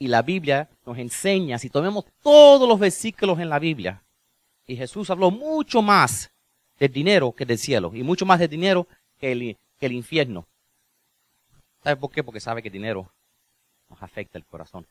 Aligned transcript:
Y 0.00 0.08
la 0.08 0.22
Biblia 0.22 0.70
nos 0.86 0.96
enseña, 0.96 1.58
si 1.58 1.68
tomemos 1.68 2.06
todos 2.22 2.66
los 2.66 2.78
versículos 2.78 3.38
en 3.38 3.50
la 3.50 3.58
Biblia, 3.58 4.02
y 4.66 4.74
Jesús 4.74 5.10
habló 5.10 5.30
mucho 5.30 5.82
más 5.82 6.32
del 6.78 6.90
dinero 6.90 7.32
que 7.32 7.44
del 7.44 7.58
cielo, 7.58 7.92
y 7.94 8.02
mucho 8.02 8.24
más 8.24 8.38
del 8.38 8.48
dinero 8.48 8.88
que 9.18 9.32
el, 9.32 9.58
que 9.78 9.86
el 9.86 9.92
infierno. 9.92 10.46
¿Sabe 11.84 11.96
por 11.96 12.10
qué? 12.10 12.24
Porque 12.24 12.40
sabe 12.40 12.62
que 12.62 12.68
el 12.68 12.72
dinero 12.72 13.12
nos 13.90 14.02
afecta 14.02 14.38
el 14.38 14.46
corazón. 14.46 14.86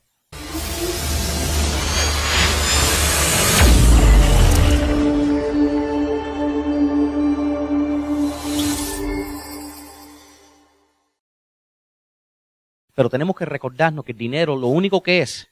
Pero 12.99 13.09
tenemos 13.09 13.33
que 13.37 13.45
recordarnos 13.45 14.03
que 14.03 14.11
el 14.11 14.17
dinero 14.17 14.57
lo 14.57 14.67
único 14.67 15.01
que 15.01 15.21
es 15.21 15.47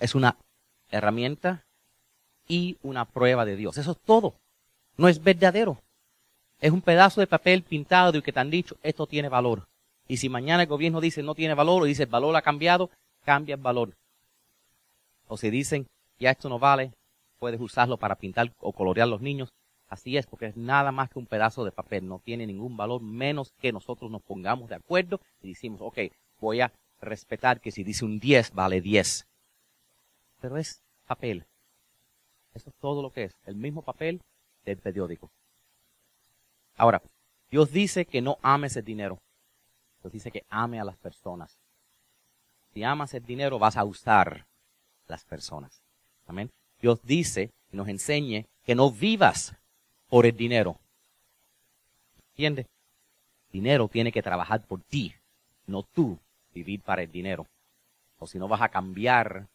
es 0.00 0.14
una 0.14 0.38
herramienta 0.90 1.66
y 2.46 2.78
una 2.82 3.04
prueba 3.04 3.44
de 3.44 3.56
Dios. 3.56 3.76
Eso 3.76 3.90
es 3.90 3.98
todo. 3.98 4.32
No 4.96 5.06
es 5.06 5.22
verdadero. 5.22 5.82
Es 6.60 6.72
un 6.72 6.80
pedazo 6.80 7.20
de 7.20 7.26
papel 7.26 7.62
pintado 7.62 8.16
y 8.16 8.22
que 8.22 8.32
te 8.32 8.40
han 8.40 8.48
dicho, 8.48 8.78
esto 8.82 9.06
tiene 9.06 9.28
valor. 9.28 9.68
Y 10.06 10.16
si 10.16 10.30
mañana 10.30 10.62
el 10.62 10.68
gobierno 10.70 11.02
dice 11.02 11.22
no 11.22 11.34
tiene 11.34 11.52
valor 11.52 11.82
o 11.82 11.84
dice 11.84 12.04
el 12.04 12.08
valor 12.08 12.34
ha 12.36 12.40
cambiado, 12.40 12.88
cambia 13.22 13.56
el 13.56 13.60
valor. 13.60 13.92
O 15.26 15.36
si 15.36 15.50
dicen, 15.50 15.86
ya 16.18 16.30
esto 16.30 16.48
no 16.48 16.58
vale, 16.58 16.92
puedes 17.38 17.60
usarlo 17.60 17.98
para 17.98 18.14
pintar 18.14 18.50
o 18.60 18.72
colorear 18.72 19.08
los 19.08 19.20
niños. 19.20 19.50
Así 19.90 20.16
es, 20.16 20.26
porque 20.26 20.46
es 20.46 20.56
nada 20.56 20.90
más 20.90 21.10
que 21.10 21.18
un 21.18 21.26
pedazo 21.26 21.66
de 21.66 21.70
papel. 21.70 22.08
No 22.08 22.22
tiene 22.24 22.46
ningún 22.46 22.78
valor, 22.78 23.02
menos 23.02 23.52
que 23.60 23.72
nosotros 23.72 24.10
nos 24.10 24.22
pongamos 24.22 24.70
de 24.70 24.76
acuerdo 24.76 25.20
y 25.42 25.50
decimos, 25.50 25.82
ok, 25.82 25.98
voy 26.40 26.60
a 26.60 26.72
respetar 27.00 27.60
que 27.60 27.70
si 27.70 27.84
dice 27.84 28.04
un 28.04 28.18
10, 28.18 28.52
vale 28.52 28.80
10. 28.80 29.26
Pero 30.40 30.56
es 30.56 30.82
papel. 31.06 31.44
Eso 32.54 32.70
es 32.70 32.76
todo 32.76 33.02
lo 33.02 33.10
que 33.10 33.24
es. 33.24 33.34
El 33.46 33.56
mismo 33.56 33.82
papel 33.82 34.20
del 34.64 34.78
periódico. 34.78 35.30
Ahora, 36.76 37.02
Dios 37.50 37.72
dice 37.72 38.04
que 38.04 38.20
no 38.20 38.38
ames 38.42 38.76
el 38.76 38.84
dinero. 38.84 39.18
Dios 40.02 40.12
dice 40.12 40.30
que 40.30 40.44
ame 40.48 40.80
a 40.80 40.84
las 40.84 40.96
personas. 40.96 41.58
Si 42.72 42.84
amas 42.84 43.14
el 43.14 43.24
dinero, 43.24 43.58
vas 43.58 43.76
a 43.76 43.84
usar 43.84 44.46
las 45.08 45.24
personas. 45.24 45.82
Amén. 46.26 46.50
Dios 46.80 47.00
dice 47.02 47.50
y 47.72 47.76
nos 47.76 47.88
enseñe 47.88 48.46
que 48.64 48.74
no 48.74 48.90
vivas 48.90 49.54
por 50.08 50.26
el 50.26 50.36
dinero. 50.36 50.78
¿Entiendes? 52.30 52.66
Dinero 53.50 53.88
tiene 53.88 54.12
que 54.12 54.22
trabajar 54.22 54.64
por 54.64 54.82
ti, 54.82 55.14
no 55.66 55.82
tú 55.82 56.18
vivir 56.58 56.80
para 56.80 57.02
el 57.02 57.10
dinero. 57.10 57.46
O 58.18 58.26
si 58.26 58.38
no 58.38 58.48
vas 58.48 58.62
a 58.62 58.68
cambiar 58.68 59.46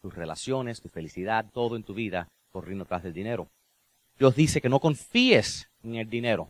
tus 0.00 0.14
relaciones, 0.14 0.80
tu 0.80 0.88
felicidad, 0.88 1.44
todo 1.52 1.76
en 1.76 1.82
tu 1.82 1.94
vida 1.94 2.28
corriendo 2.50 2.84
tras 2.84 3.02
del 3.02 3.12
dinero. 3.12 3.48
Dios 4.18 4.34
dice 4.34 4.60
que 4.60 4.68
no 4.68 4.80
confíes 4.80 5.68
en 5.84 5.96
el 5.96 6.08
dinero. 6.08 6.48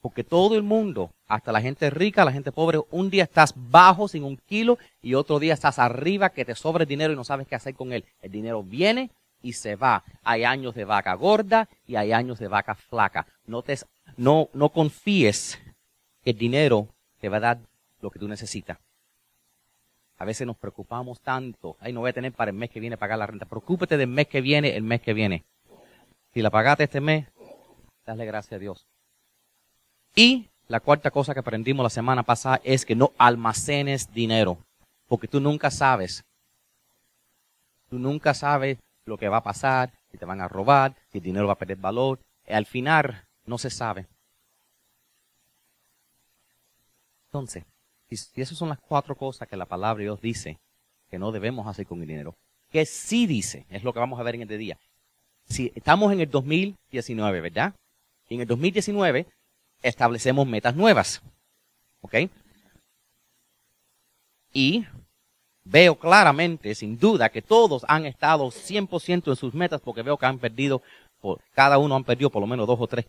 Porque 0.00 0.24
todo 0.24 0.56
el 0.56 0.62
mundo, 0.62 1.10
hasta 1.26 1.52
la 1.52 1.60
gente 1.60 1.90
rica, 1.90 2.24
la 2.24 2.32
gente 2.32 2.52
pobre, 2.52 2.80
un 2.90 3.10
día 3.10 3.24
estás 3.24 3.52
bajo 3.54 4.08
sin 4.08 4.24
un 4.24 4.36
kilo 4.36 4.78
y 5.02 5.14
otro 5.14 5.38
día 5.38 5.52
estás 5.52 5.78
arriba 5.78 6.30
que 6.30 6.44
te 6.44 6.54
sobra 6.54 6.86
dinero 6.86 7.12
y 7.12 7.16
no 7.16 7.24
sabes 7.24 7.46
qué 7.46 7.54
hacer 7.54 7.74
con 7.74 7.92
él. 7.92 8.04
El 8.22 8.30
dinero 8.30 8.62
viene 8.62 9.10
y 9.42 9.52
se 9.52 9.76
va. 9.76 10.04
Hay 10.22 10.44
años 10.44 10.74
de 10.74 10.86
vaca 10.86 11.12
gorda 11.14 11.68
y 11.86 11.96
hay 11.96 12.12
años 12.12 12.38
de 12.38 12.48
vaca 12.48 12.74
flaca. 12.74 13.26
No, 13.46 13.62
te, 13.62 13.76
no, 14.16 14.48
no 14.54 14.70
confíes 14.70 15.58
que 16.24 16.30
el 16.30 16.38
dinero 16.38 16.88
te 17.20 17.28
va 17.28 17.36
a 17.36 17.40
dar 17.40 17.58
lo 18.00 18.10
que 18.10 18.18
tú 18.18 18.28
necesitas. 18.28 18.78
A 20.18 20.24
veces 20.24 20.46
nos 20.46 20.56
preocupamos 20.56 21.20
tanto. 21.20 21.76
Ay, 21.80 21.92
no 21.92 22.00
voy 22.00 22.10
a 22.10 22.12
tener 22.12 22.32
para 22.32 22.50
el 22.50 22.56
mes 22.56 22.70
que 22.70 22.80
viene 22.80 22.98
pagar 22.98 23.18
la 23.18 23.26
renta. 23.26 23.46
Preocúpate 23.46 23.96
del 23.96 24.08
mes 24.08 24.28
que 24.28 24.42
viene, 24.42 24.76
el 24.76 24.82
mes 24.82 25.00
que 25.00 25.14
viene. 25.14 25.44
Si 26.34 26.42
la 26.42 26.50
pagaste 26.50 26.84
este 26.84 27.00
mes, 27.00 27.26
dale 28.04 28.26
gracias 28.26 28.52
a 28.52 28.58
Dios. 28.58 28.86
Y 30.14 30.48
la 30.68 30.80
cuarta 30.80 31.10
cosa 31.10 31.32
que 31.32 31.40
aprendimos 31.40 31.82
la 31.82 31.90
semana 31.90 32.22
pasada 32.22 32.60
es 32.64 32.84
que 32.84 32.94
no 32.94 33.12
almacenes 33.16 34.12
dinero. 34.12 34.58
Porque 35.08 35.26
tú 35.26 35.40
nunca 35.40 35.70
sabes. 35.70 36.22
Tú 37.88 37.98
nunca 37.98 38.34
sabes 38.34 38.78
lo 39.06 39.16
que 39.16 39.28
va 39.28 39.38
a 39.38 39.42
pasar, 39.42 39.92
si 40.10 40.18
te 40.18 40.26
van 40.26 40.40
a 40.40 40.48
robar, 40.48 40.94
si 41.10 41.18
el 41.18 41.24
dinero 41.24 41.46
va 41.46 41.54
a 41.54 41.58
perder 41.58 41.78
valor. 41.78 42.20
Al 42.46 42.66
final, 42.66 43.24
no 43.46 43.58
se 43.58 43.70
sabe. 43.70 44.06
Entonces, 47.26 47.64
y 48.10 48.40
esas 48.40 48.58
son 48.58 48.68
las 48.68 48.80
cuatro 48.80 49.14
cosas 49.14 49.48
que 49.48 49.56
la 49.56 49.66
palabra 49.66 49.98
de 49.98 50.04
Dios 50.04 50.20
dice 50.20 50.58
que 51.10 51.18
no 51.18 51.32
debemos 51.32 51.66
hacer 51.66 51.86
con 51.86 52.00
el 52.02 52.08
dinero. 52.08 52.34
Que 52.70 52.84
sí 52.84 53.26
dice, 53.26 53.66
es 53.70 53.84
lo 53.84 53.92
que 53.92 54.00
vamos 54.00 54.18
a 54.18 54.22
ver 54.22 54.34
en 54.34 54.42
este 54.42 54.58
día. 54.58 54.78
Si 55.48 55.72
estamos 55.74 56.12
en 56.12 56.20
el 56.20 56.30
2019, 56.30 57.40
¿verdad? 57.40 57.74
Y 58.28 58.34
en 58.34 58.40
el 58.42 58.46
2019 58.46 59.26
establecemos 59.82 60.46
metas 60.46 60.74
nuevas. 60.74 61.22
¿Ok? 62.00 62.14
Y 64.52 64.84
veo 65.64 65.96
claramente, 65.96 66.74
sin 66.74 66.98
duda, 66.98 67.28
que 67.28 67.42
todos 67.42 67.84
han 67.88 68.06
estado 68.06 68.46
100% 68.46 69.28
en 69.28 69.36
sus 69.36 69.54
metas 69.54 69.80
porque 69.80 70.02
veo 70.02 70.16
que 70.16 70.26
han 70.26 70.38
perdido, 70.38 70.82
por, 71.20 71.40
cada 71.52 71.78
uno 71.78 71.94
han 71.94 72.04
perdido 72.04 72.30
por 72.30 72.40
lo 72.40 72.46
menos 72.46 72.66
dos 72.66 72.80
o 72.80 72.86
tres 72.86 73.06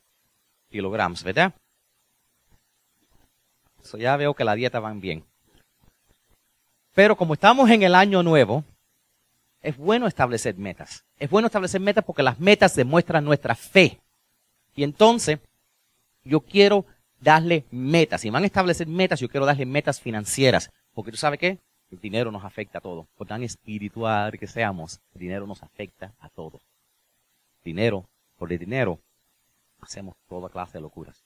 kilogramos, 0.69 1.23
¿verdad? 1.23 1.53
Ya 3.97 4.17
veo 4.17 4.33
que 4.33 4.43
la 4.43 4.55
dieta 4.55 4.79
van 4.79 5.01
bien. 5.01 5.23
Pero 6.93 7.15
como 7.15 7.33
estamos 7.33 7.69
en 7.69 7.83
el 7.83 7.95
año 7.95 8.21
nuevo, 8.23 8.63
es 9.61 9.77
bueno 9.77 10.07
establecer 10.07 10.57
metas. 10.57 11.05
Es 11.17 11.29
bueno 11.29 11.47
establecer 11.47 11.79
metas 11.79 12.03
porque 12.03 12.23
las 12.23 12.39
metas 12.39 12.75
demuestran 12.75 13.23
nuestra 13.23 13.55
fe. 13.55 13.99
Y 14.75 14.83
entonces, 14.83 15.39
yo 16.23 16.41
quiero 16.41 16.85
darle 17.19 17.65
metas. 17.71 18.21
Si 18.21 18.29
van 18.29 18.43
a 18.43 18.47
establecer 18.47 18.87
metas, 18.87 19.19
yo 19.19 19.29
quiero 19.29 19.45
darle 19.45 19.65
metas 19.65 20.01
financieras. 20.01 20.71
Porque 20.93 21.11
tú 21.11 21.17
sabes 21.17 21.39
qué? 21.39 21.59
El 21.91 21.99
dinero 21.99 22.31
nos 22.31 22.43
afecta 22.43 22.79
a 22.79 22.81
todos. 22.81 23.05
Por 23.17 23.27
tan 23.27 23.43
espiritual 23.43 24.37
que 24.37 24.47
seamos, 24.47 24.99
el 25.13 25.21
dinero 25.21 25.45
nos 25.45 25.61
afecta 25.61 26.13
a 26.19 26.29
todos. 26.29 26.61
Dinero, 27.63 28.05
por 28.37 28.51
el 28.51 28.59
dinero, 28.59 28.99
hacemos 29.81 30.15
toda 30.27 30.49
clase 30.49 30.77
de 30.77 30.81
locuras. 30.81 31.23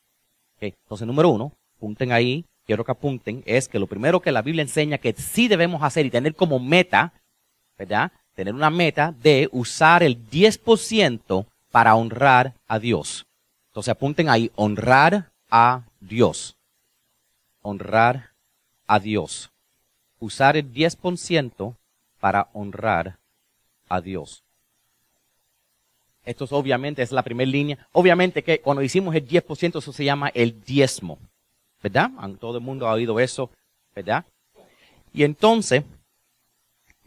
Entonces, 0.59 1.05
número 1.05 1.29
uno, 1.29 1.51
apunten 1.77 2.11
ahí, 2.11 2.45
quiero 2.65 2.83
que 2.83 2.91
apunten, 2.91 3.43
es 3.45 3.67
que 3.67 3.79
lo 3.79 3.87
primero 3.87 4.21
que 4.21 4.31
la 4.31 4.41
Biblia 4.41 4.61
enseña 4.61 4.97
que 4.97 5.13
sí 5.13 5.47
debemos 5.47 5.83
hacer 5.83 6.05
y 6.05 6.09
tener 6.11 6.35
como 6.35 6.59
meta, 6.59 7.13
¿verdad? 7.77 8.11
Tener 8.33 8.53
una 8.53 8.69
meta 8.69 9.13
de 9.21 9.49
usar 9.51 10.03
el 10.03 10.29
10% 10.29 11.45
para 11.71 11.95
honrar 11.95 12.53
a 12.67 12.79
Dios. 12.79 13.25
Entonces 13.69 13.91
apunten 13.91 14.29
ahí, 14.29 14.51
honrar 14.55 15.31
a 15.49 15.83
Dios. 15.99 16.55
Honrar 17.61 18.31
a 18.87 18.99
Dios. 18.99 19.51
Usar 20.19 20.57
el 20.57 20.71
10% 20.71 21.75
para 22.19 22.49
honrar 22.53 23.17
a 23.89 24.01
Dios. 24.01 24.43
Esto 26.23 26.45
es, 26.45 26.51
obviamente 26.51 27.03
es 27.03 27.11
la 27.11 27.23
primera 27.23 27.49
línea. 27.49 27.87
Obviamente 27.91 28.43
que 28.43 28.59
cuando 28.59 28.81
hicimos 28.81 29.13
el 29.13 29.27
10%, 29.27 29.77
eso 29.77 29.93
se 29.93 30.05
llama 30.05 30.29
el 30.33 30.61
diezmo. 30.63 31.19
¿Verdad? 31.85 32.09
Todo 32.39 32.57
el 32.57 32.63
mundo 32.63 32.87
ha 32.87 32.93
oído 32.93 33.19
eso, 33.19 33.51
¿verdad? 33.93 34.25
Y 35.13 35.23
entonces, 35.23 35.83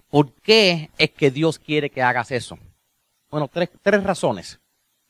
¿por 0.09 0.33
qué 0.35 0.89
es 0.97 1.11
que 1.11 1.33
Dios 1.33 1.59
quiere 1.59 1.91
que 1.91 2.01
hagas 2.01 2.31
eso? 2.31 2.57
Bueno, 3.29 3.49
tres, 3.53 3.71
tres 3.83 4.05
razones 4.05 4.61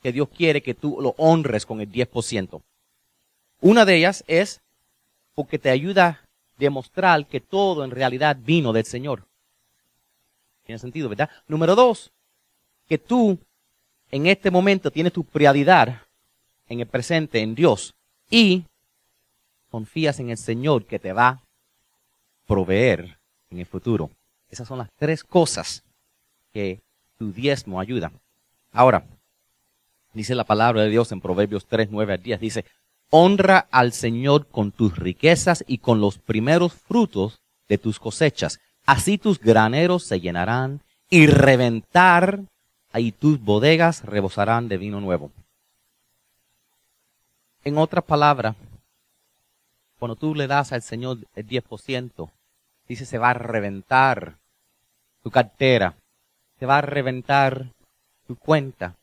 que 0.00 0.10
Dios 0.10 0.30
quiere 0.30 0.62
que 0.62 0.72
tú 0.72 0.98
lo 1.02 1.10
honres 1.18 1.66
con 1.66 1.82
el 1.82 1.92
10%. 1.92 2.62
Una 3.60 3.84
de 3.84 3.96
ellas 3.96 4.24
es 4.26 4.62
porque 5.34 5.58
te 5.58 5.68
ayuda 5.68 6.06
a 6.06 6.20
demostrar 6.56 7.26
que 7.26 7.40
todo 7.40 7.84
en 7.84 7.90
realidad 7.90 8.38
vino 8.40 8.72
del 8.72 8.86
Señor. 8.86 9.26
Tiene 10.64 10.78
sentido, 10.78 11.10
¿verdad? 11.10 11.28
Número 11.46 11.74
dos, 11.74 12.10
que 12.88 12.96
tú 12.96 13.38
en 14.10 14.28
este 14.28 14.50
momento 14.50 14.90
tienes 14.90 15.12
tu 15.12 15.24
prioridad 15.24 16.06
en 16.70 16.80
el 16.80 16.86
presente, 16.86 17.40
en 17.40 17.54
Dios. 17.54 17.94
Y 18.30 18.64
confías 19.70 20.20
en 20.20 20.30
el 20.30 20.38
Señor 20.38 20.86
que 20.86 20.98
te 20.98 21.12
va 21.12 21.28
a 21.28 21.42
proveer 22.46 23.18
en 23.50 23.58
el 23.58 23.66
futuro. 23.66 24.10
Esas 24.50 24.66
son 24.68 24.78
las 24.78 24.90
tres 24.96 25.24
cosas 25.24 25.82
que 26.52 26.80
tu 27.18 27.32
diezmo 27.32 27.80
ayuda. 27.80 28.12
Ahora, 28.72 29.04
dice 30.14 30.34
la 30.34 30.44
palabra 30.44 30.82
de 30.82 30.90
Dios 30.90 31.12
en 31.12 31.20
Proverbios 31.20 31.66
3, 31.66 31.88
9 31.90 32.14
al 32.14 32.22
10, 32.22 32.40
dice, 32.40 32.64
honra 33.10 33.66
al 33.70 33.92
Señor 33.92 34.46
con 34.46 34.72
tus 34.72 34.96
riquezas 34.96 35.64
y 35.66 35.78
con 35.78 36.00
los 36.00 36.18
primeros 36.18 36.72
frutos 36.72 37.40
de 37.68 37.78
tus 37.78 37.98
cosechas. 37.98 38.60
Así 38.86 39.18
tus 39.18 39.38
graneros 39.38 40.04
se 40.04 40.20
llenarán 40.20 40.80
y 41.10 41.26
reventar, 41.26 42.40
y 42.94 43.12
tus 43.12 43.40
bodegas 43.40 44.04
rebosarán 44.04 44.68
de 44.68 44.78
vino 44.78 45.00
nuevo. 45.00 45.30
En 47.64 47.76
otras 47.76 48.04
palabras, 48.04 48.56
cuando 49.98 50.16
tú 50.16 50.34
le 50.34 50.46
das 50.46 50.72
al 50.72 50.82
Señor 50.82 51.18
el 51.34 51.46
10%, 51.46 52.30
dice 52.88 53.04
se 53.04 53.18
va 53.18 53.30
a 53.30 53.34
reventar 53.34 54.38
tu 55.22 55.30
cartera, 55.30 55.94
te 56.58 56.66
va 56.66 56.78
a 56.78 56.82
reventar 56.82 57.72
tu 58.26 58.36
cuenta. 58.36 58.94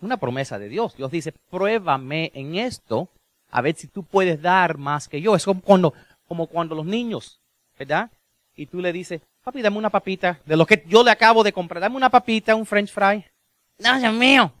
Una 0.00 0.16
promesa 0.16 0.58
de 0.58 0.68
Dios. 0.68 0.96
Dios 0.96 1.10
dice, 1.10 1.32
pruébame 1.50 2.30
en 2.34 2.54
esto, 2.54 3.08
a 3.50 3.60
ver 3.60 3.74
si 3.74 3.88
tú 3.88 4.04
puedes 4.04 4.40
dar 4.40 4.78
más 4.78 5.08
que 5.08 5.20
yo. 5.20 5.34
Es 5.34 5.44
como 5.44 5.60
cuando, 5.60 5.94
como 6.26 6.46
cuando 6.46 6.74
los 6.74 6.86
niños, 6.86 7.40
¿verdad? 7.78 8.10
Y 8.54 8.66
tú 8.66 8.80
le 8.80 8.92
dices, 8.92 9.22
papi, 9.42 9.62
dame 9.62 9.78
una 9.78 9.90
papita 9.90 10.40
de 10.44 10.56
lo 10.56 10.66
que 10.66 10.84
yo 10.86 11.02
le 11.02 11.10
acabo 11.10 11.42
de 11.42 11.52
comprar. 11.52 11.80
Dame 11.80 11.96
una 11.96 12.10
papita, 12.10 12.54
un 12.54 12.66
french 12.66 12.92
fry. 12.92 13.24
No, 13.78 13.98
Dios 13.98 14.14
mío. 14.14 14.52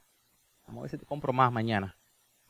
Vamos 0.66 0.80
a 0.80 0.82
ver 0.82 0.90
si 0.90 0.98
te 0.98 1.06
compro 1.06 1.32
más 1.32 1.52
mañana. 1.52 1.97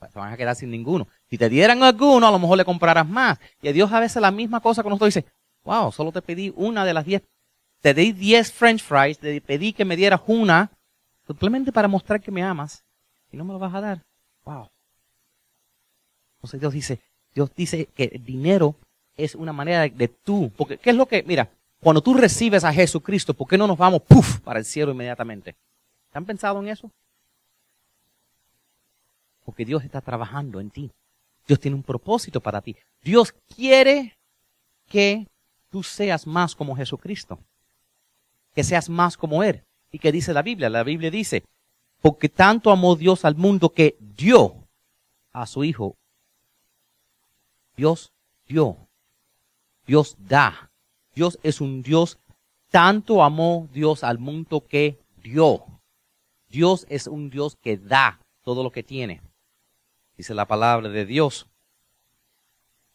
Te 0.01 0.19
van 0.19 0.33
a 0.33 0.37
quedar 0.37 0.55
sin 0.55 0.71
ninguno. 0.71 1.09
Si 1.29 1.37
te 1.37 1.49
dieran 1.49 1.83
alguno, 1.83 2.27
a 2.27 2.31
lo 2.31 2.39
mejor 2.39 2.59
le 2.59 2.65
comprarás 2.65 3.09
más. 3.09 3.39
Y 3.63 3.69
a 3.69 3.73
Dios 3.73 3.93
a 3.93 4.01
veces 4.01 4.23
la 4.23 4.31
misma 4.31 4.61
cosa 4.61 4.83
con 4.83 4.91
nosotros 4.91 5.15
dice, 5.15 5.27
wow, 5.65 5.91
solo 5.91 6.13
te 6.13 6.23
pedí 6.23 6.53
una 6.57 6.85
de 6.85 6.95
las 6.95 7.05
diez 7.05 7.23
te 7.81 7.95
di 7.95 8.13
10 8.13 8.53
french 8.53 8.83
fries, 8.83 9.19
te 9.19 9.41
pedí 9.41 9.73
que 9.73 9.85
me 9.85 9.97
dieras 9.97 10.21
una, 10.27 10.71
simplemente 11.27 11.73
para 11.73 11.89
mostrar 11.89 12.21
que 12.21 12.31
me 12.31 12.43
amas, 12.43 12.85
y 13.31 13.37
no 13.37 13.45
me 13.45 13.53
lo 13.53 13.59
vas 13.59 13.75
a 13.75 13.81
dar. 13.81 14.05
Wow. 14.45 14.69
Entonces 16.37 16.61
Dios 16.61 16.73
dice, 16.73 17.01
Dios 17.35 17.51
dice 17.55 17.87
que 17.95 18.05
el 18.13 18.25
dinero 18.25 18.77
es 19.17 19.35
una 19.35 19.53
manera 19.53 19.89
de, 19.89 20.09
tú, 20.09 20.51
porque 20.57 20.79
¿qué 20.79 20.91
es 20.91 20.97
lo 20.97 21.07
que, 21.07 21.23
mira, 21.25 21.51
cuando 21.81 22.01
tú 22.01 22.15
recibes 22.15 22.65
a 22.65 22.73
Jesucristo, 22.73 23.35
¿por 23.35 23.49
qué 23.49 23.59
no 23.59 23.67
nos 23.67 23.79
vamos, 23.79 24.03
puff, 24.03 24.41
para 24.41 24.59
el 24.59 24.65
cielo 24.65 24.93
inmediatamente? 24.93 25.57
¿Han 26.13 26.25
pensado 26.25 26.61
en 26.61 26.69
eso? 26.69 26.91
Porque 29.49 29.65
Dios 29.65 29.83
está 29.83 30.03
trabajando 30.03 30.61
en 30.61 30.69
ti. 30.69 30.91
Dios 31.47 31.59
tiene 31.59 31.75
un 31.75 31.83
propósito 31.83 32.39
para 32.39 32.61
ti. 32.61 32.77
Dios 33.01 33.33
quiere 33.57 34.19
que 34.87 35.27
tú 35.71 35.83
seas 35.83 36.27
más 36.27 36.55
como 36.55 36.77
Jesucristo 36.77 37.39
que 38.59 38.65
seas 38.65 38.89
más 38.89 39.17
como 39.17 39.45
Él. 39.45 39.63
¿Y 39.93 40.01
qué 40.01 40.11
dice 40.11 40.33
la 40.33 40.43
Biblia? 40.43 40.69
La 40.69 40.83
Biblia 40.83 41.13
dice, 41.13 41.45
porque 42.01 42.29
tanto 42.29 42.73
amó 42.73 42.97
Dios 42.97 43.25
al 43.25 43.37
mundo 43.37 43.71
que 43.71 43.97
dio 44.01 44.67
a 45.33 45.47
su 45.47 45.63
Hijo. 45.63 45.95
Dios 47.77 48.11
dio. 48.49 48.77
Dios 49.87 50.17
da. 50.19 50.73
Dios 51.15 51.39
es 51.45 51.61
un 51.61 51.83
Dios. 51.83 52.19
Tanto 52.69 53.23
amó 53.23 53.69
Dios 53.73 54.03
al 54.03 54.19
mundo 54.19 54.67
que 54.67 54.99
dio. 55.23 55.65
Dios 56.49 56.85
es 56.89 57.07
un 57.07 57.31
Dios 57.31 57.55
que 57.63 57.77
da 57.77 58.19
todo 58.43 58.65
lo 58.65 58.73
que 58.73 58.83
tiene. 58.83 59.23
Dice 60.19 60.35
la 60.35 60.47
palabra 60.47 60.89
de 60.89 61.07
Dios. 61.07 61.47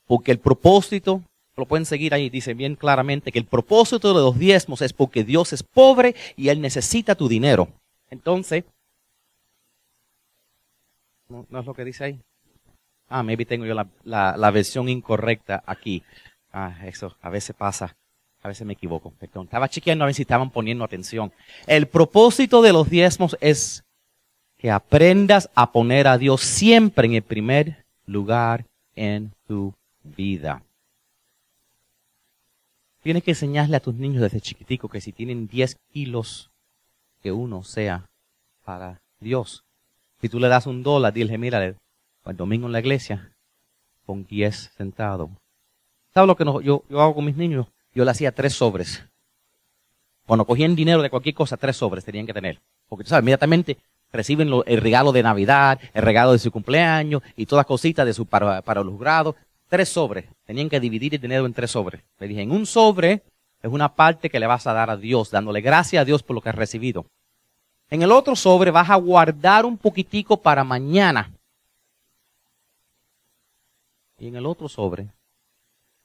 Porque 0.05 0.31
el 0.31 0.39
propósito 0.39 1.23
lo 1.55 1.65
pueden 1.65 1.85
seguir 1.85 2.13
ahí, 2.13 2.29
dice 2.29 2.53
bien 2.53 2.75
claramente 2.75 3.31
que 3.31 3.39
el 3.39 3.45
propósito 3.45 4.13
de 4.13 4.21
los 4.21 4.37
diezmos 4.37 4.81
es 4.81 4.91
porque 4.91 5.23
Dios 5.23 5.53
es 5.53 5.63
pobre 5.63 6.15
y 6.35 6.49
Él 6.49 6.61
necesita 6.61 7.15
tu 7.15 7.27
dinero. 7.27 7.69
Entonces, 8.09 8.65
¿no, 11.29 11.59
es 11.59 11.65
lo 11.65 11.73
que 11.73 11.85
dice 11.85 12.03
ahí? 12.03 12.19
Ah, 13.07 13.23
maybe 13.23 13.45
tengo 13.45 13.65
yo 13.65 13.75
la, 14.03 14.51
versión 14.51 14.89
incorrecta 14.89 15.63
aquí. 15.65 16.03
Ah, 16.51 16.75
eso 16.85 17.15
a 17.21 17.29
veces 17.29 17.55
pasa. 17.55 17.95
A 18.41 18.49
veces 18.49 18.67
me 18.67 18.73
equivoco. 18.73 19.13
Estaba 19.21 19.69
chequeando 19.69 20.03
a 20.03 20.07
ver 20.07 20.15
si 20.15 20.23
estaban 20.23 20.49
poniendo 20.49 20.83
atención. 20.83 21.31
El 21.67 21.87
propósito 21.87 22.61
de 22.61 22.73
los 22.73 22.89
diezmos 22.89 23.37
es 23.39 23.85
que 24.63 24.71
aprendas 24.71 25.49
a 25.55 25.73
poner 25.73 26.07
a 26.07 26.17
Dios 26.17 26.39
siempre 26.39 27.05
en 27.05 27.15
el 27.15 27.21
primer 27.21 27.83
lugar 28.05 28.65
en 28.95 29.33
tu 29.45 29.73
vida. 30.05 30.63
Tienes 33.01 33.23
que 33.23 33.31
enseñarle 33.31 33.75
a 33.75 33.81
tus 33.81 33.93
niños 33.93 34.21
desde 34.21 34.39
chiquitico 34.39 34.87
que 34.87 35.01
si 35.01 35.11
tienen 35.11 35.49
10 35.49 35.75
kilos, 35.91 36.49
que 37.21 37.33
uno 37.33 37.65
sea 37.65 38.05
para 38.63 39.01
Dios. 39.19 39.65
Si 40.21 40.29
tú 40.29 40.39
le 40.39 40.47
das 40.47 40.65
un 40.65 40.81
dólar, 40.81 41.11
dile, 41.11 41.37
mira, 41.37 41.61
el 41.61 41.75
domingo 42.37 42.67
en 42.67 42.71
la 42.71 42.79
iglesia, 42.79 43.33
con 44.05 44.25
10 44.25 44.71
sentados. 44.77 45.29
¿Sabes 46.13 46.27
lo 46.29 46.37
que 46.37 46.45
yo, 46.65 46.83
yo 46.89 47.01
hago 47.01 47.15
con 47.15 47.25
mis 47.25 47.35
niños? 47.35 47.67
Yo 47.93 48.05
le 48.05 48.11
hacía 48.11 48.31
tres 48.31 48.53
sobres. 48.53 49.03
Cuando 50.25 50.45
cogían 50.45 50.73
dinero 50.73 51.01
de 51.01 51.09
cualquier 51.09 51.35
cosa, 51.35 51.57
tres 51.57 51.75
sobres 51.75 52.05
tenían 52.05 52.25
que 52.25 52.33
tener. 52.33 52.61
Porque 52.87 53.03
tú 53.03 53.09
sabes, 53.09 53.23
inmediatamente 53.23 53.77
reciben 54.13 54.49
el 54.65 54.77
regalo 54.81 55.11
de 55.11 55.23
Navidad, 55.23 55.79
el 55.93 56.03
regalo 56.03 56.31
de 56.31 56.39
su 56.39 56.51
cumpleaños 56.51 57.21
y 57.35 57.47
todas 57.47 57.65
cositas 57.65 58.05
de 58.05 58.13
su, 58.13 58.25
para, 58.25 58.61
para 58.61 58.83
los 58.83 58.97
grados 58.97 59.35
tres 59.67 59.89
sobres. 59.89 60.25
Tenían 60.45 60.69
que 60.69 60.79
dividir 60.79 61.15
el 61.15 61.21
dinero 61.21 61.47
en 61.47 61.53
tres 61.53 61.71
sobres. 61.71 62.03
Le 62.19 62.27
dije, 62.27 62.41
en 62.41 62.51
un 62.51 62.67
sobre 62.67 63.23
es 63.61 63.71
una 63.71 63.95
parte 63.95 64.29
que 64.29 64.39
le 64.39 64.45
vas 64.45 64.67
a 64.67 64.73
dar 64.73 64.91
a 64.91 64.97
Dios, 64.97 65.31
dándole 65.31 65.61
gracias 65.61 66.01
a 66.01 66.05
Dios 66.05 66.21
por 66.21 66.35
lo 66.35 66.41
que 66.41 66.49
has 66.49 66.55
recibido. 66.55 67.07
En 67.89 68.03
el 68.03 68.11
otro 68.11 68.35
sobre 68.35 68.69
vas 68.69 68.89
a 68.89 68.95
guardar 68.95 69.65
un 69.65 69.77
poquitico 69.77 70.37
para 70.37 70.63
mañana. 70.63 71.31
Y 74.19 74.27
en 74.27 74.35
el 74.35 74.45
otro 74.45 74.69
sobre 74.69 75.07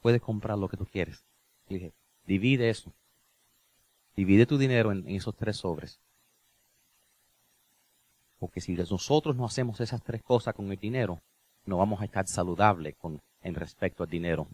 puedes 0.01 0.23
comprar 0.23 0.57
lo 0.57 0.69
que 0.69 0.77
tú 0.79 0.87
quieres. 0.87 1.23
Dije, 1.69 1.93
divide 2.27 2.71
eso. 2.71 2.91
Divide 4.17 4.47
tu 4.47 4.57
dinero 4.57 4.93
en, 4.93 5.07
en 5.07 5.17
esos 5.17 5.37
tres 5.37 5.59
sobres. 5.59 6.01
Porque 8.39 8.61
si 8.61 8.75
nosotros 8.75 9.37
no 9.37 9.45
hacemos 9.45 9.81
esas 9.81 10.03
tres 10.03 10.23
cosas 10.23 10.55
con 10.55 10.71
el 10.71 10.79
dinero, 10.79 11.21
no 11.65 11.77
vamos 11.77 12.01
a 12.01 12.05
estar 12.05 12.27
saludables 12.27 12.95
con 12.97 13.21
en 13.43 13.55
respecto 13.55 14.03
al 14.03 14.11
dinero. 14.11 14.47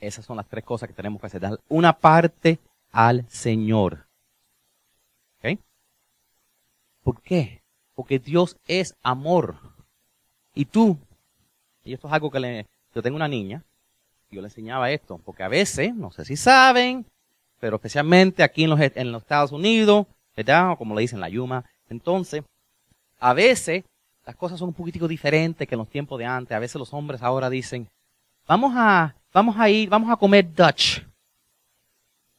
Esas 0.00 0.24
son 0.24 0.36
las 0.36 0.48
tres 0.48 0.64
cosas 0.64 0.88
que 0.88 0.94
tenemos 0.94 1.20
que 1.20 1.26
hacer. 1.26 1.40
Dar 1.40 1.60
una 1.68 1.92
parte 1.92 2.58
al 2.90 3.28
Señor. 3.28 4.06
¿Ok? 5.38 5.58
¿Por 7.02 7.20
qué? 7.22 7.62
Porque 7.94 8.18
Dios 8.18 8.56
es 8.66 8.94
amor. 9.02 9.56
Y 10.54 10.64
tú, 10.64 10.98
y 11.84 11.94
esto 11.94 12.08
es 12.08 12.12
algo 12.12 12.30
que 12.30 12.40
le, 12.40 12.66
yo 12.94 13.02
tengo 13.02 13.16
una 13.16 13.28
niña, 13.28 13.64
yo 14.30 14.40
le 14.40 14.48
enseñaba 14.48 14.90
esto, 14.90 15.18
porque 15.24 15.42
a 15.42 15.48
veces, 15.48 15.94
no 15.94 16.10
sé 16.10 16.24
si 16.24 16.36
saben, 16.36 17.06
pero 17.60 17.76
especialmente 17.76 18.42
aquí 18.42 18.64
en 18.64 18.70
los, 18.70 18.80
en 18.80 19.12
los 19.12 19.22
Estados 19.22 19.52
Unidos, 19.52 20.06
¿verdad? 20.36 20.76
como 20.76 20.94
le 20.94 21.02
dicen 21.02 21.20
la 21.20 21.28
Yuma, 21.28 21.64
entonces, 21.92 22.42
a 23.20 23.32
veces 23.32 23.84
las 24.26 24.36
cosas 24.36 24.58
son 24.58 24.68
un 24.68 24.74
poquitico 24.74 25.06
diferentes 25.06 25.66
que 25.68 25.74
en 25.74 25.78
los 25.78 25.88
tiempos 25.88 26.18
de 26.18 26.24
antes. 26.24 26.56
A 26.56 26.60
veces 26.60 26.76
los 26.76 26.92
hombres 26.92 27.22
ahora 27.22 27.48
dicen, 27.48 27.88
vamos 28.46 28.72
a, 28.74 29.14
vamos 29.32 29.56
a 29.58 29.68
ir, 29.68 29.88
vamos 29.88 30.10
a 30.10 30.16
comer 30.16 30.52
Dutch. 30.52 31.00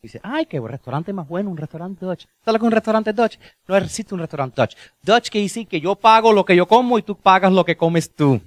Dice, 0.02 0.20
ay, 0.22 0.46
qué 0.46 0.60
restaurante 0.60 1.14
más 1.14 1.26
bueno, 1.28 1.50
un 1.50 1.56
restaurante 1.56 2.06
Dutch. 2.06 2.26
¿Sabes 2.44 2.54
lo 2.54 2.60
que 2.60 2.66
un 2.66 2.72
restaurante 2.74 3.14
Dutch? 3.14 3.38
No 3.68 3.78
existe 3.78 4.14
un 4.14 4.20
restaurante 4.20 4.62
Dutch. 4.62 4.76
Dutch 5.02 5.30
quiere 5.30 5.46
decir 5.46 5.66
que 5.66 5.80
yo 5.80 5.96
pago 5.96 6.34
lo 6.34 6.44
que 6.44 6.58
yo 6.58 6.68
como 6.68 6.98
y 6.98 7.04
tú 7.04 7.16
pagas 7.16 7.54
lo 7.54 7.64
que 7.64 7.78
comes 7.78 8.14
tú. 8.14 8.42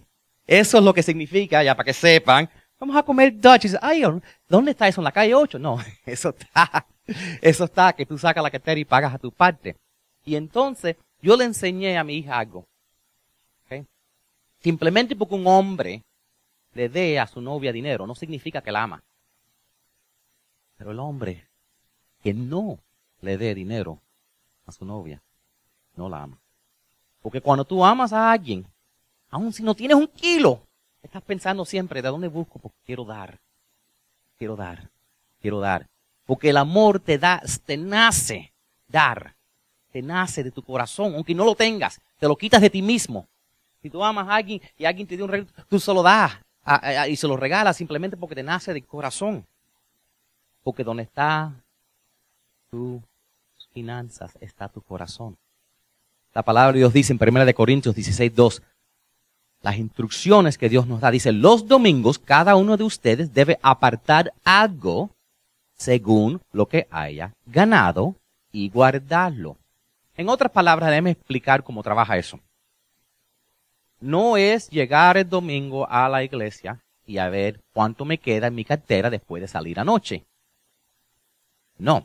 Eso 0.46 0.78
es 0.78 0.84
lo 0.84 0.92
que 0.92 1.02
significa, 1.02 1.62
ya 1.62 1.75
para 1.75 1.86
que 1.86 1.94
sepan. 1.94 2.50
Vamos 2.78 2.94
a 2.94 3.02
comer 3.02 3.40
Dutch. 3.40 3.62
Dice, 3.62 3.78
ay, 3.80 4.02
¿dónde 4.46 4.72
está 4.72 4.86
eso? 4.86 5.00
¿En 5.00 5.06
la 5.06 5.12
calle 5.12 5.34
8? 5.34 5.58
No, 5.58 5.78
eso 6.04 6.28
está. 6.28 6.86
Eso 7.40 7.64
está, 7.64 7.92
que 7.94 8.04
tú 8.04 8.18
sacas 8.18 8.42
la 8.42 8.50
cartera 8.50 8.78
y 8.78 8.84
pagas 8.84 9.14
a 9.14 9.18
tu 9.18 9.32
parte. 9.32 9.76
Y 10.26 10.37
entonces, 10.37 10.97
yo 11.23 11.37
le 11.37 11.45
enseñé 11.45 11.97
a 11.97 12.04
mi 12.04 12.18
hija 12.18 12.38
algo. 12.38 12.66
Simplemente 14.61 15.14
porque 15.14 15.37
un 15.37 15.47
hombre 15.47 16.02
le 16.75 16.88
dé 16.88 17.21
a 17.21 17.26
su 17.28 17.40
novia 17.40 17.73
dinero 17.73 18.06
no 18.06 18.16
significa 18.16 18.61
que 18.61 18.73
la 18.73 18.83
ama. 18.83 19.02
Pero 20.76 20.90
el 20.90 20.99
hombre 20.99 21.47
que 22.23 22.35
no 22.35 22.78
le 23.21 23.38
dé 23.38 23.54
dinero 23.54 24.00
a 24.66 24.73
su 24.73 24.85
novia 24.85 25.23
no 25.95 26.09
la 26.09 26.25
ama. 26.25 26.38
Porque 27.23 27.40
cuando 27.40 27.64
tú 27.64 27.85
amas 27.85 28.12
a 28.12 28.33
alguien, 28.33 28.66
aun 29.30 29.52
si 29.52 29.62
no 29.62 29.75
tienes 29.75 29.97
un 29.97 30.09
kilo, 30.09 30.61
estás 31.02 31.23
pensando 31.23 31.64
siempre, 31.64 32.02
¿de 32.02 32.09
dónde 32.09 32.28
busco? 32.28 32.59
Porque 32.59 32.78
quiero 32.85 33.04
dar, 33.04 33.38
quiero 34.37 34.56
dar, 34.56 34.90
quiero 35.40 35.61
dar. 35.61 35.87
Porque 36.25 36.50
el 36.50 36.56
amor 36.56 36.99
te 36.99 37.18
da, 37.18 37.40
te 37.64 37.76
nace 37.76 38.52
dar, 38.88 39.37
te 39.96 40.02
nace 40.02 40.44
de 40.44 40.50
tu 40.50 40.62
corazón, 40.62 41.14
aunque 41.14 41.34
no 41.34 41.46
lo 41.46 41.54
tengas, 41.54 41.98
te 42.18 42.28
lo 42.28 42.36
quitas 42.36 42.60
de 42.60 42.68
ti 42.68 42.82
mismo 42.82 43.26
si 43.86 43.90
tú 43.90 44.02
amas 44.02 44.28
a 44.28 44.34
alguien 44.34 44.60
y 44.76 44.84
alguien 44.84 45.06
te 45.06 45.14
dio 45.14 45.24
un 45.24 45.30
regalo, 45.30 45.50
tú 45.68 45.78
se 45.78 45.94
lo 45.94 46.02
das 46.02 46.32
y 47.08 47.14
se 47.16 47.28
lo 47.28 47.36
regalas 47.36 47.76
simplemente 47.76 48.16
porque 48.16 48.34
te 48.34 48.42
nace 48.42 48.74
de 48.74 48.82
corazón. 48.82 49.46
Porque 50.64 50.82
donde 50.82 51.04
está 51.04 51.52
tus 52.68 53.00
finanzas 53.72 54.32
está 54.40 54.68
tu 54.68 54.80
corazón. 54.80 55.36
La 56.34 56.42
palabra 56.42 56.72
de 56.72 56.80
Dios 56.80 56.92
dice 56.92 57.12
en 57.12 57.20
1 57.22 57.54
Corintios 57.54 57.94
16, 57.94 58.34
2, 58.34 58.62
las 59.62 59.76
instrucciones 59.76 60.58
que 60.58 60.68
Dios 60.68 60.88
nos 60.88 61.00
da. 61.00 61.10
Dice, 61.12 61.30
los 61.30 61.68
domingos 61.68 62.18
cada 62.18 62.56
uno 62.56 62.76
de 62.76 62.84
ustedes 62.84 63.32
debe 63.32 63.58
apartar 63.62 64.32
algo 64.44 65.10
según 65.74 66.42
lo 66.52 66.66
que 66.66 66.88
haya 66.90 67.32
ganado 67.46 68.16
y 68.50 68.68
guardarlo. 68.68 69.56
En 70.16 70.28
otras 70.28 70.50
palabras, 70.50 70.90
déjeme 70.90 71.11
explicar 71.11 71.62
cómo 71.62 71.82
trabaja 71.82 72.16
eso 72.16 72.40
no 74.00 74.37
es 74.37 74.68
llegar 74.70 75.16
el 75.16 75.28
domingo 75.28 75.88
a 75.88 76.08
la 76.08 76.23
iglesia 76.23 76.80
y 77.06 77.18
a 77.18 77.28
ver 77.28 77.61
cuánto 77.73 78.04
me 78.04 78.18
queda 78.18 78.49
en 78.49 78.54
mi 78.54 78.64
cartera 78.64 79.11
después 79.11 79.40
de 79.40 79.49
salir 79.49 79.78
anoche. 79.78 80.25
No. 81.78 82.04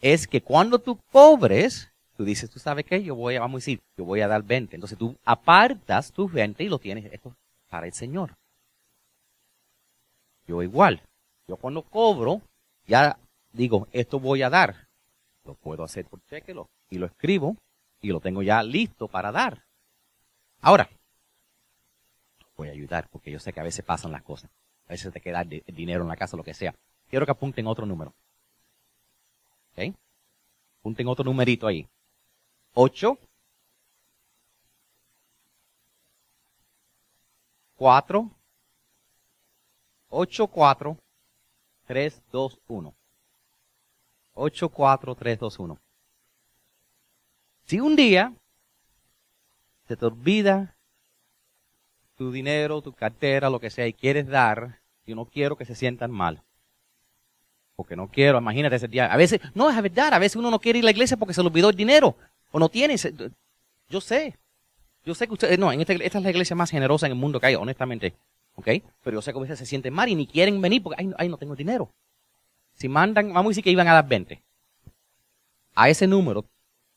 es 0.00 0.26
que 0.26 0.42
cuando 0.42 0.78
tú 0.78 0.98
cobres, 1.12 1.90
tú 2.16 2.24
dices, 2.24 2.50
tú 2.50 2.58
sabes 2.58 2.84
qué, 2.84 3.02
yo 3.02 3.14
voy 3.14 3.36
a, 3.36 3.40
vamos 3.40 3.58
a 3.58 3.62
decir, 3.62 3.80
yo 3.96 4.04
voy 4.04 4.20
a 4.20 4.28
dar 4.28 4.42
20. 4.42 4.74
Entonces 4.74 4.98
tú 4.98 5.16
apartas 5.24 6.12
tus 6.12 6.32
20 6.32 6.64
y 6.64 6.68
lo 6.68 6.78
tienes 6.78 7.10
esto 7.12 7.34
para 7.70 7.86
el 7.86 7.92
Señor. 7.92 8.36
Yo 10.46 10.62
igual. 10.62 11.02
Yo 11.46 11.56
cuando 11.56 11.82
cobro, 11.82 12.42
ya 12.86 13.16
digo, 13.52 13.88
esto 13.92 14.18
voy 14.18 14.42
a 14.42 14.50
dar. 14.50 14.83
Lo 15.44 15.54
puedo 15.54 15.84
hacer 15.84 16.06
por 16.06 16.22
cheque 16.24 16.54
y 16.90 16.98
lo 16.98 17.06
escribo 17.06 17.56
y 18.00 18.08
lo 18.08 18.20
tengo 18.20 18.42
ya 18.42 18.62
listo 18.62 19.08
para 19.08 19.30
dar. 19.30 19.64
Ahora, 20.60 20.88
voy 22.56 22.68
a 22.68 22.72
ayudar 22.72 23.08
porque 23.10 23.30
yo 23.30 23.38
sé 23.38 23.52
que 23.52 23.60
a 23.60 23.64
veces 23.64 23.84
pasan 23.84 24.12
las 24.12 24.22
cosas. 24.22 24.50
A 24.86 24.92
veces 24.92 25.12
te 25.12 25.20
queda 25.20 25.44
dinero 25.44 26.02
en 26.02 26.08
la 26.08 26.16
casa, 26.16 26.36
lo 26.36 26.44
que 26.44 26.54
sea. 26.54 26.74
Quiero 27.08 27.26
que 27.26 27.32
apunten 27.32 27.66
otro 27.66 27.86
número. 27.86 28.14
¿Ok? 29.72 29.94
Apunten 30.80 31.08
otro 31.08 31.24
numerito 31.24 31.66
ahí. 31.66 31.86
8, 32.74 33.18
4, 37.76 38.30
8, 40.08 40.46
4, 40.46 40.98
3, 41.86 42.22
2, 42.32 42.60
1. 42.68 42.94
8, 44.34 44.68
4, 44.68 45.14
3, 45.14 45.38
2, 45.38 45.58
1. 45.58 45.78
Si 47.64 47.80
un 47.80 47.96
día 47.96 48.32
se 49.88 49.96
te 49.96 50.04
olvida 50.04 50.76
tu 52.16 52.30
dinero, 52.30 52.82
tu 52.82 52.92
cartera, 52.92 53.50
lo 53.50 53.60
que 53.60 53.70
sea, 53.70 53.86
y 53.86 53.92
quieres 53.92 54.26
dar, 54.26 54.80
yo 55.06 55.14
no 55.14 55.24
quiero 55.24 55.56
que 55.56 55.64
se 55.64 55.74
sientan 55.74 56.10
mal. 56.10 56.42
Porque 57.76 57.96
no 57.96 58.08
quiero, 58.08 58.38
imagínate 58.38 58.76
ese 58.76 58.88
día. 58.88 59.12
A 59.12 59.16
veces, 59.16 59.40
no, 59.54 59.68
es 59.68 59.82
verdad, 59.82 60.14
a 60.14 60.18
veces 60.18 60.36
uno 60.36 60.50
no 60.50 60.60
quiere 60.60 60.78
ir 60.78 60.84
a 60.84 60.86
la 60.86 60.90
iglesia 60.92 61.16
porque 61.16 61.34
se 61.34 61.42
le 61.42 61.48
olvidó 61.48 61.70
el 61.70 61.76
dinero. 61.76 62.16
O 62.52 62.58
no 62.58 62.68
tiene. 62.68 62.96
Yo 63.88 64.00
sé. 64.00 64.36
Yo 65.04 65.14
sé 65.14 65.26
que 65.26 65.32
ustedes, 65.32 65.58
no, 65.58 65.72
en 65.72 65.80
esta, 65.80 65.92
esta 65.92 66.18
es 66.18 66.24
la 66.24 66.30
iglesia 66.30 66.54
más 66.54 66.70
generosa 66.70 67.06
en 67.06 67.12
el 67.12 67.18
mundo 67.18 67.40
que 67.40 67.46
hay, 67.46 67.56
honestamente. 67.56 68.14
Pero 68.64 69.16
yo 69.16 69.22
sé 69.22 69.32
que 69.32 69.38
a 69.38 69.42
veces 69.42 69.58
se 69.58 69.66
sienten 69.66 69.92
mal 69.92 70.08
y 70.08 70.14
ni 70.14 70.26
quieren 70.26 70.60
venir 70.60 70.82
porque, 70.82 71.12
ay 71.18 71.28
no 71.28 71.36
tengo 71.36 71.56
dinero. 71.56 71.90
Si 72.74 72.88
mandan, 72.88 73.32
vamos 73.32 73.46
a 73.46 73.50
decir 73.50 73.64
que 73.64 73.70
iban 73.70 73.88
a 73.88 73.94
dar 73.94 74.08
20. 74.08 74.42
A 75.74 75.88
ese 75.88 76.06
número, 76.06 76.44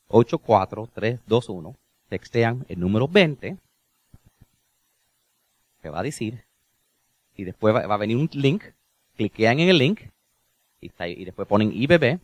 84321, 0.08 1.76
textean 2.08 2.64
el 2.68 2.80
número 2.80 3.08
20, 3.08 3.56
que 5.82 5.90
va 5.90 6.00
a 6.00 6.02
decir, 6.02 6.44
y 7.36 7.44
después 7.44 7.74
va, 7.74 7.80
a 7.80 7.96
venir 7.96 8.16
un 8.16 8.28
link, 8.32 8.64
cliquean 9.16 9.60
en 9.60 9.68
el 9.68 9.78
link, 9.78 10.02
y, 10.80 10.90
y 11.04 11.24
después 11.24 11.46
ponen 11.48 11.72
IBB, 11.72 12.20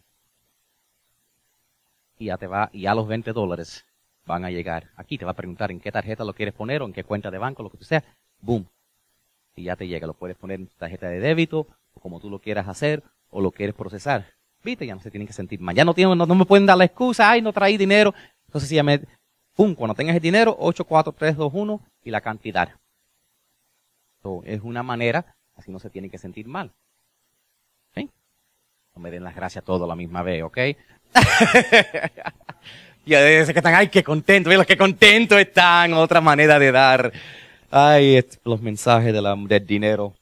y 2.19 2.27
ya 2.27 2.39
te 2.39 2.47
va, 2.47 2.71
y 2.73 2.83
ya 2.83 2.95
los 2.95 3.07
20 3.07 3.33
dólares 3.33 3.85
van 4.27 4.45
a 4.45 4.51
llegar. 4.51 4.91
Aquí 4.97 5.19
te 5.19 5.25
va 5.25 5.33
a 5.33 5.37
preguntar 5.37 5.71
en 5.71 5.81
qué 5.81 5.93
tarjeta 5.93 6.25
lo 6.25 6.35
quieres 6.35 6.55
poner 6.55 6.83
o 6.83 6.87
en 6.87 6.93
qué 6.93 7.05
cuenta 7.05 7.31
de 7.31 7.39
banco, 7.39 7.63
lo 7.63 7.71
que 7.71 7.79
tú 7.79 7.85
sea. 7.85 8.05
Boom. 8.41 8.67
Y 9.57 9.65
ya 9.65 9.77
te 9.77 9.87
llega. 9.87 10.07
Lo 10.07 10.15
puedes 10.15 10.37
poner 10.37 10.61
en 10.61 10.67
tu 10.67 10.75
tarjeta 10.77 11.09
de 11.09 11.21
débito, 11.21 11.67
o 11.95 12.01
como 12.01 12.21
tú 12.21 12.31
lo 12.31 12.39
quieras 12.39 12.69
hacer, 12.69 13.03
o 13.35 13.41
lo 13.41 13.51
quieres 13.51 13.75
procesar. 13.75 14.25
Viste, 14.63 14.87
ya 14.87 14.95
no 14.95 15.01
se 15.01 15.11
tienen 15.11 15.27
que 15.27 15.33
sentir 15.33 15.61
mal. 15.61 15.75
Ya 15.75 15.85
no, 15.85 15.93
tienen, 15.93 16.17
no, 16.17 16.27
me 16.27 16.47
pueden 16.47 16.67
dar 16.67 16.79
la 16.79 16.85
excusa, 16.85 17.31
ay, 17.31 17.43
no 17.43 17.53
traí 17.53 17.77
dinero. 17.77 18.15
Entonces, 18.47 18.69
si 18.69 18.77
ya 18.77 18.85
me, 18.85 19.01
pum, 19.55 19.75
cuando 19.75 19.95
tengas 19.95 20.17
el 20.17 20.23
dinero, 20.23 20.57
84321 20.59 21.81
y 22.05 22.11
la 22.11 22.21
cantidad. 22.21 22.71
es 24.45 24.63
una 24.63 24.83
manera, 24.83 25.35
así 25.57 25.73
no 25.73 25.81
se 25.81 25.91
tienen 25.91 26.11
que 26.11 26.19
sentir 26.19 26.47
mal. 26.47 26.73
¿Sí? 27.95 28.09
No 28.95 29.03
me 29.03 29.11
den 29.11 29.25
las 29.25 29.35
gracias 29.35 29.63
a 29.63 29.67
todos 29.67 29.83
a 29.83 29.87
la 29.87 29.97
misma 29.97 30.23
vez, 30.23 30.45
¿ok? 30.45 30.59
y 33.05 33.11
veces 33.11 33.53
que 33.53 33.59
están, 33.59 33.75
ay, 33.75 33.89
qué 33.89 34.05
contento, 34.05 34.49
los 34.51 34.67
que 34.67 34.79
contentos 34.79 35.39
están, 35.39 35.93
otra 35.93 36.21
manera 36.21 36.59
de 36.59 36.71
dar. 36.73 37.13
Ay, 37.71 38.25
los 38.45 38.63
mensajes 38.63 39.13
de 39.13 39.21
la, 39.21 39.35
del 39.35 39.67
dinero. 39.67 40.15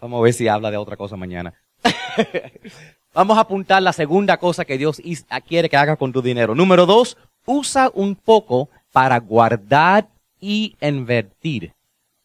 Vamos 0.00 0.20
a 0.20 0.22
ver 0.22 0.32
si 0.32 0.46
habla 0.46 0.70
de 0.70 0.76
otra 0.76 0.96
cosa 0.96 1.16
mañana. 1.16 1.52
Vamos 3.14 3.36
a 3.36 3.42
apuntar 3.42 3.82
la 3.82 3.92
segunda 3.92 4.38
cosa 4.38 4.64
que 4.64 4.78
Dios 4.78 5.02
quiere 5.46 5.68
que 5.68 5.76
haga 5.76 5.96
con 5.96 6.12
tu 6.12 6.22
dinero. 6.22 6.54
Número 6.54 6.86
dos, 6.86 7.16
usa 7.44 7.90
un 7.94 8.14
poco 8.14 8.70
para 8.92 9.18
guardar 9.18 10.08
y 10.40 10.76
invertir. 10.80 11.72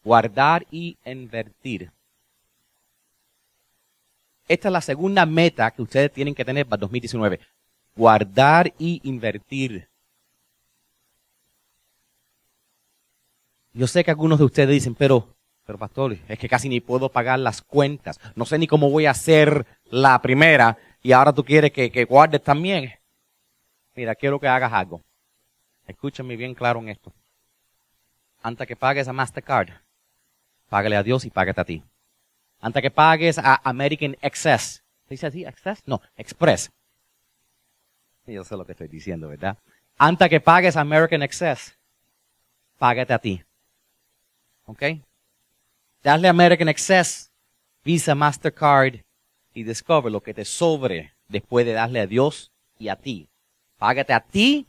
Guardar 0.02 0.66
y 0.70 0.96
invertir. 1.04 1.90
Esta 4.48 4.68
es 4.68 4.72
la 4.72 4.80
segunda 4.80 5.26
meta 5.26 5.70
que 5.70 5.82
ustedes 5.82 6.12
tienen 6.12 6.34
que 6.34 6.44
tener 6.44 6.66
para 6.66 6.80
2019 6.80 7.38
guardar 7.98 8.72
y 8.78 9.00
invertir. 9.02 9.88
Yo 13.72 13.86
sé 13.86 14.04
que 14.04 14.12
algunos 14.12 14.38
de 14.38 14.44
ustedes 14.44 14.70
dicen, 14.70 14.94
pero, 14.94 15.34
pero 15.68 15.78
pastor, 15.78 16.16
es 16.26 16.38
que 16.38 16.48
casi 16.48 16.66
ni 16.66 16.80
puedo 16.80 17.10
pagar 17.10 17.38
las 17.38 17.60
cuentas. 17.60 18.18
No 18.34 18.46
sé 18.46 18.58
ni 18.58 18.66
cómo 18.66 18.88
voy 18.88 19.04
a 19.04 19.10
hacer 19.10 19.66
la 19.90 20.18
primera 20.22 20.78
y 21.02 21.12
ahora 21.12 21.30
tú 21.34 21.44
quieres 21.44 21.72
que, 21.72 21.92
que 21.92 22.06
guardes 22.06 22.42
también. 22.42 22.94
Mira, 23.94 24.14
quiero 24.14 24.40
que 24.40 24.48
hagas 24.48 24.72
algo. 24.72 25.02
Escúchame 25.86 26.36
bien 26.36 26.54
claro 26.54 26.80
en 26.80 26.88
esto. 26.88 27.12
Antes 28.42 28.66
que 28.66 28.76
pagues 28.76 29.08
a 29.08 29.12
Mastercard, 29.12 29.68
págale 30.70 30.96
a 30.96 31.02
Dios 31.02 31.26
y 31.26 31.30
págate 31.30 31.60
a 31.60 31.64
ti. 31.64 31.82
Antes 32.62 32.80
que 32.80 32.90
pagues 32.90 33.36
a 33.38 33.60
American 33.62 34.16
Excess. 34.22 34.82
¿Se 35.06 35.14
dice 35.14 35.26
así? 35.26 35.44
¿Excess? 35.44 35.82
No, 35.84 36.00
Express. 36.16 36.70
Yo 38.26 38.42
sé 38.42 38.56
lo 38.56 38.64
que 38.64 38.72
estoy 38.72 38.88
diciendo, 38.88 39.28
¿verdad? 39.28 39.58
Antes 39.98 40.30
que 40.30 40.40
pagues 40.40 40.78
American 40.78 41.22
Excess, 41.22 41.78
págate 42.78 43.12
a 43.12 43.18
ti. 43.18 43.44
¿Ok? 44.64 44.82
Dale 46.02 46.28
American 46.28 46.68
Excess, 46.68 47.30
Visa, 47.84 48.14
Mastercard 48.14 49.00
y 49.52 49.64
Discover 49.64 50.12
lo 50.12 50.20
que 50.20 50.32
te 50.32 50.44
sobre 50.44 51.12
después 51.28 51.66
de 51.66 51.72
darle 51.72 52.00
a 52.00 52.06
Dios 52.06 52.52
y 52.78 52.88
a 52.88 52.96
ti. 52.96 53.28
Págate 53.78 54.12
a 54.12 54.20
ti 54.20 54.66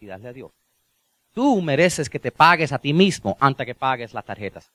y 0.00 0.06
dale 0.06 0.28
a 0.28 0.32
Dios. 0.32 0.50
Tú 1.32 1.60
mereces 1.60 2.10
que 2.10 2.18
te 2.18 2.32
pagues 2.32 2.72
a 2.72 2.78
ti 2.78 2.92
mismo 2.92 3.36
antes 3.40 3.66
que 3.66 3.74
pagues 3.74 4.14
las 4.14 4.24
tarjetas. 4.24 4.70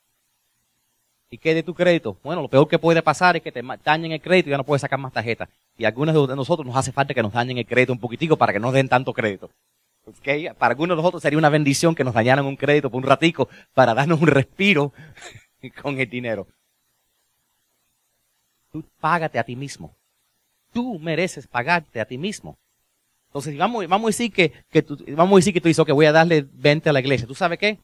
¿Y 1.29 1.37
qué 1.37 1.53
de 1.53 1.63
tu 1.63 1.73
crédito? 1.73 2.17
Bueno, 2.23 2.41
lo 2.41 2.49
peor 2.49 2.67
que 2.67 2.77
puede 2.77 3.01
pasar 3.01 3.37
es 3.37 3.41
que 3.41 3.51
te 3.51 3.63
dañen 3.83 4.11
el 4.11 4.21
crédito 4.21 4.49
y 4.49 4.51
ya 4.51 4.57
no 4.57 4.65
puedes 4.65 4.81
sacar 4.81 4.99
más 4.99 5.13
tarjetas. 5.13 5.49
Y 5.77 5.85
algunos 5.85 6.27
de 6.27 6.35
nosotros 6.35 6.67
nos 6.67 6.75
hace 6.75 6.91
falta 6.91 7.13
que 7.13 7.23
nos 7.23 7.33
dañen 7.33 7.57
el 7.57 7.65
crédito 7.65 7.93
un 7.93 7.99
poquitico 7.99 8.37
para 8.37 8.53
que 8.53 8.59
no 8.59 8.71
den 8.71 8.89
tanto 8.89 9.13
crédito. 9.13 9.49
Okay? 10.19 10.49
Para 10.57 10.73
algunos 10.73 10.97
de 10.97 11.01
nosotros 11.01 11.21
sería 11.21 11.39
una 11.39 11.49
bendición 11.49 11.95
que 11.95 12.03
nos 12.03 12.13
dañaran 12.13 12.45
un 12.45 12.55
crédito 12.55 12.89
por 12.89 13.01
un 13.01 13.07
ratico 13.07 13.47
para 13.73 13.93
darnos 13.93 14.21
un 14.21 14.27
respiro 14.27 14.91
con 15.81 15.99
el 15.99 16.09
dinero. 16.09 16.47
Tú 18.71 18.83
págate 18.99 19.37
a 19.39 19.43
ti 19.43 19.55
mismo. 19.55 19.93
Tú 20.71 20.97
mereces 20.99 21.47
pagarte 21.47 21.99
a 21.99 22.05
ti 22.05 22.17
mismo. 22.17 22.57
Entonces, 23.27 23.57
vamos, 23.57 23.87
vamos 23.87 24.07
a 24.07 24.09
decir 24.09 24.31
que, 24.31 24.81
tú, 24.81 24.97
vamos 25.15 25.33
a 25.33 25.37
decir 25.37 25.53
que 25.53 25.61
tú 25.61 25.93
voy 25.93 26.05
a 26.05 26.11
darle 26.11 26.45
20 26.51 26.89
a 26.89 26.93
la 26.93 26.99
iglesia. 26.99 27.27
¿Tú 27.27 27.35
sabes 27.35 27.59
qué? 27.59 27.79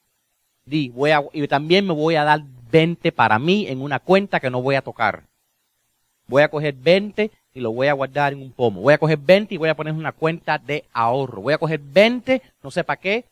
Di, 0.65 0.89
voy 0.89 1.11
a, 1.11 1.23
y 1.31 1.47
también 1.47 1.85
me 1.87 1.93
voy 1.93 2.15
a 2.15 2.23
dar 2.23 2.43
20 2.71 3.11
para 3.13 3.39
mí 3.39 3.65
en 3.67 3.81
una 3.81 3.99
cuenta 3.99 4.39
que 4.39 4.49
no 4.49 4.61
voy 4.61 4.75
a 4.75 4.81
tocar. 4.81 5.23
Voy 6.27 6.43
a 6.43 6.49
coger 6.49 6.73
20 6.75 7.31
y 7.53 7.59
lo 7.59 7.71
voy 7.71 7.87
a 7.87 7.93
guardar 7.93 8.33
en 8.33 8.41
un 8.41 8.51
pomo. 8.51 8.81
Voy 8.81 8.93
a 8.93 8.97
coger 8.97 9.17
20 9.17 9.55
y 9.55 9.57
voy 9.57 9.69
a 9.69 9.75
poner 9.75 9.93
una 9.93 10.11
cuenta 10.11 10.57
de 10.57 10.83
ahorro. 10.91 11.41
Voy 11.41 11.53
a 11.53 11.57
coger 11.57 11.79
20, 11.79 12.41
no 12.61 12.69
sé 12.69 12.83
para 12.83 12.99
qué. 12.99 13.25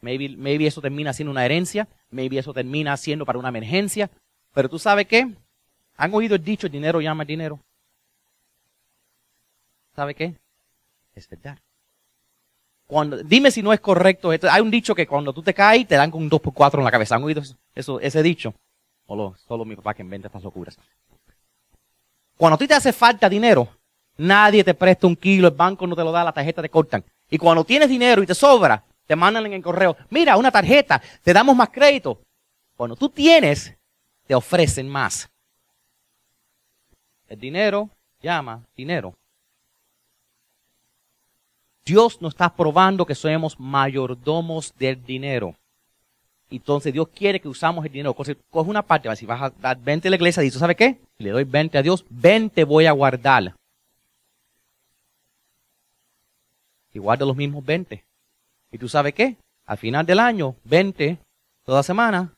Maybe, 0.00 0.28
maybe 0.36 0.66
eso 0.66 0.80
termina 0.80 1.12
siendo 1.12 1.32
una 1.32 1.44
herencia. 1.44 1.88
Maybe 2.10 2.38
eso 2.38 2.52
termina 2.52 2.96
siendo 2.96 3.26
para 3.26 3.38
una 3.38 3.48
emergencia. 3.48 4.10
Pero 4.54 4.68
tú 4.68 4.78
sabes 4.78 5.06
qué? 5.06 5.34
¿Han 5.96 6.14
oído 6.14 6.36
el 6.36 6.44
dicho, 6.44 6.68
dinero 6.68 7.00
llama 7.00 7.24
dinero? 7.24 7.60
¿Sabe 9.94 10.14
qué? 10.14 10.36
Es 11.14 11.28
verdad. 11.28 11.58
Cuando, 12.86 13.18
dime 13.22 13.50
si 13.50 13.62
no 13.62 13.72
es 13.72 13.80
correcto 13.80 14.32
esto. 14.32 14.48
Hay 14.50 14.62
un 14.62 14.70
dicho 14.70 14.94
que 14.94 15.06
cuando 15.06 15.32
tú 15.32 15.42
te 15.42 15.52
caes 15.52 15.86
te 15.86 15.96
dan 15.96 16.10
con 16.10 16.22
un 16.22 16.30
2x4 16.30 16.78
en 16.78 16.84
la 16.84 16.90
cabeza. 16.90 17.16
¿Han 17.16 17.24
oído 17.24 17.42
eso, 17.74 18.00
ese 18.00 18.22
dicho? 18.22 18.54
Solo, 19.06 19.34
solo 19.46 19.64
mi 19.64 19.76
papá 19.76 19.94
que 19.94 20.02
inventa 20.02 20.28
estas 20.28 20.42
locuras. 20.42 20.78
Cuando 22.36 22.54
a 22.54 22.58
ti 22.58 22.68
te 22.68 22.74
hace 22.74 22.92
falta 22.92 23.28
dinero, 23.28 23.68
nadie 24.16 24.62
te 24.62 24.72
presta 24.72 25.06
un 25.06 25.16
kilo, 25.16 25.48
el 25.48 25.54
banco 25.54 25.86
no 25.86 25.96
te 25.96 26.04
lo 26.04 26.12
da, 26.12 26.22
la 26.24 26.32
tarjeta 26.32 26.62
te 26.62 26.68
cortan. 26.68 27.04
Y 27.28 27.36
cuando 27.36 27.64
tienes 27.64 27.88
dinero 27.88 28.22
y 28.22 28.26
te 28.26 28.34
sobra, 28.34 28.84
te 29.08 29.16
mandan 29.16 29.46
en 29.46 29.54
el 29.54 29.62
correo, 29.62 29.96
mira, 30.10 30.36
una 30.36 30.52
tarjeta, 30.52 31.02
te 31.24 31.32
damos 31.32 31.56
más 31.56 31.70
crédito. 31.70 32.20
Cuando 32.76 32.94
tú 32.94 33.08
tienes, 33.08 33.74
te 34.26 34.34
ofrecen 34.34 34.86
más. 34.86 35.28
El 37.26 37.40
dinero 37.40 37.88
llama 38.20 38.62
dinero. 38.76 39.14
Dios 41.84 42.20
nos 42.20 42.34
está 42.34 42.54
probando 42.54 43.06
que 43.06 43.14
somos 43.14 43.58
mayordomos 43.58 44.74
del 44.78 45.02
dinero. 45.02 45.56
Entonces 46.50 46.92
Dios 46.92 47.08
quiere 47.08 47.40
que 47.40 47.48
usamos 47.48 47.84
el 47.86 47.92
dinero. 47.92 48.14
Coge 48.14 48.36
una 48.52 48.82
parte, 48.82 49.14
si 49.16 49.24
vas 49.24 49.40
a 49.40 49.50
dar 49.50 49.78
20 49.78 50.06
a 50.06 50.10
la 50.10 50.16
iglesia, 50.16 50.42
dice, 50.42 50.58
¿sabe 50.58 50.76
qué? 50.76 51.00
Le 51.16 51.30
doy 51.30 51.44
20 51.44 51.78
a 51.78 51.82
Dios, 51.82 52.04
20 52.10 52.62
voy 52.64 52.84
a 52.86 52.92
guardar. 52.92 53.54
y 56.92 56.98
guarda 56.98 57.24
los 57.24 57.36
mismos 57.36 57.64
20. 57.64 58.04
¿Y 58.70 58.78
tú 58.78 58.88
sabes 58.88 59.14
qué? 59.14 59.36
Al 59.66 59.78
final 59.78 60.06
del 60.06 60.18
año, 60.18 60.56
20 60.64 61.18
toda 61.64 61.82
semana, 61.82 62.32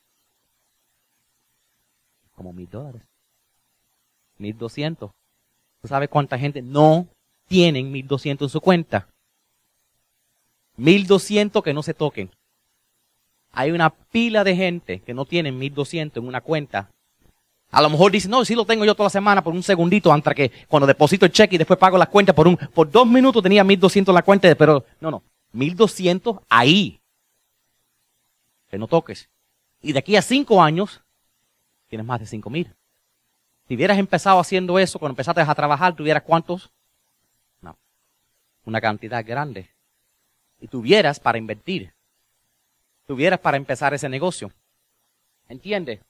como 2.41 2.55
mil 2.55 2.71
dólares. 2.71 3.03
Mil 4.39 4.57
doscientos. 4.57 5.11
¿Tú 5.83 5.89
sabes 5.89 6.09
cuánta 6.09 6.39
gente 6.39 6.63
no 6.63 7.07
tienen 7.49 7.93
mil 7.93 8.07
doscientos 8.07 8.47
en 8.47 8.51
su 8.51 8.61
cuenta? 8.63 9.09
Mil 10.77 11.07
doscientos 11.07 11.63
que 11.63 11.75
no 11.75 11.83
se 11.83 11.93
toquen. 11.93 12.31
Hay 13.53 13.73
una 13.73 13.91
pila 13.91 14.43
de 14.43 14.57
gente 14.57 15.01
que 15.01 15.13
no 15.13 15.27
tienen 15.27 15.59
mil 15.59 15.75
doscientos 15.75 16.23
en 16.23 16.29
una 16.29 16.41
cuenta. 16.41 16.89
A 17.71 17.83
lo 17.83 17.91
mejor 17.91 18.11
dicen, 18.11 18.31
no, 18.31 18.43
sí 18.45 18.55
lo 18.55 18.65
tengo 18.65 18.87
yo 18.87 18.95
toda 18.95 19.09
la 19.09 19.11
semana 19.11 19.45
por 19.45 19.53
un 19.53 19.63
segundito, 19.63 20.11
antes 20.11 20.35
que 20.35 20.51
cuando 20.67 20.87
deposito 20.87 21.27
el 21.27 21.33
cheque 21.33 21.57
y 21.57 21.59
después 21.59 21.79
pago 21.79 21.99
la 21.99 22.07
cuenta 22.07 22.35
por 22.35 22.49
un, 22.49 22.57
por 22.57 22.91
dos 22.91 23.07
minutos 23.07 23.43
tenía 23.43 23.63
mil 23.65 23.79
doscientos 23.79 24.13
en 24.13 24.17
la 24.17 24.23
cuenta, 24.23 24.55
pero 24.55 24.85
no, 24.99 25.11
no, 25.11 25.23
mil 25.53 25.77
doscientos 25.77 26.39
ahí. 26.49 27.01
Que 28.69 28.79
no 28.79 28.87
toques. 28.87 29.29
Y 29.83 29.93
de 29.93 29.99
aquí 29.99 30.17
a 30.17 30.23
cinco 30.23 30.63
años, 30.63 31.03
tienes 31.89 32.07
más 32.07 32.21
de 32.21 32.27
cinco 32.27 32.51
mil. 32.51 32.75
Si 33.67 33.75
hubieras 33.75 33.99
empezado 33.99 34.41
haciendo 34.41 34.79
eso, 34.79 34.99
cuando 34.99 35.13
empezaste 35.13 35.41
a 35.41 35.55
trabajar, 35.55 35.95
¿tuvieras 35.95 36.23
cuántos? 36.25 36.71
No. 37.61 37.79
Una 38.65 38.81
cantidad 38.81 39.25
grande. 39.25 39.71
Y 40.61 40.67
tuvieras 40.67 41.21
para 41.21 41.39
invertir. 41.39 41.93
Tuvieras 43.07 43.41
para 43.41 43.57
empezar 43.57 43.95
ese 43.95 44.09
negocio. 44.09 44.53
¿Entiendes? 45.49 46.01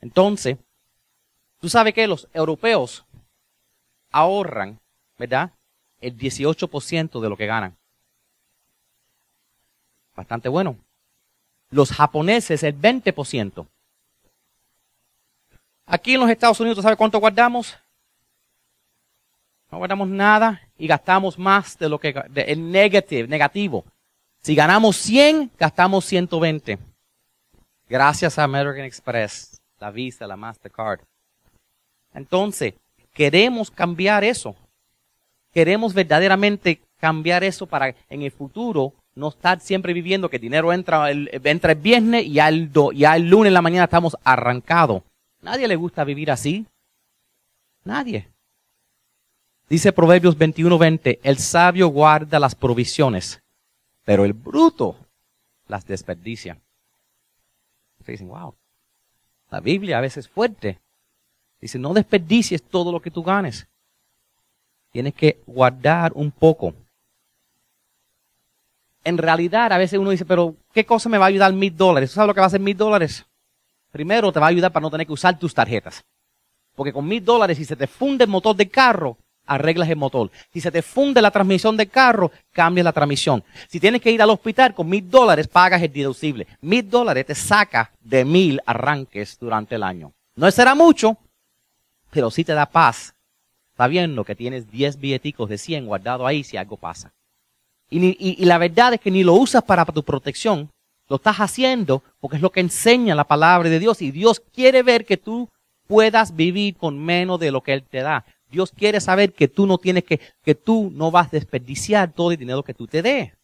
Entonces, 0.00 0.58
tú 1.58 1.68
sabes 1.68 1.94
que 1.94 2.06
los 2.06 2.28
europeos 2.32 3.04
ahorran, 4.10 4.78
¿verdad? 5.18 5.52
El 6.00 6.16
18% 6.16 7.20
de 7.20 7.28
lo 7.28 7.36
que 7.36 7.46
ganan. 7.46 7.76
Bastante 10.16 10.48
bueno. 10.48 10.76
Los 11.70 11.92
japoneses 11.92 12.62
el 12.62 12.76
20%. 12.76 13.66
Aquí 15.84 16.14
en 16.14 16.20
los 16.20 16.30
Estados 16.30 16.58
Unidos, 16.58 16.76
¿tú 16.76 16.82
sabes 16.82 16.96
cuánto 16.96 17.20
guardamos? 17.20 17.76
No 19.70 19.78
guardamos 19.78 20.08
nada 20.08 20.60
y 20.78 20.86
gastamos 20.86 21.38
más 21.38 21.78
de 21.78 21.88
lo 21.88 21.98
que 21.98 22.14
el 22.34 22.70
negativo, 22.70 23.28
negativo. 23.28 23.84
Si 24.40 24.54
ganamos 24.54 24.96
100, 24.96 25.50
gastamos 25.58 26.04
120. 26.04 26.78
Gracias 27.88 28.38
a 28.38 28.44
American 28.44 28.84
Express, 28.84 29.60
la 29.78 29.90
Visa, 29.90 30.26
la 30.26 30.36
Mastercard. 30.36 31.00
Entonces, 32.14 32.74
queremos 33.12 33.70
cambiar 33.70 34.24
eso. 34.24 34.56
Queremos 35.52 35.94
verdaderamente 35.94 36.80
cambiar 36.98 37.44
eso 37.44 37.66
para 37.66 37.94
en 38.08 38.22
el 38.22 38.30
futuro 38.30 38.92
no 39.16 39.30
estar 39.30 39.60
siempre 39.60 39.94
viviendo 39.94 40.28
que 40.28 40.38
dinero 40.38 40.72
entra 40.72 41.10
el, 41.10 41.30
entra 41.42 41.72
el 41.72 41.78
viernes 41.78 42.26
y 42.26 42.34
ya 42.34 42.48
el, 42.48 42.70
el 42.70 43.28
lunes 43.28 43.48
en 43.48 43.54
la 43.54 43.62
mañana 43.62 43.84
estamos 43.84 44.16
arrancados. 44.22 45.02
Nadie 45.40 45.66
le 45.66 45.74
gusta 45.74 46.04
vivir 46.04 46.30
así. 46.30 46.66
Nadie. 47.82 48.28
Dice 49.68 49.92
Proverbios 49.92 50.38
21:20, 50.38 51.18
el 51.22 51.38
sabio 51.38 51.88
guarda 51.88 52.38
las 52.38 52.54
provisiones, 52.54 53.42
pero 54.04 54.24
el 54.24 54.34
bruto 54.34 54.96
las 55.66 55.86
desperdicia. 55.86 56.60
Ustedes 57.98 58.20
dicen, 58.20 58.28
wow, 58.28 58.54
la 59.50 59.60
Biblia 59.60 59.98
a 59.98 60.02
veces 60.02 60.26
es 60.26 60.30
fuerte. 60.30 60.78
Dice, 61.60 61.78
no 61.78 61.94
desperdicies 61.94 62.62
todo 62.62 62.92
lo 62.92 63.00
que 63.00 63.10
tú 63.10 63.22
ganes. 63.22 63.66
Tienes 64.92 65.14
que 65.14 65.40
guardar 65.46 66.12
un 66.14 66.30
poco. 66.30 66.74
En 69.06 69.18
realidad, 69.18 69.72
a 69.72 69.78
veces 69.78 70.00
uno 70.00 70.10
dice, 70.10 70.24
pero 70.24 70.56
¿qué 70.72 70.84
cosa 70.84 71.08
me 71.08 71.16
va 71.16 71.26
a 71.26 71.28
ayudar 71.28 71.52
mil 71.52 71.76
dólares? 71.76 72.10
¿Tú 72.10 72.16
sabes 72.16 72.26
lo 72.26 72.34
que 72.34 72.40
va 72.40 72.46
a 72.46 72.48
hacer 72.48 72.58
mil 72.58 72.76
dólares? 72.76 73.24
Primero 73.92 74.32
te 74.32 74.40
va 74.40 74.46
a 74.46 74.48
ayudar 74.48 74.72
para 74.72 74.82
no 74.82 74.90
tener 74.90 75.06
que 75.06 75.12
usar 75.12 75.38
tus 75.38 75.54
tarjetas. 75.54 76.04
Porque 76.74 76.92
con 76.92 77.06
mil 77.06 77.24
dólares, 77.24 77.56
si 77.56 77.64
se 77.64 77.76
te 77.76 77.86
funde 77.86 78.24
el 78.24 78.30
motor 78.30 78.56
del 78.56 78.68
carro, 78.68 79.16
arreglas 79.46 79.88
el 79.90 79.94
motor. 79.94 80.32
Si 80.52 80.60
se 80.60 80.72
te 80.72 80.82
funde 80.82 81.22
la 81.22 81.30
transmisión 81.30 81.76
del 81.76 81.88
carro, 81.88 82.32
cambias 82.50 82.84
la 82.84 82.92
transmisión. 82.92 83.44
Si 83.68 83.78
tienes 83.78 84.02
que 84.02 84.10
ir 84.10 84.20
al 84.20 84.30
hospital 84.30 84.74
con 84.74 84.88
mil 84.88 85.08
dólares, 85.08 85.46
pagas 85.46 85.80
el 85.82 85.92
deducible. 85.92 86.48
Mil 86.60 86.90
dólares 86.90 87.26
te 87.26 87.36
saca 87.36 87.92
de 88.00 88.24
mil 88.24 88.60
arranques 88.66 89.38
durante 89.38 89.76
el 89.76 89.84
año. 89.84 90.14
No 90.34 90.50
será 90.50 90.74
mucho, 90.74 91.16
pero 92.10 92.32
sí 92.32 92.42
te 92.42 92.54
da 92.54 92.66
paz. 92.66 93.14
Sabiendo 93.76 94.24
que 94.24 94.34
tienes 94.34 94.68
diez 94.68 94.98
billeticos 94.98 95.48
de 95.48 95.58
100 95.58 95.86
guardados 95.86 96.26
ahí 96.26 96.42
si 96.42 96.56
algo 96.56 96.76
pasa. 96.76 97.12
Y, 97.88 98.44
la 98.44 98.58
verdad 98.58 98.94
es 98.94 99.00
que 99.00 99.10
ni 99.10 99.22
lo 99.22 99.34
usas 99.34 99.62
para 99.62 99.84
tu 99.84 100.02
protección, 100.02 100.70
lo 101.08 101.16
estás 101.16 101.36
haciendo 101.36 102.02
porque 102.20 102.36
es 102.36 102.42
lo 102.42 102.50
que 102.50 102.60
enseña 102.60 103.14
la 103.14 103.24
palabra 103.24 103.68
de 103.68 103.78
Dios 103.78 104.02
y 104.02 104.10
Dios 104.10 104.42
quiere 104.52 104.82
ver 104.82 105.04
que 105.04 105.16
tú 105.16 105.48
puedas 105.86 106.34
vivir 106.34 106.76
con 106.76 106.98
menos 106.98 107.38
de 107.38 107.52
lo 107.52 107.62
que 107.62 107.72
Él 107.72 107.84
te 107.84 107.98
da. 107.98 108.24
Dios 108.50 108.72
quiere 108.72 109.00
saber 109.00 109.32
que 109.32 109.46
tú 109.46 109.66
no 109.66 109.78
tienes 109.78 110.04
que, 110.04 110.20
que 110.42 110.54
tú 110.54 110.90
no 110.92 111.10
vas 111.10 111.28
a 111.28 111.30
desperdiciar 111.32 112.12
todo 112.12 112.32
el 112.32 112.36
dinero 112.38 112.64
que 112.64 112.74
tú 112.74 112.86
te 112.86 113.02
dé. 113.02 113.34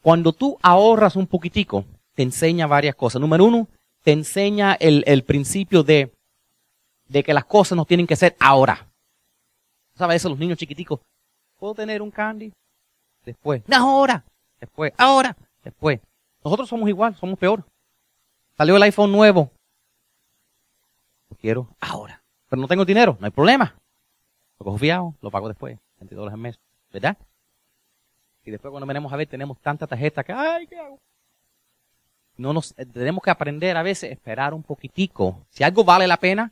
Cuando 0.00 0.32
tú 0.32 0.58
ahorras 0.62 1.14
un 1.14 1.26
poquitico, 1.26 1.84
te 2.14 2.22
enseña 2.22 2.66
varias 2.66 2.94
cosas. 2.94 3.20
Número 3.20 3.44
uno, 3.44 3.68
te 4.02 4.12
enseña 4.12 4.74
el, 4.74 5.04
el 5.06 5.24
principio 5.24 5.82
de, 5.82 6.12
de 7.08 7.22
que 7.22 7.34
las 7.34 7.44
cosas 7.44 7.76
no 7.76 7.84
tienen 7.84 8.06
que 8.06 8.16
ser 8.16 8.34
ahora. 8.40 8.90
¿Sabes 9.94 10.16
eso? 10.16 10.30
Los 10.30 10.38
niños 10.38 10.58
chiquiticos. 10.58 11.00
¿Puedo 11.62 11.74
tener 11.74 12.02
un 12.02 12.10
candy? 12.10 12.52
Después. 13.24 13.62
No, 13.68 13.76
ahora 13.76 14.24
después, 14.58 14.92
ahora, 14.98 15.36
después. 15.62 16.00
Nosotros 16.42 16.68
somos 16.68 16.88
igual, 16.88 17.14
somos 17.14 17.38
peor. 17.38 17.64
Salió 18.56 18.74
el 18.74 18.82
iPhone 18.82 19.12
nuevo. 19.12 19.48
Lo 21.30 21.36
quiero 21.36 21.68
ahora. 21.78 22.20
Pero 22.48 22.60
no 22.60 22.66
tengo 22.66 22.84
dinero, 22.84 23.16
no 23.20 23.26
hay 23.26 23.30
problema. 23.30 23.76
Lo 24.58 24.64
cojo 24.64 24.78
fiado, 24.78 25.14
lo 25.20 25.30
pago 25.30 25.46
después, 25.46 25.78
20 26.00 26.16
dólares 26.16 26.34
al 26.34 26.40
mes, 26.40 26.58
¿verdad? 26.92 27.16
Y 28.44 28.50
después 28.50 28.72
cuando 28.72 28.88
venimos 28.88 29.12
a 29.12 29.16
ver 29.16 29.28
tenemos 29.28 29.56
tanta 29.60 29.86
tarjeta 29.86 30.24
que, 30.24 30.32
ay, 30.32 30.66
¿qué 30.66 30.80
hago? 30.80 30.98
No 32.38 32.52
nos, 32.52 32.76
eh, 32.76 32.86
tenemos 32.86 33.22
que 33.22 33.30
aprender 33.30 33.76
a 33.76 33.84
veces, 33.84 34.10
esperar 34.10 34.52
un 34.52 34.64
poquitico. 34.64 35.46
Si 35.50 35.62
algo 35.62 35.84
vale 35.84 36.08
la 36.08 36.16
pena, 36.16 36.50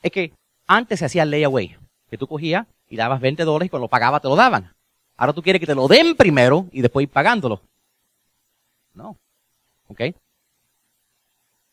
es 0.00 0.12
que 0.12 0.32
antes 0.68 1.00
se 1.00 1.06
hacía 1.06 1.24
el 1.24 1.30
layaway, 1.32 1.76
que 2.08 2.16
tú 2.16 2.28
cogías 2.28 2.68
y 2.92 2.96
dabas 2.96 3.22
20 3.22 3.44
dólares 3.44 3.68
y 3.68 3.70
cuando 3.70 3.86
lo 3.86 3.88
pagabas 3.88 4.20
te 4.20 4.28
lo 4.28 4.36
daban. 4.36 4.70
Ahora 5.16 5.32
tú 5.32 5.42
quieres 5.42 5.60
que 5.60 5.66
te 5.66 5.74
lo 5.74 5.88
den 5.88 6.14
primero 6.14 6.66
y 6.72 6.82
después 6.82 7.04
ir 7.04 7.08
pagándolo. 7.08 7.62
No. 8.92 9.16
¿Ok? 9.88 10.02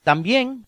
También, 0.01 0.65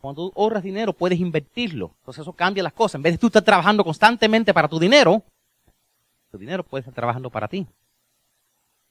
cuando 0.00 0.30
tú 0.30 0.40
ahorras 0.40 0.62
dinero, 0.62 0.94
puedes 0.94 1.20
invertirlo. 1.20 1.92
Entonces 1.98 2.22
eso 2.22 2.32
cambia 2.32 2.62
las 2.62 2.72
cosas. 2.72 2.94
En 2.94 3.02
vez 3.02 3.12
de 3.12 3.18
tú 3.18 3.26
estar 3.26 3.42
trabajando 3.42 3.84
constantemente 3.84 4.54
para 4.54 4.66
tu 4.66 4.78
dinero, 4.78 5.22
tu 6.30 6.38
dinero 6.38 6.64
puede 6.64 6.80
estar 6.80 6.94
trabajando 6.94 7.28
para 7.28 7.48
ti. 7.48 7.66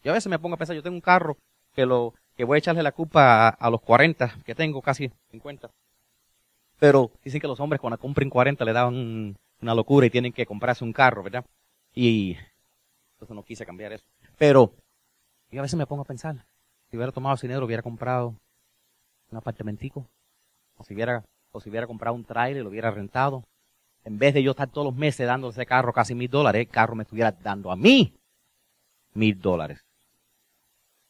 Yo 0.04 0.12
a 0.12 0.14
veces 0.14 0.30
me 0.30 0.38
pongo 0.38 0.54
a 0.54 0.58
pensar, 0.60 0.76
yo 0.76 0.84
tengo 0.84 0.98
un 0.98 1.02
carro 1.02 1.36
que 1.74 1.88
lo 1.88 2.14
que 2.36 2.44
voy 2.44 2.58
a 2.58 2.60
echarle 2.60 2.84
la 2.84 2.92
culpa 2.92 3.50
a, 3.50 3.70
los 3.72 3.82
40, 3.82 4.38
que 4.46 4.54
tengo 4.54 4.84
casi 4.84 5.10
50. 5.32 5.72
Pero 6.78 7.10
dicen 7.24 7.42
que 7.42 7.48
los 7.48 7.60
hombres 7.60 7.82
cuando 7.82 7.98
compren 7.98 8.30
40 8.30 8.64
le 8.64 8.74
dan 8.74 9.36
una 9.62 9.74
locura 9.74 10.08
y 10.08 10.10
tienen 10.10 10.34
que 10.34 10.46
comprarse 10.46 10.84
un 10.84 10.94
carro, 10.94 11.24
¿verdad? 11.24 11.46
Y 11.94 12.38
entonces 13.14 13.36
no 13.36 13.44
quise 13.44 13.66
cambiar 13.66 13.94
eso. 13.94 14.06
Pero 14.38 14.74
yo 15.52 15.60
a 15.60 15.64
veces 15.64 15.78
me 15.78 15.88
pongo 15.88 16.04
a 16.04 16.06
pensar, 16.06 16.46
si 16.90 16.98
hubiera 16.98 17.12
tomado 17.12 17.36
dinero, 17.42 17.66
hubiera 17.66 17.82
comprado 17.82 18.36
un 19.32 19.38
apartamentico, 19.38 20.06
o 20.78 20.84
si 20.84 20.94
hubiera, 20.94 21.24
o 21.52 21.60
si 21.60 21.70
hubiera 21.70 21.88
comprado 21.88 22.16
un 22.16 22.24
trailer, 22.24 22.64
lo 22.64 22.70
hubiera 22.70 22.92
rentado. 22.92 23.44
En 24.04 24.18
vez 24.18 24.34
de 24.34 24.44
yo 24.44 24.52
estar 24.52 24.70
todos 24.70 24.86
los 24.86 24.96
meses 24.96 25.28
dando 25.28 25.50
ese 25.50 25.66
carro 25.66 25.92
casi 25.92 26.16
mil 26.16 26.30
dólares, 26.30 26.62
el 26.62 26.70
carro 26.70 26.96
me 26.96 27.04
estuviera 27.04 27.32
dando 27.32 27.72
a 27.72 27.76
mí 27.76 28.14
mil 29.14 29.40
dólares. 29.42 29.84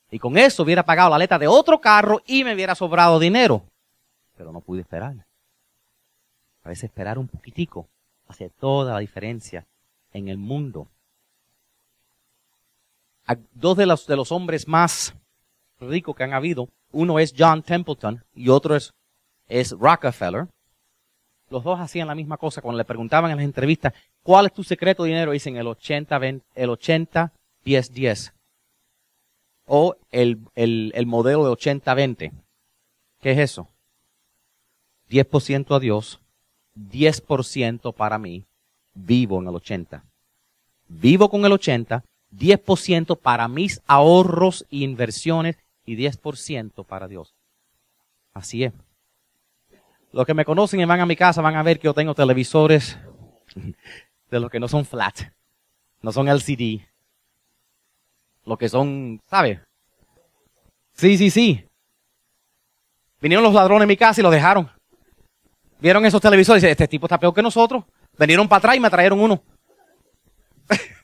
Y 0.09 0.19
con 0.19 0.37
eso 0.37 0.63
hubiera 0.63 0.83
pagado 0.83 1.09
la 1.09 1.17
letra 1.17 1.37
de 1.37 1.47
otro 1.47 1.81
carro 1.81 2.21
y 2.25 2.43
me 2.43 2.53
hubiera 2.53 2.73
sobrado 2.75 3.19
dinero. 3.19 3.63
Pero 4.37 4.51
no 4.51 4.61
pude 4.61 4.81
esperar. 4.81 5.13
A 6.63 6.69
veces 6.69 6.85
esperar 6.85 7.17
un 7.17 7.27
poquitico 7.27 7.87
hace 8.27 8.49
toda 8.49 8.93
la 8.93 8.99
diferencia 8.99 9.65
en 10.13 10.27
el 10.27 10.37
mundo. 10.37 10.87
dos 13.53 13.77
de 13.77 13.85
los, 13.85 14.07
de 14.07 14.15
los 14.15 14.31
hombres 14.31 14.67
más 14.67 15.13
ricos 15.79 16.15
que 16.15 16.23
han 16.23 16.33
habido, 16.33 16.69
uno 16.91 17.19
es 17.19 17.33
John 17.37 17.63
Templeton 17.63 18.23
y 18.33 18.49
otro 18.49 18.75
es, 18.75 19.71
Rockefeller. 19.71 20.47
Los 21.49 21.63
dos 21.63 21.79
hacían 21.79 22.07
la 22.07 22.15
misma 22.15 22.37
cosa 22.37 22.61
cuando 22.61 22.77
le 22.77 22.85
preguntaban 22.85 23.31
en 23.31 23.37
las 23.37 23.45
entrevistas, 23.45 23.93
¿cuál 24.21 24.47
es 24.47 24.53
tu 24.53 24.63
secreto 24.63 25.03
de 25.03 25.09
dinero? 25.09 25.31
Dicen 25.31 25.55
el 25.55 25.67
80, 25.67 26.17
20, 26.17 26.45
el 26.55 26.69
80, 26.69 27.31
10, 27.63 27.93
10. 27.93 28.33
O 29.65 29.95
el, 30.11 30.39
el, 30.55 30.91
el 30.95 31.05
modelo 31.05 31.45
de 31.45 31.51
80, 31.51 31.93
20. 31.93 32.31
¿Qué 33.21 33.31
es 33.31 33.37
eso? 33.37 33.69
10% 35.09 35.75
a 35.75 35.79
Dios, 35.79 36.19
10% 36.91 37.93
para 37.93 38.17
mí 38.17 38.45
vivo 38.93 39.39
en 39.41 39.47
el 39.47 39.55
80. 39.55 40.03
Vivo 40.87 41.29
con 41.29 41.45
el 41.45 41.51
80, 41.51 42.03
10% 42.35 43.17
para 43.19 43.47
mis 43.47 43.81
ahorros 43.87 44.65
e 44.71 44.77
inversiones 44.77 45.57
y 45.85 45.95
10% 45.95 46.85
para 46.85 47.07
Dios. 47.07 47.33
Así 48.33 48.63
es. 48.63 48.73
Los 50.11 50.25
que 50.25 50.33
me 50.33 50.45
conocen 50.45 50.79
y 50.79 50.85
van 50.85 51.01
a 51.01 51.05
mi 51.05 51.15
casa 51.15 51.41
van 51.41 51.55
a 51.55 51.63
ver 51.63 51.79
que 51.79 51.85
yo 51.85 51.93
tengo 51.93 52.15
televisores 52.15 52.97
de 54.31 54.39
los 54.39 54.49
que 54.49 54.59
no 54.59 54.67
son 54.67 54.85
flat, 54.85 55.21
no 56.01 56.11
son 56.11 56.27
LCD, 56.27 56.81
lo 58.45 58.57
que 58.57 58.69
son, 58.69 59.19
¿sabe? 59.29 59.61
Sí, 60.93 61.17
sí, 61.17 61.29
sí. 61.29 61.65
Vinieron 63.19 63.43
los 63.43 63.53
ladrones 63.53 63.83
a 63.83 63.87
mi 63.87 63.97
casa 63.97 64.21
y 64.21 64.23
los 64.23 64.31
dejaron. 64.31 64.69
Vieron 65.79 66.05
esos 66.05 66.21
televisores 66.21 66.61
y 66.63 66.65
dicen, 66.65 66.71
este 66.71 66.87
tipo 66.87 67.05
está 67.05 67.19
peor 67.19 67.33
que 67.33 67.41
nosotros. 67.41 67.83
Vinieron 68.17 68.47
para 68.47 68.57
atrás 68.57 68.75
y 68.75 68.79
me 68.79 68.89
trajeron 68.89 69.19
uno. 69.19 69.43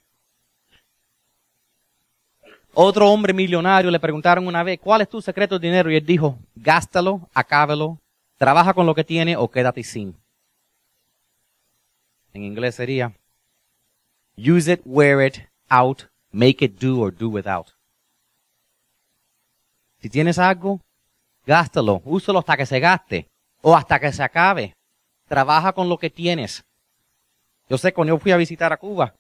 Otro 2.74 3.12
hombre 3.12 3.34
millonario 3.34 3.92
le 3.92 4.00
preguntaron 4.00 4.48
una 4.48 4.64
vez, 4.64 4.80
¿cuál 4.80 5.02
es 5.02 5.10
tu 5.10 5.22
secreto 5.22 5.60
de 5.60 5.68
dinero? 5.68 5.92
Y 5.92 5.98
él 5.98 6.06
dijo, 6.06 6.40
gástalo, 6.56 7.30
acábelo, 7.34 8.00
trabaja 8.38 8.74
con 8.74 8.88
lo 8.88 8.96
que 8.96 9.04
tiene 9.04 9.38
o 9.38 9.48
quédate 9.50 9.84
sin. 9.84 10.16
En 12.34 12.44
inglés 12.44 12.74
sería, 12.76 13.14
use 14.36 14.74
it, 14.74 14.82
wear 14.86 15.24
it, 15.24 15.38
out, 15.70 16.06
make 16.32 16.66
it 16.66 16.80
do 16.80 17.00
or 17.00 17.16
do 17.16 17.30
without. 17.30 17.68
Si 20.00 20.10
tienes 20.10 20.40
algo, 20.40 20.82
gástalo, 21.46 22.02
úsalo 22.04 22.40
hasta 22.40 22.58
que 22.58 22.66
se 22.66 22.80
gaste 22.80 23.30
o 23.64 23.76
hasta 23.76 24.00
que 24.00 24.12
se 24.12 24.22
acabe. 24.22 24.76
Trabaja 25.28 25.74
con 25.74 25.90
lo 25.90 25.98
que 25.98 26.12
tienes. 26.12 26.64
Yo 27.70 27.78
sé, 27.78 27.94
cuando 27.94 28.14
yo 28.14 28.20
fui 28.20 28.32
a 28.32 28.38
visitar 28.38 28.72
a 28.72 28.78
Cuba, 28.78 29.16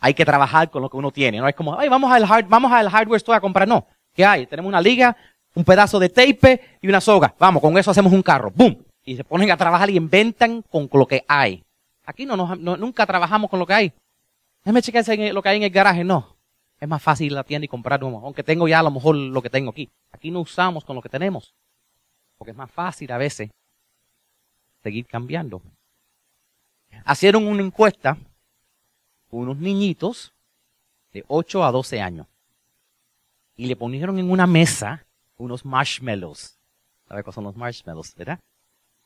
hay 0.00 0.12
que 0.12 0.24
trabajar 0.24 0.70
con 0.70 0.82
lo 0.82 0.90
que 0.90 0.96
uno 0.96 1.10
tiene. 1.10 1.38
No 1.38 1.48
es 1.48 1.54
como, 1.54 1.78
ay, 1.78 1.88
vamos 1.88 2.12
al, 2.12 2.24
hard, 2.24 2.46
vamos 2.48 2.70
al 2.72 2.90
hardware 2.90 3.18
store 3.18 3.38
a 3.38 3.40
comprar. 3.40 3.66
No. 3.66 3.86
¿Qué 4.12 4.24
hay? 4.24 4.46
Tenemos 4.46 4.68
una 4.68 4.80
liga, 4.80 5.16
un 5.54 5.64
pedazo 5.64 5.98
de 5.98 6.08
tape 6.08 6.78
y 6.82 6.88
una 6.88 7.00
soga. 7.00 7.34
Vamos, 7.38 7.62
con 7.62 7.78
eso 7.78 7.90
hacemos 7.90 8.12
un 8.12 8.22
carro. 8.22 8.50
¡Bum! 8.54 8.76
Y 9.04 9.16
se 9.16 9.24
ponen 9.24 9.50
a 9.50 9.56
trabajar 9.56 9.88
y 9.88 9.96
inventan 9.96 10.62
con 10.62 10.88
lo 10.92 11.06
que 11.06 11.24
hay. 11.28 11.62
Aquí 12.04 12.26
no, 12.26 12.36
nunca 12.56 13.06
trabajamos 13.06 13.48
con 13.48 13.60
lo 13.60 13.66
que 13.66 13.74
hay. 13.74 13.92
Déjame 14.64 14.82
checar 14.82 15.04
lo 15.32 15.42
que 15.42 15.48
hay 15.48 15.56
en 15.58 15.62
el 15.62 15.70
garaje. 15.70 16.02
No. 16.02 16.36
Es 16.80 16.88
más 16.88 17.02
fácil 17.02 17.34
la 17.34 17.44
tienda 17.44 17.66
y 17.66 17.68
comprar 17.68 18.00
aunque 18.02 18.42
tengo 18.42 18.66
ya 18.66 18.80
a 18.80 18.82
lo 18.82 18.90
mejor 18.90 19.14
lo 19.14 19.40
que 19.40 19.50
tengo 19.50 19.70
aquí. 19.70 19.88
Aquí 20.10 20.30
no 20.30 20.40
usamos 20.40 20.84
con 20.84 20.96
lo 20.96 21.02
que 21.02 21.08
tenemos. 21.08 21.54
Porque 22.36 22.50
es 22.50 22.56
más 22.56 22.70
fácil 22.70 23.12
a 23.12 23.18
veces 23.18 23.50
seguir 24.82 25.06
cambiando. 25.06 25.62
Hicieron 27.10 27.46
una 27.46 27.62
encuesta 27.62 28.16
unos 29.30 29.56
niñitos 29.58 30.32
de 31.12 31.24
8 31.28 31.64
a 31.64 31.72
12 31.72 32.00
años 32.00 32.26
y 33.56 33.66
le 33.66 33.76
ponieron 33.76 34.18
en 34.18 34.30
una 34.30 34.46
mesa 34.46 35.04
unos 35.36 35.64
marshmallows. 35.64 36.58
¿Sabes 37.08 37.24
qué 37.24 37.32
son 37.32 37.44
los 37.44 37.56
marshmallows, 37.56 38.14
verdad? 38.14 38.40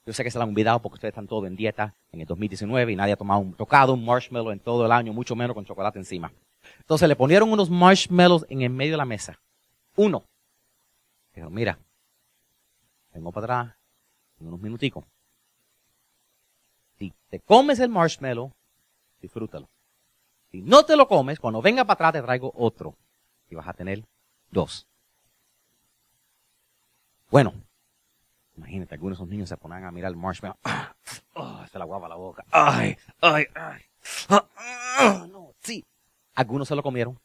Yo 0.06 0.12
sé 0.12 0.22
que 0.22 0.30
se 0.30 0.38
lo 0.38 0.44
han 0.44 0.50
olvidado 0.50 0.80
porque 0.80 0.94
ustedes 0.94 1.12
están 1.12 1.26
todos 1.26 1.46
en 1.46 1.56
dieta 1.56 1.94
en 2.12 2.20
el 2.20 2.26
2019 2.26 2.92
y 2.92 2.96
nadie 2.96 3.14
ha 3.14 3.16
tomado 3.16 3.40
un, 3.40 3.54
tocado 3.54 3.94
un 3.94 4.04
marshmallow 4.04 4.50
en 4.50 4.60
todo 4.60 4.84
el 4.84 4.92
año, 4.92 5.12
mucho 5.12 5.34
menos 5.34 5.54
con 5.54 5.64
chocolate 5.64 5.98
encima. 5.98 6.30
Entonces 6.78 7.08
le 7.08 7.16
ponieron 7.16 7.50
unos 7.50 7.70
marshmallows 7.70 8.44
en 8.48 8.62
el 8.62 8.70
medio 8.70 8.92
de 8.92 8.98
la 8.98 9.04
mesa. 9.04 9.38
Uno. 9.96 10.24
Dijo, 11.34 11.50
mira, 11.50 11.78
vengo 13.12 13.32
para 13.32 13.44
atrás 13.44 13.76
en 14.40 14.48
unos 14.48 14.60
minuticos. 14.60 15.04
Si 16.98 17.12
te 17.28 17.40
comes 17.40 17.80
el 17.80 17.88
marshmallow, 17.88 18.52
disfrútalo. 19.20 19.68
Si 20.50 20.62
no 20.62 20.84
te 20.84 20.96
lo 20.96 21.08
comes, 21.08 21.40
cuando 21.40 21.60
venga 21.60 21.84
para 21.84 21.94
atrás 21.94 22.12
te 22.12 22.22
traigo 22.22 22.52
otro. 22.54 22.94
Y 23.50 23.54
vas 23.54 23.68
a 23.68 23.72
tener 23.72 24.04
dos. 24.50 24.86
Bueno, 27.30 27.52
imagínate, 28.56 28.94
algunos 28.94 29.18
de 29.18 29.22
esos 29.22 29.30
niños 29.30 29.48
se 29.48 29.56
ponen 29.56 29.84
a 29.84 29.90
mirar 29.90 30.10
el 30.10 30.16
marshmallow. 30.16 30.56
Ah, 31.36 31.66
se 31.70 31.80
la 31.80 31.84
guava 31.84 32.08
la 32.08 32.14
boca. 32.14 32.44
Ay, 32.52 32.96
ay, 33.20 33.46
ay. 33.56 33.82
Ah, 34.28 34.46
ah, 34.56 35.26
no, 35.28 35.52
sí. 35.58 35.84
Algunos 36.36 36.68
se 36.68 36.76
lo 36.76 36.82
comieron, 36.82 37.18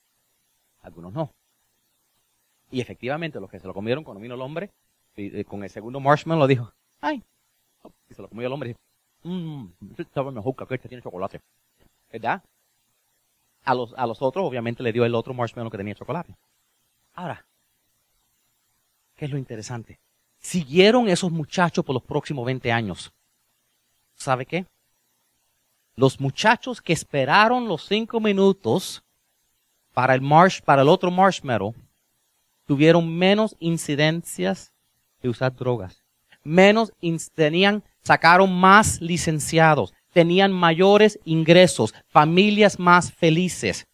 algunos 0.81 1.13
no. 1.13 1.31
Y 2.71 2.81
efectivamente, 2.81 3.39
los 3.39 3.49
que 3.49 3.59
se 3.59 3.67
lo 3.67 3.73
comieron 3.73 4.03
cuando 4.03 4.21
vino 4.21 4.33
el 4.33 4.41
hombre, 4.41 4.71
eh, 5.15 5.43
con 5.45 5.63
el 5.63 5.69
segundo 5.69 5.99
marshmallow 5.99 6.47
dijo, 6.47 6.73
ay. 7.01 7.23
Y 8.09 8.13
se 8.15 8.21
lo 8.21 8.29
comió 8.29 8.47
el 8.47 8.53
hombre 8.53 8.69
y 8.69 8.73
dijo, 8.73 8.79
mmm, 9.23 9.67
estaba 9.97 10.31
mejor 10.31 10.55
que 10.55 10.75
este 10.75 10.87
tiene 10.89 11.03
chocolate. 11.03 11.41
¿Verdad? 12.11 12.41
A 13.63 13.75
los, 13.75 13.93
a 13.95 14.07
los 14.07 14.21
otros, 14.21 14.45
obviamente, 14.45 14.83
le 14.83 14.91
dio 14.91 15.05
el 15.05 15.15
otro 15.15 15.33
marshmallow 15.33 15.69
que 15.69 15.77
tenía 15.77 15.95
chocolate. 15.95 16.35
Ahora, 17.13 17.45
¿qué 19.15 19.25
es 19.25 19.31
lo 19.31 19.37
interesante? 19.37 19.99
Siguieron 20.39 21.09
esos 21.09 21.31
muchachos 21.31 21.83
por 21.83 21.93
los 21.93 22.03
próximos 22.03 22.45
20 22.45 22.71
años. 22.71 23.11
¿Sabe 24.15 24.45
qué? 24.45 24.65
Los 25.95 26.19
muchachos 26.19 26.81
que 26.81 26.93
esperaron 26.93 27.67
los 27.67 27.85
cinco 27.85 28.19
minutos 28.19 29.03
para 29.93 30.13
el, 30.13 30.21
marsh, 30.21 30.61
para 30.61 30.81
el 30.81 30.87
otro 30.87 31.11
marshmallow 31.11 31.75
tuvieron 32.65 33.17
menos 33.17 33.55
incidencias 33.59 34.71
de 35.21 35.29
usar 35.29 35.55
drogas. 35.55 36.03
Menos, 36.43 36.93
tenían, 37.33 37.83
sacaron 38.03 38.53
más 38.53 39.01
licenciados 39.01 39.93
tenían 40.13 40.51
mayores 40.51 41.19
ingresos, 41.23 41.93
familias 42.07 42.79
más 42.79 43.13
felices. 43.13 43.87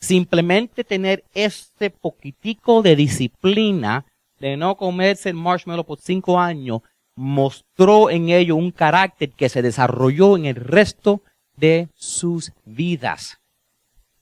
Simplemente 0.00 0.84
tener 0.84 1.24
este 1.32 1.90
poquitico 1.90 2.82
de 2.82 2.96
disciplina 2.96 4.04
de 4.38 4.56
no 4.56 4.76
comerse 4.76 5.30
el 5.30 5.36
marshmallow 5.36 5.84
por 5.84 5.98
cinco 5.98 6.38
años 6.38 6.82
mostró 7.16 8.10
en 8.10 8.28
ello 8.28 8.56
un 8.56 8.72
carácter 8.72 9.30
que 9.30 9.48
se 9.48 9.62
desarrolló 9.62 10.36
en 10.36 10.46
el 10.46 10.56
resto 10.56 11.22
de 11.56 11.88
sus 11.94 12.52
vidas. 12.64 13.38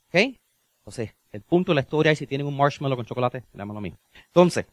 ¿Ok? 0.09 0.37
Entonces, 0.81 1.15
el 1.33 1.41
punto 1.41 1.73
de 1.73 1.77
la 1.77 1.81
historia 1.81 2.13
es 2.13 2.19
si 2.19 2.27
tienen 2.27 2.47
un 2.47 2.57
marshmallow 2.57 2.97
con 2.97 3.07
chocolate, 3.07 3.43
a 3.59 3.65
mí. 3.65 3.95
Entonces, 4.27 4.67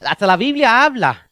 hasta 0.00 0.26
la 0.26 0.36
Biblia 0.36 0.82
habla 0.84 1.25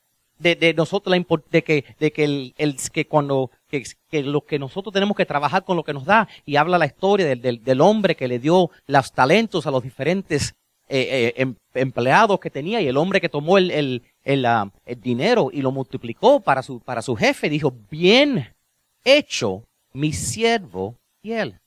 de, 0.45 0.57
de 0.57 0.75
nosotros, 0.75 1.17
de 1.51 1.65
que, 1.65 1.85
de 1.99 2.13
que, 2.13 2.25
el, 2.25 2.55
el, 2.59 2.77
que 2.93 3.07
cuando, 3.07 3.51
que, 3.67 3.83
que, 4.11 4.23
lo 4.23 4.43
que 4.43 4.59
nosotros 4.59 4.93
tenemos 4.93 5.17
que 5.17 5.25
trabajar 5.25 5.65
con 5.65 5.77
lo 5.77 5.83
que 5.83 5.95
nos 5.95 6.05
da, 6.05 6.29
y 6.45 6.57
habla 6.57 6.77
la 6.79 6.85
historia 6.85 7.27
del, 7.27 7.65
del, 7.65 7.81
hombre 7.81 8.15
que 8.15 8.29
le 8.29 8.39
dio 8.39 8.71
los 8.87 9.13
talentos 9.13 9.67
a 9.67 9.71
los 9.71 9.83
diferentes 9.83 10.55
eh, 10.87 11.09
eh, 11.11 11.35
em, 11.39 11.55
empleados 11.73 12.39
que 12.41 12.51
tenía, 12.51 12.83
y 12.83 12.87
el 12.87 12.99
hombre 12.99 13.23
que 13.23 13.31
tomó 13.31 13.57
el, 13.57 13.71
el, 13.71 14.03
el, 14.23 14.45
uh, 14.45 14.71
el 14.85 15.01
dinero 15.01 15.49
y 15.51 15.63
lo 15.63 15.73
multiplicó 15.73 16.41
para 16.41 16.63
su, 16.63 16.79
para 16.79 17.01
su 17.01 17.17
jefe, 17.17 17.49
dijo, 17.49 17.73
bien 17.91 18.55
hecho, 19.03 19.65
mi 19.95 20.13
siervo 20.13 20.95
fiel. 21.23 21.59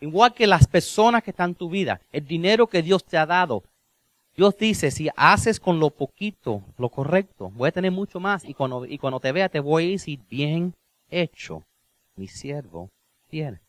Igual 0.00 0.34
que 0.34 0.46
las 0.46 0.66
personas 0.66 1.22
que 1.22 1.30
están 1.30 1.50
en 1.50 1.54
tu 1.54 1.70
vida, 1.70 2.00
el 2.12 2.26
dinero 2.26 2.66
que 2.66 2.82
Dios 2.82 3.04
te 3.04 3.16
ha 3.16 3.24
dado, 3.24 3.62
Dios 4.34 4.56
dice, 4.56 4.90
si 4.90 5.10
haces 5.14 5.60
con 5.60 5.78
lo 5.78 5.90
poquito 5.90 6.62
lo 6.78 6.88
correcto, 6.88 7.50
voy 7.50 7.68
a 7.68 7.72
tener 7.72 7.92
mucho 7.92 8.18
más 8.18 8.44
y 8.44 8.54
cuando, 8.54 8.86
y 8.86 8.96
cuando 8.98 9.20
te 9.20 9.30
vea 9.30 9.48
te 9.48 9.60
voy 9.60 9.88
a 9.88 9.90
decir, 9.90 10.20
bien 10.30 10.74
hecho, 11.10 11.62
mi 12.16 12.28
siervo 12.28 12.88
fiel. 13.28 13.60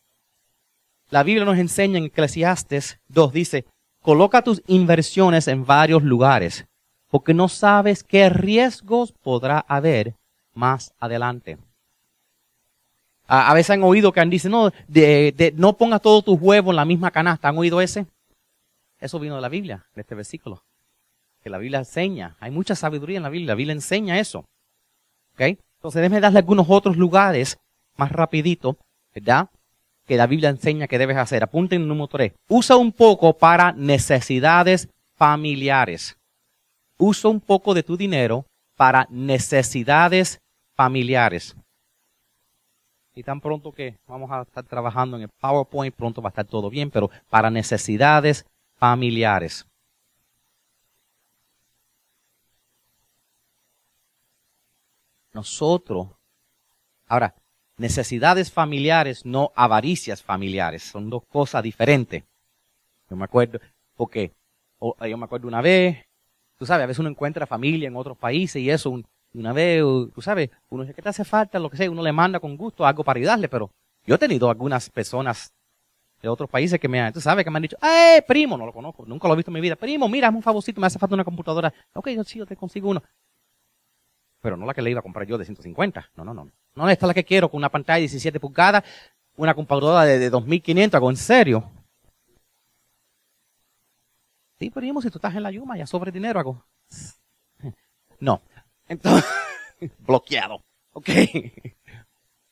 La 1.09 1.23
Biblia 1.23 1.45
nos 1.45 1.57
enseña 1.57 1.97
en 1.97 2.05
Eclesiastes 2.05 2.99
2, 3.09 3.33
dice, 3.33 3.65
coloca 4.01 4.41
tus 4.41 4.63
inversiones 4.67 5.47
en 5.47 5.65
varios 5.65 6.01
lugares, 6.01 6.65
porque 7.09 7.33
no 7.33 7.49
sabes 7.49 8.03
qué 8.03 8.29
riesgos 8.29 9.11
podrá 9.11 9.65
haber 9.67 10.15
más 10.53 10.93
adelante. 10.99 11.57
A, 13.27 13.53
veces 13.53 13.71
han 13.71 13.83
oído 13.83 14.11
que 14.11 14.19
han 14.19 14.29
dicho, 14.29 14.49
no, 14.49 14.71
de, 14.87 15.33
de, 15.35 15.53
no 15.55 15.73
pongas 15.73 16.01
todos 16.01 16.23
tus 16.23 16.39
huevos 16.39 16.71
en 16.71 16.75
la 16.75 16.85
misma 16.85 17.09
canasta. 17.09 17.47
¿Han 17.47 17.57
oído 17.57 17.81
ese? 17.81 18.05
Eso 19.03 19.19
vino 19.19 19.35
de 19.35 19.41
la 19.41 19.49
Biblia, 19.49 19.85
de 19.95 20.01
este 20.01 20.15
versículo. 20.15 20.63
Que 21.43 21.49
la 21.49 21.57
Biblia 21.57 21.79
enseña. 21.79 22.37
Hay 22.39 22.51
mucha 22.51 22.73
sabiduría 22.73 23.17
en 23.17 23.23
la 23.23 23.29
Biblia. 23.29 23.49
La 23.49 23.55
Biblia 23.55 23.73
enseña 23.73 24.17
eso. 24.17 24.45
¿Ok? 25.33 25.41
Entonces 25.41 26.01
déjeme 26.01 26.21
darle 26.21 26.39
algunos 26.39 26.67
otros 26.69 26.95
lugares 26.95 27.57
más 27.97 28.13
rapidito, 28.13 28.77
¿verdad? 29.13 29.49
Que 30.07 30.15
la 30.15 30.25
Biblia 30.25 30.47
enseña 30.47 30.87
que 30.87 30.97
debes 30.97 31.17
hacer. 31.17 31.43
Apunten 31.43 31.85
número 31.85 32.07
3. 32.07 32.31
Usa 32.47 32.77
un 32.77 32.93
poco 32.93 33.37
para 33.37 33.73
necesidades 33.73 34.87
familiares. 35.15 36.15
Usa 36.97 37.29
un 37.29 37.41
poco 37.41 37.73
de 37.73 37.83
tu 37.83 37.97
dinero 37.97 38.45
para 38.77 39.05
necesidades 39.09 40.39
familiares. 40.75 41.57
Y 43.15 43.23
tan 43.23 43.41
pronto 43.41 43.73
que 43.73 43.97
vamos 44.07 44.31
a 44.31 44.43
estar 44.43 44.63
trabajando 44.63 45.17
en 45.17 45.23
el 45.23 45.29
PowerPoint, 45.41 45.93
pronto 45.93 46.21
va 46.21 46.29
a 46.29 46.31
estar 46.31 46.45
todo 46.45 46.69
bien, 46.69 46.89
pero 46.89 47.11
para 47.29 47.49
necesidades 47.49 48.45
familiares. 48.83 49.65
Nosotros, 55.31 56.09
ahora, 57.07 57.33
necesidades 57.77 58.51
familiares, 58.51 59.25
no 59.25 59.53
avaricias 59.55 60.21
familiares. 60.21 60.83
Son 60.83 61.09
dos 61.09 61.23
cosas 61.29 61.63
diferentes. 61.63 62.25
Yo 63.09 63.15
me 63.15 63.23
acuerdo, 63.23 63.57
porque 63.95 64.33
yo 64.81 65.17
me 65.17 65.23
acuerdo 65.23 65.47
una 65.47 65.61
vez, 65.61 66.03
tú 66.57 66.65
sabes, 66.65 66.83
a 66.83 66.87
veces 66.87 66.99
uno 66.99 67.07
encuentra 67.07 67.47
familia 67.47 67.87
en 67.87 67.95
otros 67.95 68.17
países 68.17 68.61
y 68.61 68.69
eso, 68.69 69.01
una 69.33 69.53
vez, 69.53 69.81
tú 70.13 70.21
sabes, 70.21 70.49
uno 70.67 70.83
dice, 70.83 70.93
¿qué 70.93 71.01
te 71.01 71.07
hace 71.07 71.23
falta? 71.23 71.57
Lo 71.57 71.69
que 71.69 71.77
sea, 71.77 71.89
uno 71.89 72.03
le 72.03 72.11
manda 72.11 72.41
con 72.41 72.57
gusto 72.57 72.85
algo 72.85 73.05
para 73.05 73.17
ayudarle, 73.17 73.47
pero 73.47 73.71
yo 74.05 74.15
he 74.15 74.17
tenido 74.17 74.49
algunas 74.49 74.89
personas 74.89 75.53
de 76.23 76.29
otros 76.29 76.49
países 76.49 76.79
que 76.79 76.87
me 76.87 77.01
han, 77.01 77.11
tú 77.11 77.19
sabes, 77.19 77.43
que 77.43 77.51
me 77.51 77.57
han 77.57 77.63
dicho, 77.63 77.75
¡eh, 77.83 78.23
primo! 78.25 78.57
No 78.57 78.65
lo 78.65 78.71
conozco, 78.71 79.05
nunca 79.05 79.27
lo 79.27 79.33
he 79.33 79.37
visto 79.37 79.51
en 79.51 79.55
mi 79.55 79.61
vida. 79.61 79.75
Primo, 79.75 80.07
mira, 80.07 80.29
es 80.29 80.33
un 80.33 80.41
favorcito, 80.41 80.79
me 80.79 80.87
hace 80.87 80.97
falta 80.97 81.15
una 81.15 81.25
computadora. 81.25 81.73
Ok, 81.91 82.09
yo 82.11 82.23
sí, 82.23 82.39
yo 82.39 82.45
te 82.45 82.55
consigo 82.55 82.89
uno. 82.89 83.03
Pero 84.41 84.55
no 84.55 84.65
la 84.65 84.73
que 84.73 84.81
le 84.81 84.89
iba 84.89 85.01
a 85.01 85.03
comprar 85.03 85.27
yo 85.27 85.37
de 85.37 85.43
150. 85.43 86.11
No, 86.15 86.23
no, 86.23 86.33
no. 86.33 86.49
No, 86.75 86.89
esta 86.89 87.05
es 87.05 87.07
la 87.07 87.13
que 87.13 87.25
quiero, 87.25 87.51
con 87.51 87.57
una 87.57 87.67
pantalla 87.67 87.95
de 87.95 88.01
17 88.03 88.39
pulgadas, 88.39 88.85
una 89.35 89.53
computadora 89.53 90.05
de, 90.05 90.17
de 90.17 90.29
2500, 90.29 90.95
hago 90.97 91.09
en 91.09 91.17
serio. 91.17 91.69
Sí, 94.59 94.69
primo, 94.69 95.01
si 95.01 95.09
tú 95.09 95.17
estás 95.17 95.35
en 95.35 95.43
la 95.43 95.51
Yuma, 95.51 95.77
ya 95.77 95.85
sobre 95.85 96.09
dinero 96.09 96.39
hago. 96.39 96.65
No. 98.21 98.41
Entonces, 98.87 99.29
bloqueado. 99.99 100.61
Ok. 100.93 101.09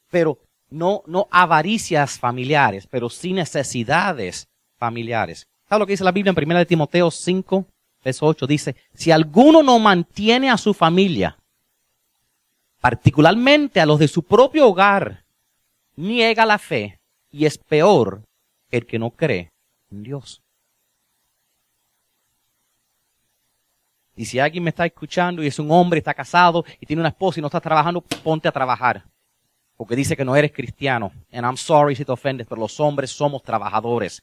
Pero 0.09 0.37
no, 0.71 1.03
no 1.05 1.27
avaricias 1.29 2.17
familiares, 2.17 2.87
pero 2.89 3.09
sí 3.09 3.33
necesidades 3.33 4.47
familiares. 4.77 5.47
¿Sabes 5.67 5.79
lo 5.79 5.85
que 5.85 5.93
dice 5.93 6.03
la 6.03 6.11
Biblia 6.11 6.33
en 6.35 6.43
1 6.43 6.59
de 6.59 6.65
Timoteo 6.65 7.11
5, 7.11 7.65
verso 8.03 8.25
8? 8.25 8.47
Dice, 8.47 8.75
si 8.93 9.11
alguno 9.11 9.61
no 9.61 9.77
mantiene 9.77 10.49
a 10.49 10.57
su 10.57 10.73
familia, 10.73 11.37
particularmente 12.79 13.79
a 13.79 13.85
los 13.85 13.99
de 13.99 14.07
su 14.07 14.23
propio 14.23 14.67
hogar, 14.67 15.23
niega 15.95 16.45
la 16.45 16.57
fe 16.57 16.99
y 17.29 17.45
es 17.45 17.57
peor 17.57 18.23
el 18.71 18.85
que 18.85 18.97
no 18.97 19.11
cree 19.11 19.51
en 19.91 20.03
Dios. 20.03 20.41
Y 24.15 24.25
si 24.25 24.39
alguien 24.39 24.63
me 24.63 24.69
está 24.69 24.85
escuchando 24.85 25.43
y 25.43 25.47
es 25.47 25.59
un 25.59 25.71
hombre, 25.71 25.99
está 25.99 26.13
casado 26.13 26.63
y 26.79 26.85
tiene 26.85 27.01
una 27.01 27.09
esposa 27.09 27.39
y 27.39 27.41
no 27.41 27.47
está 27.47 27.59
trabajando, 27.59 28.01
ponte 28.01 28.47
a 28.47 28.51
trabajar 28.51 29.03
porque 29.81 29.95
dice 29.95 30.15
que 30.15 30.23
no 30.23 30.35
eres 30.35 30.51
cristiano. 30.51 31.11
And 31.31 31.43
I'm 31.43 31.57
sorry 31.57 31.95
si 31.95 32.05
te 32.05 32.11
ofendes, 32.11 32.45
pero 32.47 32.61
los 32.61 32.79
hombres 32.79 33.09
somos 33.09 33.41
trabajadores. 33.41 34.21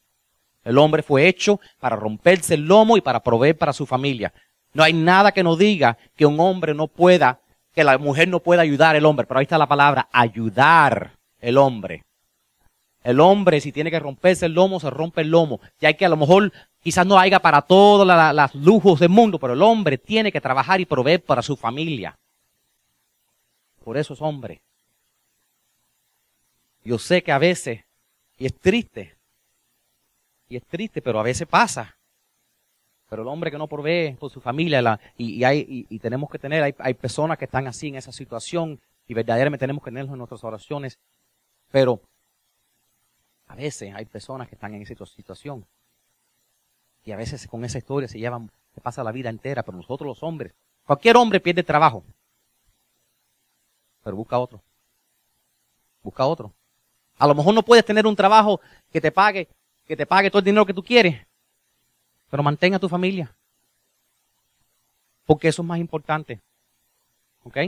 El 0.63 0.79
hombre 0.79 1.03
fue 1.03 1.27
hecho 1.27 1.59
para 1.81 1.97
romperse 1.97 2.55
el 2.55 2.65
lomo 2.65 2.97
y 2.97 3.01
para 3.01 3.19
proveer 3.19 3.59
para 3.59 3.73
su 3.73 3.85
familia. 3.85 4.33
No 4.73 4.85
hay 4.85 4.93
nada 4.93 5.33
que 5.33 5.43
nos 5.43 5.59
diga 5.59 5.99
que 6.15 6.27
un 6.27 6.39
hombre 6.39 6.75
no 6.75 6.87
pueda, 6.87 7.41
que 7.75 7.83
la 7.83 7.99
mujer 7.99 8.29
no 8.29 8.39
pueda 8.39 8.63
ayudar 8.63 8.95
al 8.95 9.05
hombre, 9.05 9.27
pero 9.27 9.41
ahí 9.41 9.43
está 9.43 9.59
la 9.59 9.67
palabra, 9.67 10.09
ayudar 10.13 11.17
el 11.41 11.59
hombre. 11.59 12.05
El 13.03 13.19
hombre, 13.19 13.61
si 13.61 13.73
tiene 13.73 13.91
que 13.91 13.99
romperse 13.99 14.47
el 14.47 14.53
lomo, 14.53 14.79
se 14.79 14.91
rompe 14.91 15.23
el 15.23 15.31
lomo. 15.31 15.59
Ya 15.81 15.93
que 15.93 16.07
a 16.07 16.09
lo 16.09 16.17
mejor 16.17 16.53
quizás 16.85 17.05
no 17.05 17.19
haya 17.19 17.41
para 17.41 17.63
todos 17.63 18.07
los 18.07 18.55
lujos 18.55 19.01
del 19.01 19.09
mundo, 19.09 19.41
pero 19.41 19.55
el 19.55 19.63
hombre 19.63 19.99
tiene 19.99 20.31
que 20.31 20.41
trabajar 20.41 20.81
y 20.81 20.87
proveer 20.87 21.25
para 21.25 21.43
su 21.43 21.57
familia. 21.57 22.17
Por 23.83 23.97
eso 23.97 24.15
es 24.15 24.23
hombre. 24.23 24.63
Yo 26.89 26.99
sé 26.99 27.23
que 27.23 27.33
a 27.33 27.39
veces, 27.39 27.85
y 28.39 28.47
es 28.47 28.55
triste, 28.55 29.15
y 30.49 30.57
es 30.57 30.65
triste, 30.65 31.03
pero 31.03 31.21
a 31.21 31.23
veces 31.23 31.47
pasa. 31.47 31.99
Pero 33.11 33.21
el 33.21 33.29
hombre 33.29 33.51
que 33.51 33.59
no 33.59 33.67
provee 33.67 34.17
por 34.19 34.31
su 34.31 34.41
familia, 34.41 34.99
y, 35.19 35.45
hay, 35.45 35.87
y, 35.91 35.99
tenemos 35.99 36.31
que 36.31 36.39
tener, 36.39 36.63
hay, 36.63 36.75
hay, 36.79 36.95
personas 36.95 37.37
que 37.37 37.45
están 37.45 37.67
así 37.67 37.89
en 37.89 37.97
esa 37.97 38.11
situación, 38.11 38.81
y 39.07 39.13
verdaderamente 39.13 39.65
tenemos 39.65 39.85
que 39.85 39.91
tenerlos 39.91 40.15
en 40.15 40.19
nuestras 40.19 40.43
oraciones. 40.45 40.99
Pero 41.71 42.01
a 43.49 43.55
veces 43.55 43.95
hay 43.95 44.07
personas 44.07 44.49
que 44.49 44.55
están 44.55 44.73
en 44.73 44.81
esa 44.81 45.05
situación. 45.05 45.67
Y 47.05 47.13
a 47.13 47.17
veces 47.17 47.47
con 47.49 47.67
esa 47.67 47.77
historia 47.77 48.09
se 48.09 48.19
llevan, 48.19 48.51
se 48.75 48.81
pasa 48.81 49.05
la 49.05 49.13
vida 49.13 49.29
entera, 49.29 49.63
pero 49.63 49.77
nosotros 49.77 50.07
los 50.07 50.23
hombres, 50.23 50.55
cualquier 50.87 51.19
hombre 51.19 51.39
pierde 51.39 51.63
trabajo. 51.63 52.03
Pero 54.03 54.17
busca 54.17 54.39
otro. 54.39 54.63
Busca 56.03 56.25
otro. 56.25 56.55
A 57.19 57.27
lo 57.27 57.35
mejor 57.35 57.55
no 57.55 57.63
puedes 57.63 57.85
tener 57.85 58.07
un 58.07 58.17
trabajo 58.17 58.61
que 58.93 59.01
te 59.01 59.11
pague, 59.11 59.49
que 59.87 59.97
te 59.97 60.07
pague 60.07 60.31
todo 60.31 60.39
el 60.39 60.45
dinero 60.45 60.65
que 60.65 60.75
tú 60.75 60.83
quieres, 60.83 61.27
pero 62.31 62.43
mantenga 62.43 62.77
a 62.77 62.81
tu 62.81 62.89
familia. 62.89 63.35
Porque 65.27 65.49
eso 65.49 65.63
es 65.63 65.69
más 65.69 65.79
importante. 65.79 66.41
¿Ok? 67.43 67.59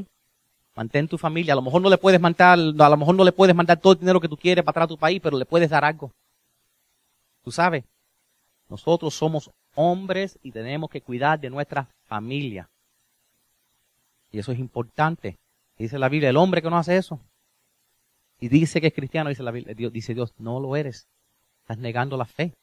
Mantén 0.77 1.09
tu 1.09 1.19
familia. 1.19 1.53
A 1.53 1.57
lo 1.57 1.63
mejor 1.63 1.83
no 1.83 1.91
le 1.91 1.99
puedes 1.99 2.21
mandar, 2.21 2.59
a 2.59 2.89
lo 2.89 2.97
mejor 2.97 3.15
no 3.15 3.25
le 3.25 3.33
puedes 3.33 3.55
mandar 3.55 3.79
todo 3.79 3.93
el 3.93 3.99
dinero 3.99 4.21
que 4.21 4.29
tú 4.29 4.37
quieres 4.37 4.65
para 4.65 4.71
atrás 4.71 4.85
a 4.85 4.89
tu 4.89 4.99
país, 4.99 5.21
pero 5.23 5.37
le 5.37 5.45
puedes 5.45 5.69
dar 5.69 5.85
algo. 5.85 6.13
Tú 7.43 7.51
sabes, 7.51 7.85
nosotros 8.69 9.15
somos 9.15 9.51
hombres 9.75 10.39
y 10.43 10.53
tenemos 10.53 10.89
que 10.91 11.01
cuidar 11.01 11.41
de 11.41 11.51
nuestra 11.51 11.89
familia. 12.05 12.69
Y 14.31 14.39
eso 14.39 14.53
es 14.53 14.59
importante. 14.59 15.39
Dice 15.77 15.99
la 15.99 16.09
Biblia, 16.09 16.31
el 16.31 16.37
hombre 16.37 16.63
que 16.63 16.71
no 16.71 16.79
hace 16.79 16.97
eso, 16.97 17.19
y 18.41 18.49
dice 18.49 18.81
que 18.81 18.89
es 18.89 18.95
cristiano, 18.95 19.29
dice, 19.29 19.43
la 19.43 19.51
Biblia, 19.51 19.75
Dios, 19.75 19.93
dice 19.93 20.15
Dios, 20.15 20.33
no 20.39 20.59
lo 20.59 20.75
eres. 20.75 21.07
Estás 21.61 21.79
negando 21.79 22.17
la 22.17 22.25
fe. 22.25 22.55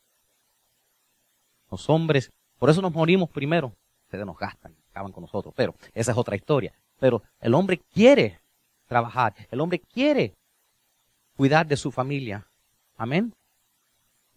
Los 1.69 1.89
hombres, 1.89 2.31
por 2.57 2.69
eso 2.69 2.81
nos 2.81 2.93
morimos 2.93 3.29
primero. 3.29 3.73
Ustedes 4.05 4.25
nos 4.25 4.37
gastan, 4.37 4.75
acaban 4.89 5.11
con 5.11 5.21
nosotros, 5.21 5.53
pero 5.55 5.75
esa 5.93 6.11
es 6.11 6.17
otra 6.17 6.35
historia. 6.35 6.73
Pero 6.99 7.21
el 7.39 7.53
hombre 7.53 7.79
quiere 7.93 8.39
trabajar, 8.87 9.35
el 9.51 9.61
hombre 9.61 9.79
quiere 9.79 10.33
cuidar 11.35 11.67
de 11.67 11.77
su 11.77 11.91
familia. 11.91 12.47
Amén. 12.95 13.33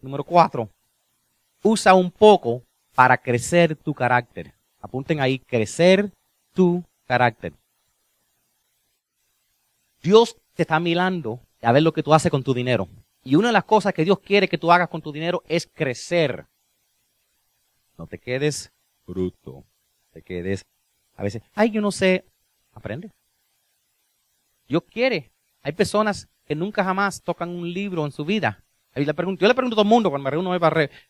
Número 0.02 0.24
cuatro, 0.24 0.68
usa 1.62 1.94
un 1.94 2.10
poco 2.10 2.62
para 2.94 3.16
crecer 3.16 3.76
tu 3.76 3.94
carácter. 3.94 4.52
Apunten 4.80 5.20
ahí, 5.20 5.38
crecer 5.38 6.10
tu 6.52 6.84
carácter. 7.06 7.54
Dios 10.02 10.36
te 10.54 10.62
está 10.62 10.80
mirando 10.80 11.40
a 11.62 11.72
ver 11.72 11.82
lo 11.82 11.92
que 11.92 12.02
tú 12.02 12.14
haces 12.14 12.30
con 12.30 12.42
tu 12.42 12.54
dinero. 12.54 12.88
Y 13.22 13.34
una 13.34 13.48
de 13.48 13.52
las 13.52 13.64
cosas 13.64 13.92
que 13.92 14.04
Dios 14.04 14.18
quiere 14.20 14.48
que 14.48 14.58
tú 14.58 14.72
hagas 14.72 14.88
con 14.88 15.02
tu 15.02 15.12
dinero 15.12 15.42
es 15.46 15.66
crecer. 15.66 16.46
No 17.98 18.06
te 18.06 18.18
quedes 18.18 18.72
bruto. 19.06 19.64
Te 20.12 20.22
quedes 20.22 20.64
a 21.20 21.22
veces, 21.22 21.42
ay, 21.54 21.70
yo 21.70 21.82
no 21.82 21.92
sé. 21.92 22.24
Aprende. 22.72 23.10
Dios 24.66 24.82
quiere. 24.90 25.30
Hay 25.60 25.72
personas 25.72 26.28
que 26.46 26.54
nunca 26.54 26.82
jamás 26.82 27.22
tocan 27.22 27.50
un 27.50 27.70
libro 27.70 28.06
en 28.06 28.12
su 28.12 28.24
vida. 28.24 28.64
yo 28.94 29.04
le 29.04 29.12
pregunto 29.12 29.44
a 29.44 29.54
todo 29.54 29.82
el 29.82 29.86
mundo 29.86 30.08
cuando 30.08 30.24
me 30.24 30.30
reúno 30.30 30.58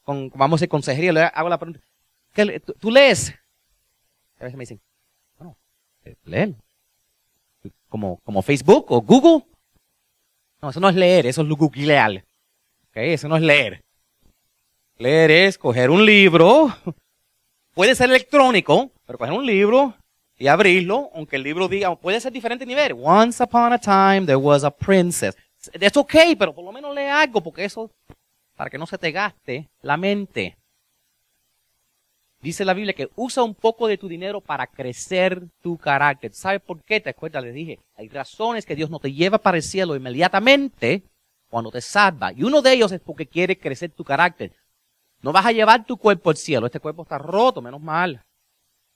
con, 0.03 0.31
vamos 0.35 0.63
a 0.63 0.67
consejería, 0.67 1.13
le 1.13 1.23
hago 1.23 1.49
la 1.49 1.59
pregunta, 1.59 1.81
¿tú, 2.81 2.91
lees? 2.91 3.33
A 4.41 4.45
veces 4.45 4.57
me 4.57 4.63
dicen, 4.63 4.81
bueno, 5.39 5.57
eh, 6.05 6.17
leen 6.25 6.57
como, 7.89 8.19
como 8.25 8.43
Facebook 8.43 8.87
o 8.91 9.01
Google. 9.01 9.45
No, 10.63 10.71
eso 10.71 10.81
no 10.81 10.89
es 10.89 10.95
leer, 10.95 11.27
eso 11.27 11.43
es 11.43 11.49
googlear. 11.49 12.25
Okay, 12.91 13.13
eso 13.13 13.29
no 13.29 13.37
es 13.37 13.43
leer. 13.43 13.83
Leer 14.97 15.31
es 15.31 15.57
coger 15.57 15.91
un 15.91 16.05
libro, 16.05 16.75
puede 17.75 17.95
ser 17.95 18.11
electrónico, 18.11 18.91
pero 19.07 19.19
coger 19.19 19.33
un 19.33 19.47
libro 19.47 19.95
y 20.37 20.47
abrirlo, 20.47 21.11
aunque 21.15 21.37
el 21.37 21.43
libro 21.43 21.69
diga, 21.69 21.95
puede 21.97 22.21
ser 22.21 22.33
diferente 22.33 22.67
nivel. 22.67 22.97
Once 23.01 23.43
upon 23.43 23.73
a 23.73 23.79
time 23.79 24.27
there 24.27 24.37
was 24.37 24.65
a 24.65 24.71
princess. 24.71 25.37
Es 25.73 25.97
ok, 25.97 26.15
pero 26.39 26.55
por 26.55 26.65
lo 26.65 26.73
menos 26.73 26.95
lee 26.95 27.03
algo, 27.03 27.43
porque 27.43 27.65
eso, 27.65 27.91
para 28.57 28.71
que 28.71 28.79
no 28.79 28.87
se 28.87 28.99
te 28.99 29.13
gaste 29.13 29.69
la 29.83 29.97
mente. 29.97 30.57
Dice 32.41 32.65
la 32.65 32.73
Biblia 32.73 32.95
que 32.95 33.11
usa 33.17 33.43
un 33.43 33.55
poco 33.55 33.87
de 33.87 33.99
tu 33.99 34.09
dinero 34.09 34.41
para 34.41 34.67
crecer 34.67 35.43
tu 35.61 35.77
carácter. 35.77 36.33
¿Sabes 36.33 36.63
por 36.63 36.83
qué? 36.83 37.01
Te 37.01 37.11
acuerdas, 37.11 37.45
le 37.45 37.53
dije, 37.53 37.79
hay 37.97 38.09
razones 38.09 38.65
que 38.65 38.75
Dios 38.75 38.89
no 38.89 38.99
te 38.99 39.13
lleva 39.13 39.39
para 39.39 39.59
el 39.59 39.63
cielo 39.63 39.95
inmediatamente 39.95 41.03
cuando 41.51 41.71
te 41.71 41.83
salva. 41.83 42.33
Y 42.33 42.45
uno 42.45 42.63
de 42.63 42.73
ellos 42.73 42.93
es 42.93 43.01
porque 43.01 43.27
quiere 43.27 43.59
crecer 43.59 43.91
tu 43.91 44.05
carácter. 44.05 44.53
No 45.21 45.33
vas 45.33 45.45
a 45.45 45.53
llevar 45.53 45.85
tu 45.85 45.99
cuerpo 45.99 46.31
al 46.31 46.37
cielo. 46.37 46.67
Este 46.67 46.81
cuerpo 46.81 47.03
está 47.03 47.19
roto, 47.19 47.61
menos 47.61 47.81
mal. 47.81 48.25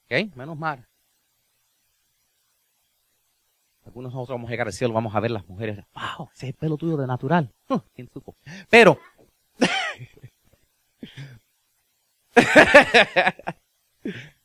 ¿Ok? 0.07 0.35
Menos 0.37 0.57
mal. 0.57 0.87
Algunos 3.85 4.14
nosotros 4.14 4.37
vamos 4.37 4.48
a 4.48 4.52
llegar 4.52 4.66
al 4.66 4.72
cielo, 4.72 4.94
vamos 4.94 5.14
a 5.14 5.20
ver 5.20 5.30
las 5.30 5.46
mujeres. 5.46 5.85
¡Wow! 5.94 6.30
Ese 6.35 6.46
es 6.46 6.54
el 6.54 6.59
pelo 6.59 6.78
tuyo 6.78 6.96
de 6.96 7.07
natural. 7.07 7.52
Pero, 8.70 8.98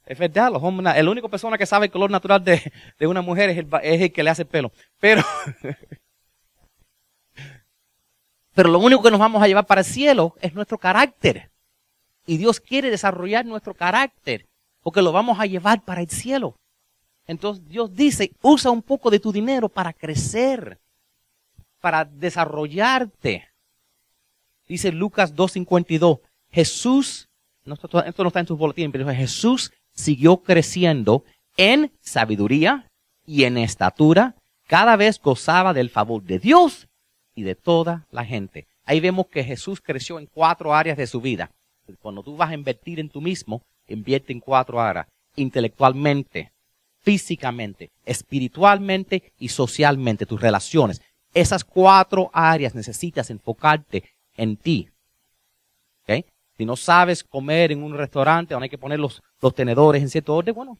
es 0.05 0.17
verdad, 0.17 0.51
los 0.51 0.63
hombres, 0.63 0.95
el 0.95 1.07
único 1.07 1.29
persona 1.29 1.57
que 1.57 1.65
sabe 1.65 1.85
el 1.87 1.91
color 1.91 2.11
natural 2.11 2.43
de, 2.43 2.71
una 3.01 3.21
mujer 3.21 3.49
es 3.49 3.57
el, 3.59 3.67
es 3.83 4.01
el, 4.01 4.11
que 4.11 4.23
le 4.23 4.29
hace 4.29 4.41
el 4.43 4.47
pelo. 4.47 4.71
Pero, 4.99 5.23
pero 8.53 8.69
lo 8.69 8.79
único 8.79 9.03
que 9.03 9.11
nos 9.11 9.19
vamos 9.19 9.41
a 9.41 9.47
llevar 9.47 9.65
para 9.65 9.81
el 9.81 9.85
cielo 9.85 10.35
es 10.41 10.53
nuestro 10.53 10.77
carácter. 10.77 11.49
Y 12.25 12.37
Dios 12.37 12.59
quiere 12.59 12.89
desarrollar 12.89 13.45
nuestro 13.45 13.73
carácter, 13.73 14.45
porque 14.81 15.01
lo 15.01 15.11
vamos 15.11 15.39
a 15.39 15.45
llevar 15.45 15.81
para 15.83 16.01
el 16.01 16.09
cielo. 16.09 16.55
Entonces 17.27 17.63
Dios 17.69 17.93
dice, 17.93 18.31
usa 18.41 18.71
un 18.71 18.81
poco 18.81 19.11
de 19.11 19.19
tu 19.19 19.31
dinero 19.31 19.69
para 19.69 19.93
crecer. 19.93 20.79
para 21.79 22.03
desarrollarte. 22.03 23.47
Dice 24.67 24.91
Lucas 24.91 25.35
2.52, 25.35 26.19
Jesús, 26.51 27.28
esto, 27.75 28.23
no 28.23 28.27
está 28.27 28.39
en 28.39 28.45
tus 28.45 28.57
boletines, 28.57 28.91
pero 28.91 29.07
Jesús 29.09 29.71
siguió 29.93 30.37
creciendo 30.37 31.23
en 31.57 31.91
sabiduría 32.01 32.89
y 33.25 33.43
en 33.43 33.57
estatura, 33.57 34.35
cada 34.67 34.95
vez 34.95 35.19
gozaba 35.21 35.73
del 35.73 35.89
favor 35.89 36.23
de 36.23 36.39
Dios 36.39 36.87
y 37.35 37.43
de 37.43 37.55
toda 37.55 38.07
la 38.11 38.25
gente. 38.25 38.67
Ahí 38.85 38.99
vemos 38.99 39.27
que 39.27 39.43
Jesús 39.43 39.81
creció 39.81 40.19
en 40.19 40.25
cuatro 40.25 40.73
áreas 40.73 40.97
de 40.97 41.07
su 41.07 41.21
vida. 41.21 41.51
Cuando 42.01 42.23
tú 42.23 42.35
vas 42.35 42.51
a 42.51 42.55
invertir 42.55 42.99
en 42.99 43.09
tú 43.09 43.21
mismo, 43.21 43.61
invierte 43.87 44.33
en 44.33 44.39
cuatro 44.39 44.79
áreas. 44.79 45.07
Intelectualmente, 45.35 46.51
físicamente, 47.01 47.91
espiritualmente 48.05 49.31
y 49.39 49.49
socialmente, 49.49 50.25
tus 50.25 50.41
relaciones. 50.41 51.01
Esas 51.33 51.63
cuatro 51.63 52.29
áreas 52.33 52.73
necesitas 52.75 53.29
enfocarte 53.29 54.03
en 54.35 54.57
ti. 54.57 54.89
Si 56.59 56.65
no 56.65 56.75
sabes 56.75 57.23
comer 57.23 57.71
en 57.71 57.81
un 57.81 57.93
restaurante 57.93 58.53
donde 58.53 58.65
hay 58.65 58.69
que 58.69 58.77
poner 58.77 58.99
los, 58.99 59.21
tenedores 59.55 60.01
en 60.01 60.09
cierto 60.09 60.35
orden, 60.35 60.53
bueno, 60.53 60.77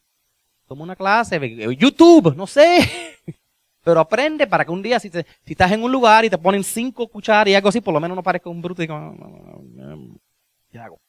toma 0.68 0.84
una 0.84 0.94
clase, 0.94 1.40
YouTube, 1.74 2.36
no 2.36 2.46
sé. 2.46 2.82
Pero 3.86 4.02
aprende 4.02 4.46
para 4.46 4.66
que 4.66 4.72
un 4.72 4.82
día, 4.82 5.00
si, 5.00 5.10
si 5.10 5.24
estás 5.46 5.72
en 5.72 5.82
un 5.82 5.90
lugar 5.90 6.26
y 6.26 6.30
te 6.30 6.38
ponen 6.38 6.66
cinco 6.66 7.08
cucharas 7.08 7.48
y 7.48 7.56
algo 7.56 7.70
así, 7.70 7.80
por 7.80 7.94
lo 7.94 8.02
menos 8.02 8.14
no 8.14 8.22
parezca 8.22 8.50
un 8.50 8.62
bruto 8.62 8.84
y 8.84 8.88
digo, 8.88 9.16
¿qué 10.70 10.80
hago? 10.80 11.00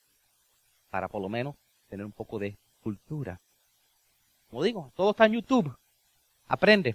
Para 0.89 1.09
por 1.09 1.21
lo 1.21 1.29
menos 1.29 1.57
tener 1.89 2.07
un 2.07 2.13
poco 2.13 2.39
de 2.39 2.57
cultura. 2.81 3.41
Como 4.51 4.63
digo, 4.63 4.93
todo 4.95 5.11
está 5.11 5.27
en 5.27 5.33
YouTube. 5.33 5.75
Aprende. 6.47 6.95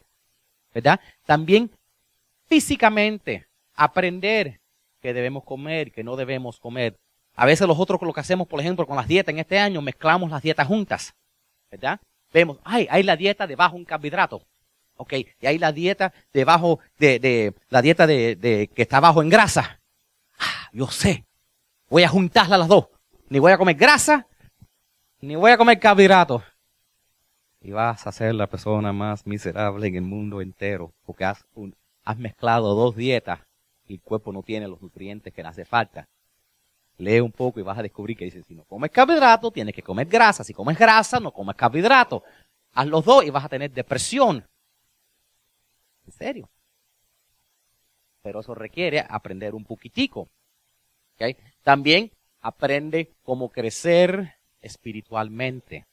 ¿Verdad? 0.74 0.98
También 1.26 1.70
físicamente, 2.46 3.48
aprender 3.74 4.62
que 5.02 5.14
debemos 5.14 5.44
comer, 5.44 5.92
que 5.92 6.06
no 6.06 6.16
debemos 6.16 6.58
comer. 6.58 6.98
A 7.36 7.46
veces 7.46 7.68
nosotros 7.68 8.02
lo 8.02 8.14
que 8.14 8.22
hacemos, 8.22 8.48
por 8.48 8.60
ejemplo, 8.60 8.88
con 8.88 8.96
las 8.96 9.08
dietas 9.08 9.34
en 9.34 9.40
este 9.40 9.60
año, 9.60 9.82
mezclamos 9.82 10.30
las 10.32 10.42
dietas 10.42 10.68
juntas. 10.68 11.14
¿Verdad? 11.70 12.00
Vemos, 12.32 12.58
ay, 12.64 12.88
hay 12.90 13.04
la 13.04 13.16
dieta 13.16 13.48
de 13.48 13.56
bajo 13.56 13.76
en 13.78 13.86
carbohidratos. 13.86 14.42
Ok, 14.98 15.14
y 15.14 15.46
hay 15.46 15.58
la 15.58 15.74
dieta 15.74 16.14
de 16.34 16.46
bajo, 16.46 16.80
de, 16.98 17.54
la 17.70 17.82
dieta 17.82 18.08
de, 18.08 18.70
que 18.74 18.82
está 18.82 19.00
bajo 19.02 19.22
en 19.22 19.30
grasa. 19.30 19.82
Ah, 20.40 20.70
yo 20.72 20.88
sé, 20.88 21.26
voy 21.90 22.04
a 22.04 22.10
juntarlas 22.10 22.60
las 22.60 22.68
dos. 22.70 22.88
Ni 23.28 23.40
voy 23.40 23.52
a 23.52 23.58
comer 23.58 23.76
grasa, 23.76 24.28
ni 25.20 25.36
voy 25.36 25.52
a 25.52 25.58
comer 25.58 25.80
carbohidratos. 25.80 26.44
Y 27.62 27.72
vas 27.72 28.06
a 28.08 28.12
ser 28.12 28.36
la 28.36 28.48
persona 28.48 28.94
más 28.94 29.26
miserable 29.26 29.88
en 29.88 29.96
el 29.96 30.04
mundo 30.04 30.40
entero, 30.40 30.94
porque 31.06 31.26
has, 31.26 31.46
has 32.06 32.18
mezclado 32.18 32.76
dos 32.76 32.96
dietas 32.96 33.40
y 33.88 33.96
el 33.96 34.02
cuerpo 34.02 34.32
no 34.32 34.44
tiene 34.44 34.68
los 34.68 34.82
nutrientes 34.82 35.34
que 35.34 35.42
le 35.42 35.50
hace 35.50 35.66
falta. 35.66 36.08
Lee 36.98 37.20
un 37.20 37.32
poco 37.32 37.60
y 37.60 37.64
vas 37.64 37.78
a 37.78 37.84
descubrir 37.84 38.18
que 38.18 38.26
dice, 38.26 38.44
si 38.44 38.56
no 38.56 38.64
comes 38.64 38.92
carbohidratos, 38.92 39.52
tienes 39.52 39.76
que 39.76 39.82
comer 39.82 40.08
grasa. 40.08 40.44
Si 40.44 40.54
comes 40.54 40.78
grasa, 40.78 41.20
no 41.20 41.32
comes 41.32 41.56
carbohidratos. 41.56 42.24
Haz 42.74 42.88
los 42.88 43.04
dos 43.04 43.26
y 43.26 43.30
vas 43.30 43.46
a 43.46 43.50
tener 43.50 43.72
depresión. 43.72 44.46
En 46.06 46.12
serio. 46.14 46.50
Pero 48.22 48.40
eso 48.40 48.56
requiere 48.56 49.06
aprender 49.08 49.54
un 49.54 49.66
poquitico. 49.66 50.30
¿Okay? 51.16 51.36
También 51.64 52.12
aprende 52.42 53.12
cómo 53.24 53.50
crecer 53.50 54.36
espiritualmente. 54.62 55.86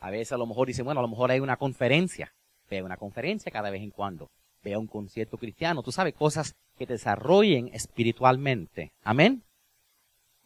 A 0.00 0.10
veces 0.10 0.32
a 0.32 0.36
lo 0.36 0.46
mejor 0.46 0.68
dicen, 0.68 0.84
bueno, 0.84 1.00
a 1.00 1.02
lo 1.02 1.08
mejor 1.08 1.30
hay 1.30 1.40
una 1.40 1.56
conferencia. 1.56 2.32
Ve 2.70 2.82
una 2.82 2.96
conferencia 2.96 3.50
cada 3.50 3.70
vez 3.70 3.82
en 3.82 3.90
cuando. 3.90 4.30
Ve 4.62 4.76
un 4.76 4.86
concierto 4.86 5.36
cristiano. 5.36 5.82
Tú 5.82 5.92
sabes, 5.92 6.14
cosas 6.14 6.54
que 6.76 6.86
te 6.86 6.92
desarrollen 6.94 7.70
espiritualmente. 7.74 8.92
Amén. 9.02 9.42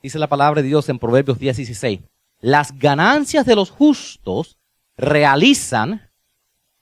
Dice 0.03 0.19
la 0.19 0.27
palabra 0.27 0.61
de 0.61 0.69
Dios 0.69 0.89
en 0.89 0.99
Proverbios 0.99 1.39
10 1.39 1.59
y 1.61 1.63
16. 1.63 2.01
Las 2.41 2.77
ganancias 2.77 3.47
de 3.47 3.55
los 3.55 3.71
justos 3.71 4.59
realizan 4.97 6.11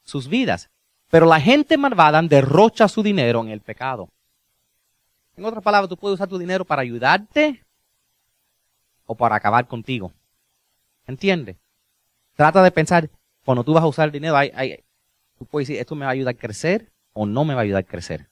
sus 0.03 0.27
vidas. 0.27 0.71
Pero 1.11 1.27
la 1.27 1.41
gente 1.41 1.77
malvada 1.77 2.23
derrocha 2.23 2.89
su 2.89 3.03
dinero 3.03 3.43
en 3.43 3.49
el 3.49 3.61
pecado. 3.61 4.09
En 5.37 5.45
otras 5.45 5.63
palabras, 5.63 5.89
tú 5.89 5.97
puedes 5.97 6.15
usar 6.15 6.29
tu 6.29 6.39
dinero 6.39 6.65
para 6.65 6.83
ayudarte 6.83 7.63
o 9.05 9.15
para 9.15 9.37
acabar 9.37 9.67
contigo. 9.67 10.13
¿Entiendes? 11.07 11.57
Trata 12.37 12.63
de 12.63 12.71
pensar, 12.71 13.11
cuando 13.45 13.65
tú 13.65 13.75
vas 13.75 13.83
a 13.83 13.89
usar 13.89 14.07
el 14.07 14.13
dinero, 14.13 14.37
hay, 14.37 14.51
hay, 14.55 14.85
tú 15.39 15.45
puedes 15.45 15.69
decir, 15.69 15.81
esto 15.81 15.95
me 15.95 16.05
va 16.07 16.11
a 16.11 16.15
ayudar 16.15 16.35
a 16.35 16.39
crecer 16.39 16.91
o 17.13 17.27
no 17.27 17.45
me 17.45 17.55
va 17.55 17.61
a 17.61 17.65
ayudar 17.65 17.83
a 17.83 17.87
crecer. 17.87 18.29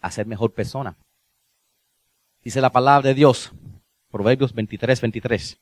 A 0.00 0.10
ser 0.10 0.26
mejor 0.26 0.52
persona. 0.52 0.96
Dice 2.42 2.60
la 2.60 2.70
palabra 2.70 3.08
de 3.08 3.14
Dios, 3.14 3.52
Proverbios 4.10 4.52
23, 4.52 5.00
23. 5.00 5.60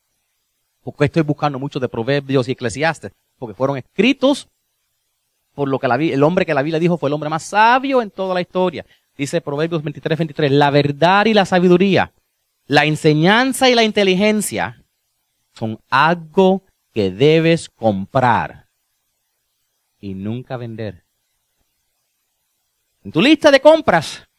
Porque 0.83 1.05
estoy 1.05 1.23
buscando 1.23 1.59
mucho 1.59 1.79
de 1.79 1.88
Proverbios 1.88 2.49
y 2.49 2.53
Eclesiastes, 2.53 3.12
porque 3.38 3.55
fueron 3.55 3.77
escritos 3.77 4.49
por 5.55 5.69
lo 5.69 5.79
que 5.79 5.88
la, 5.88 5.97
el 5.97 6.23
hombre 6.23 6.47
que 6.47 6.55
la 6.55 6.62
Biblia 6.62 6.79
dijo 6.79 6.97
fue 6.97 7.11
el 7.11 7.14
hombre 7.14 7.29
más 7.29 7.43
sabio 7.43 8.01
en 8.01 8.11
toda 8.11 8.33
la 8.35 8.40
historia. 8.40 8.87
Dice 9.16 9.43
Proverbios 9.43 9.83
23, 9.83 10.19
23, 10.19 10.53
la 10.53 10.71
verdad 10.71 11.27
y 11.27 11.35
la 11.35 11.45
sabiduría, 11.45 12.12
la 12.66 12.87
enseñanza 12.87 13.69
y 13.69 13.75
la 13.75 13.85
inteligencia 13.85 14.83
son 15.53 15.79
algo 15.90 16.62
que 16.95 17.11
debes 17.11 17.69
comprar 17.69 18.69
y 20.01 20.14
nunca 20.14 20.57
vender. 20.57 21.05
En 23.05 23.12
tu 23.12 23.21
lista 23.21 23.51
de 23.51 23.61
compras, 23.61 24.30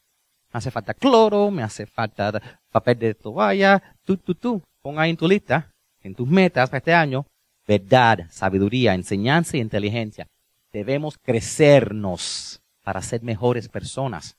me 0.54 0.58
hace 0.58 0.72
falta 0.72 0.94
cloro, 0.94 1.52
me 1.52 1.64
hace 1.64 1.86
falta 1.86 2.60
papel 2.72 3.00
de 3.00 3.14
toalla, 3.14 3.82
tú, 4.04 4.18
tú, 4.18 4.36
tú. 4.36 4.62
Pon 4.82 5.00
ahí 5.00 5.12
en 5.12 5.18
tu 5.18 5.28
lista, 5.28 5.72
en 6.02 6.16
tus 6.16 6.28
metas 6.28 6.70
para 6.70 6.80
este 6.80 6.94
año, 6.94 7.26
verdad, 7.68 8.28
sabiduría, 8.30 8.94
enseñanza 8.94 9.58
y 9.58 9.62
inteligencia 9.62 10.28
debemos 10.72 11.18
crecernos 11.18 12.62
para 12.84 13.02
ser 13.02 13.24
mejores 13.24 13.68
personas. 13.68 14.38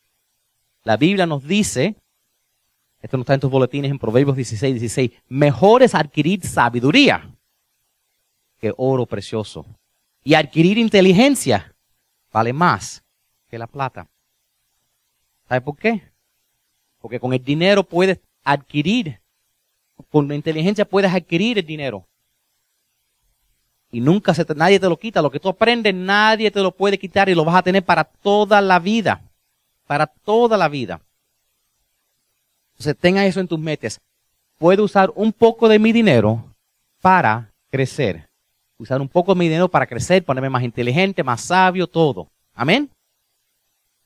La 0.84 0.96
Biblia 0.96 1.26
nos 1.26 1.44
dice, 1.44 1.96
esto 3.00 3.16
no 3.16 3.22
está 3.22 3.34
en 3.34 3.40
tus 3.40 3.50
boletines 3.50 3.90
en 3.90 3.98
Proverbios 3.98 4.36
16, 4.36 4.74
16, 4.74 5.10
mejor 5.28 5.82
es 5.82 5.94
adquirir 5.94 6.44
sabiduría 6.44 7.30
que 8.60 8.72
oro 8.76 9.06
precioso. 9.06 9.66
Y 10.24 10.34
adquirir 10.34 10.78
inteligencia 10.78 11.74
vale 12.32 12.52
más 12.52 13.02
que 13.50 13.58
la 13.58 13.66
plata. 13.66 14.06
¿Sabe 15.52 15.60
por 15.60 15.76
qué? 15.76 16.00
Porque 16.98 17.20
con 17.20 17.34
el 17.34 17.44
dinero 17.44 17.84
puedes 17.84 18.18
adquirir, 18.42 19.20
con 20.10 20.26
la 20.26 20.34
inteligencia 20.34 20.86
puedes 20.86 21.12
adquirir 21.12 21.58
el 21.58 21.66
dinero. 21.66 22.06
Y 23.90 24.00
nunca 24.00 24.32
se 24.32 24.46
nadie 24.54 24.80
te 24.80 24.88
lo 24.88 24.96
quita. 24.96 25.20
Lo 25.20 25.30
que 25.30 25.38
tú 25.38 25.50
aprendes, 25.50 25.94
nadie 25.94 26.50
te 26.50 26.60
lo 26.60 26.70
puede 26.70 26.98
quitar 26.98 27.28
y 27.28 27.34
lo 27.34 27.44
vas 27.44 27.56
a 27.56 27.62
tener 27.62 27.84
para 27.84 28.02
toda 28.02 28.62
la 28.62 28.78
vida. 28.78 29.20
Para 29.86 30.06
toda 30.06 30.56
la 30.56 30.70
vida. 30.70 31.02
Entonces 32.70 32.96
tenga 32.96 33.26
eso 33.26 33.38
en 33.38 33.48
tus 33.48 33.58
metas. 33.58 34.00
Puedo 34.56 34.84
usar 34.84 35.12
un 35.14 35.34
poco 35.34 35.68
de 35.68 35.78
mi 35.78 35.92
dinero 35.92 36.42
para 37.02 37.52
crecer. 37.70 38.26
Usar 38.78 39.02
un 39.02 39.08
poco 39.08 39.34
de 39.34 39.38
mi 39.40 39.48
dinero 39.48 39.68
para 39.68 39.86
crecer, 39.86 40.24
ponerme 40.24 40.48
más 40.48 40.62
inteligente, 40.62 41.22
más 41.22 41.42
sabio, 41.42 41.86
todo. 41.86 42.28
Amén. 42.54 42.88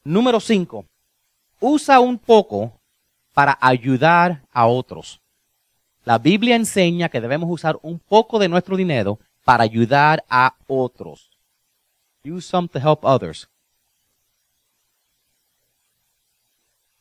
Número 0.03 0.41
cinco. 0.41 0.85
Usa 1.61 2.01
un 2.01 2.19
poco 2.19 2.73
para 3.35 3.59
ayudar 3.61 4.43
a 4.53 4.67
otros. 4.67 5.21
La 6.05 6.19
Biblia 6.19 6.57
enseña 6.57 7.09
que 7.09 7.21
debemos 7.21 7.51
usar 7.51 7.79
un 7.83 7.99
poco 7.99 8.39
de 8.39 8.49
nuestro 8.49 8.77
dinero 8.77 9.19
para 9.45 9.65
ayudar 9.65 10.25
a 10.29 10.55
otros. 10.67 11.31
Use 12.25 12.47
some 12.49 12.69
to 12.69 12.79
help 12.79 13.05
others. 13.05 13.49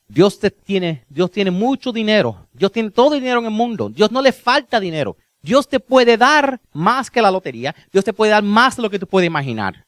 Dios 0.08 0.39
te 0.39 0.51
tiene, 0.51 1.03
Dios 1.10 1.32
tiene 1.32 1.51
mucho 1.51 1.91
dinero. 1.91 2.47
Dios 2.53 2.72
tiene 2.72 2.91
todo 2.91 3.16
el 3.16 3.22
dinero 3.22 3.39
en 3.39 3.45
el 3.45 3.51
mundo. 3.51 3.89
Dios 3.89 4.12
no 4.12 4.22
le 4.22 4.32
falta 4.32 4.80
dinero. 4.80 5.18
Dios 5.41 5.68
te 5.68 5.80
puede 5.80 6.18
dar 6.18 6.60
más 6.74 7.12
que 7.12 7.22
la 7.22 7.32
lotería. 7.32 7.76
Dios 7.91 8.03
te 8.03 8.14
puede 8.14 8.32
dar 8.32 8.43
más 8.43 8.76
de 8.76 8.82
lo 8.82 8.89
que 8.89 8.99
tú 8.99 9.08
puedes 9.08 9.28
imaginar. 9.28 9.85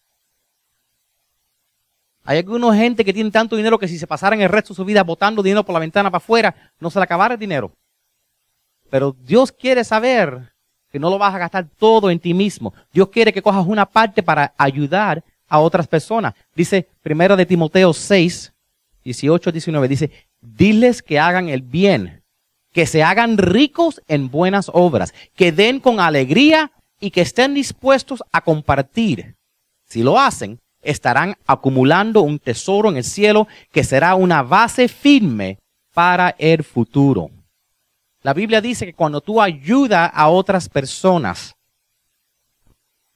Hay 2.29 2.39
alguna 2.39 2.75
gente 2.75 3.05
que 3.05 3.13
tiene 3.13 3.31
tanto 3.31 3.55
dinero 3.55 3.79
que 3.79 3.87
si 3.87 3.97
se 3.97 4.05
pasaran 4.05 4.41
el 4.41 4.49
resto 4.49 4.73
de 4.73 4.75
su 4.75 4.83
vida 4.83 5.01
botando 5.01 5.41
dinero 5.41 5.63
por 5.63 5.71
la 5.71 5.79
ventana 5.79 6.11
para 6.11 6.17
afuera, 6.17 6.73
no 6.77 6.89
se 6.89 6.99
le 6.99 7.03
acabara 7.03 7.35
el 7.35 7.39
dinero. 7.39 7.71
Pero 8.89 9.15
Dios 9.23 9.49
quiere 9.49 9.85
saber 9.85 10.51
que 10.91 10.99
no 10.99 11.09
lo 11.09 11.17
vas 11.17 11.33
a 11.33 11.37
gastar 11.37 11.69
todo 11.79 12.11
en 12.11 12.19
ti 12.19 12.33
mismo. 12.33 12.73
Dios 12.91 13.07
quiere 13.07 13.31
que 13.31 13.41
cojas 13.41 13.65
una 13.65 13.85
parte 13.85 14.21
para 14.21 14.53
ayudar 14.57 15.23
a 15.47 15.59
otras 15.59 15.87
personas. 15.87 16.33
Dice 16.53 16.89
primero 17.01 17.37
de 17.37 17.45
Timoteo 17.45 17.93
6, 17.93 18.51
18, 19.05 19.51
19, 19.53 19.87
dice, 19.87 20.11
diles 20.41 21.01
que 21.01 21.19
hagan 21.19 21.47
el 21.47 21.61
bien, 21.61 22.23
que 22.73 22.87
se 22.87 23.03
hagan 23.03 23.37
ricos 23.37 24.01
en 24.09 24.29
buenas 24.29 24.69
obras, 24.73 25.13
que 25.33 25.53
den 25.53 25.79
con 25.79 26.01
alegría 26.01 26.73
y 26.99 27.09
que 27.09 27.21
estén 27.21 27.53
dispuestos 27.53 28.21
a 28.33 28.41
compartir. 28.41 29.37
Si 29.85 30.03
lo 30.03 30.19
hacen, 30.19 30.59
estarán 30.87 31.35
acumulando 31.45 32.21
un 32.21 32.39
tesoro 32.39 32.89
en 32.89 32.97
el 32.97 33.03
cielo 33.03 33.47
que 33.71 33.83
será 33.83 34.15
una 34.15 34.41
base 34.41 34.87
firme 34.87 35.59
para 35.93 36.33
el 36.37 36.63
futuro. 36.63 37.29
La 38.23 38.33
Biblia 38.33 38.61
dice 38.61 38.85
que 38.85 38.93
cuando 38.93 39.21
tú 39.21 39.41
ayudas 39.41 40.09
a 40.13 40.29
otras 40.29 40.69
personas, 40.69 41.55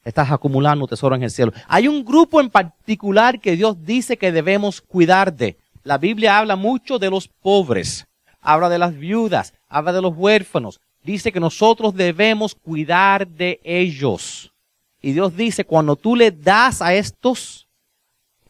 estás 0.04 0.30
acumulando 0.30 0.86
tesoro 0.86 1.14
en 1.14 1.22
el 1.22 1.30
cielo. 1.30 1.52
Hay 1.66 1.88
un 1.88 2.04
grupo 2.04 2.40
en 2.40 2.50
particular 2.50 3.40
que 3.40 3.56
Dios 3.56 3.84
dice 3.84 4.16
que 4.16 4.32
debemos 4.32 4.80
cuidar 4.80 5.34
de. 5.34 5.56
La 5.82 5.98
Biblia 5.98 6.38
habla 6.38 6.56
mucho 6.56 6.98
de 6.98 7.10
los 7.10 7.26
pobres, 7.28 8.06
habla 8.40 8.68
de 8.68 8.78
las 8.78 8.96
viudas, 8.96 9.54
habla 9.68 9.92
de 9.92 10.02
los 10.02 10.14
huérfanos. 10.16 10.80
Dice 11.02 11.32
que 11.32 11.40
nosotros 11.40 11.94
debemos 11.94 12.54
cuidar 12.54 13.26
de 13.26 13.60
ellos. 13.64 14.52
Y 15.00 15.12
Dios 15.12 15.36
dice, 15.36 15.64
cuando 15.64 15.96
tú 15.96 16.14
le 16.14 16.30
das 16.30 16.80
a 16.80 16.94
estos, 16.94 17.61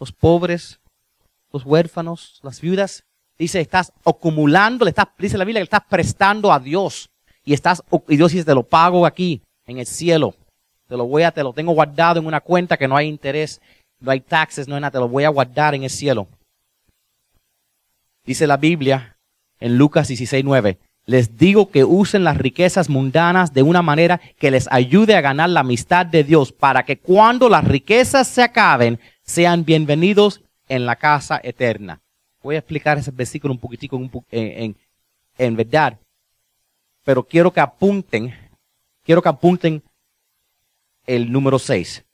los 0.02 0.10
pobres, 0.10 0.80
los 1.52 1.64
huérfanos, 1.64 2.40
las 2.42 2.60
viudas, 2.60 3.04
dice, 3.38 3.60
estás 3.60 3.92
acumulando, 4.04 4.84
le 4.84 4.88
estás, 4.88 5.06
dice 5.16 5.38
la 5.38 5.44
Biblia 5.44 5.60
que 5.60 5.62
le 5.62 5.76
estás 5.76 5.84
prestando 5.88 6.52
a 6.52 6.58
Dios. 6.58 7.08
Y 7.44 7.54
estás, 7.54 7.84
y 8.08 8.16
Dios 8.16 8.32
dice, 8.32 8.44
te 8.44 8.52
lo 8.52 8.64
pago 8.64 9.06
aquí, 9.06 9.42
en 9.64 9.78
el 9.78 9.86
cielo. 9.86 10.34
Te 10.88 10.96
lo 10.96 11.06
voy 11.06 11.22
a, 11.22 11.30
te 11.30 11.44
lo 11.44 11.52
tengo 11.52 11.70
guardado 11.70 12.18
en 12.18 12.26
una 12.26 12.40
cuenta 12.40 12.76
que 12.76 12.88
no 12.88 12.96
hay 12.96 13.06
interés, 13.06 13.60
no 14.00 14.10
hay 14.10 14.18
taxes, 14.18 14.66
no 14.66 14.74
hay 14.74 14.80
nada, 14.80 14.90
te 14.90 14.98
lo 14.98 15.08
voy 15.08 15.22
a 15.22 15.28
guardar 15.28 15.76
en 15.76 15.84
el 15.84 15.90
cielo. 15.90 16.26
Dice 18.24 18.48
la 18.48 18.56
Biblia 18.56 19.16
en 19.60 19.78
Lucas 19.78 20.08
16, 20.08 20.44
9, 20.44 20.78
les 21.06 21.38
digo 21.38 21.70
que 21.70 21.84
usen 21.84 22.24
las 22.24 22.38
riquezas 22.38 22.88
mundanas 22.88 23.54
de 23.54 23.62
una 23.62 23.82
manera 23.82 24.20
que 24.40 24.50
les 24.50 24.66
ayude 24.72 25.14
a 25.14 25.20
ganar 25.20 25.50
la 25.50 25.60
amistad 25.60 26.06
de 26.06 26.24
Dios 26.24 26.50
para 26.50 26.84
que 26.84 26.98
cuando 26.98 27.48
las 27.48 27.62
riquezas 27.62 28.26
se 28.26 28.42
acaben, 28.42 28.98
sean 29.22 29.64
bienvenidos 29.64 30.42
en 30.68 30.86
la 30.86 30.96
casa 30.96 31.40
eterna. 31.42 32.00
Voy 32.42 32.56
a 32.56 32.58
explicar 32.58 32.98
ese 32.98 33.10
versículo 33.10 33.54
un 33.54 33.60
poquitico 33.60 34.00
en, 34.30 34.76
en 35.38 35.56
verdad, 35.56 35.98
pero 37.04 37.22
quiero 37.22 37.52
que 37.52 37.60
apunten, 37.60 38.34
quiero 39.04 39.22
que 39.22 39.28
apunten 39.28 39.82
el 41.06 41.30
número 41.30 41.58
6. 41.58 42.04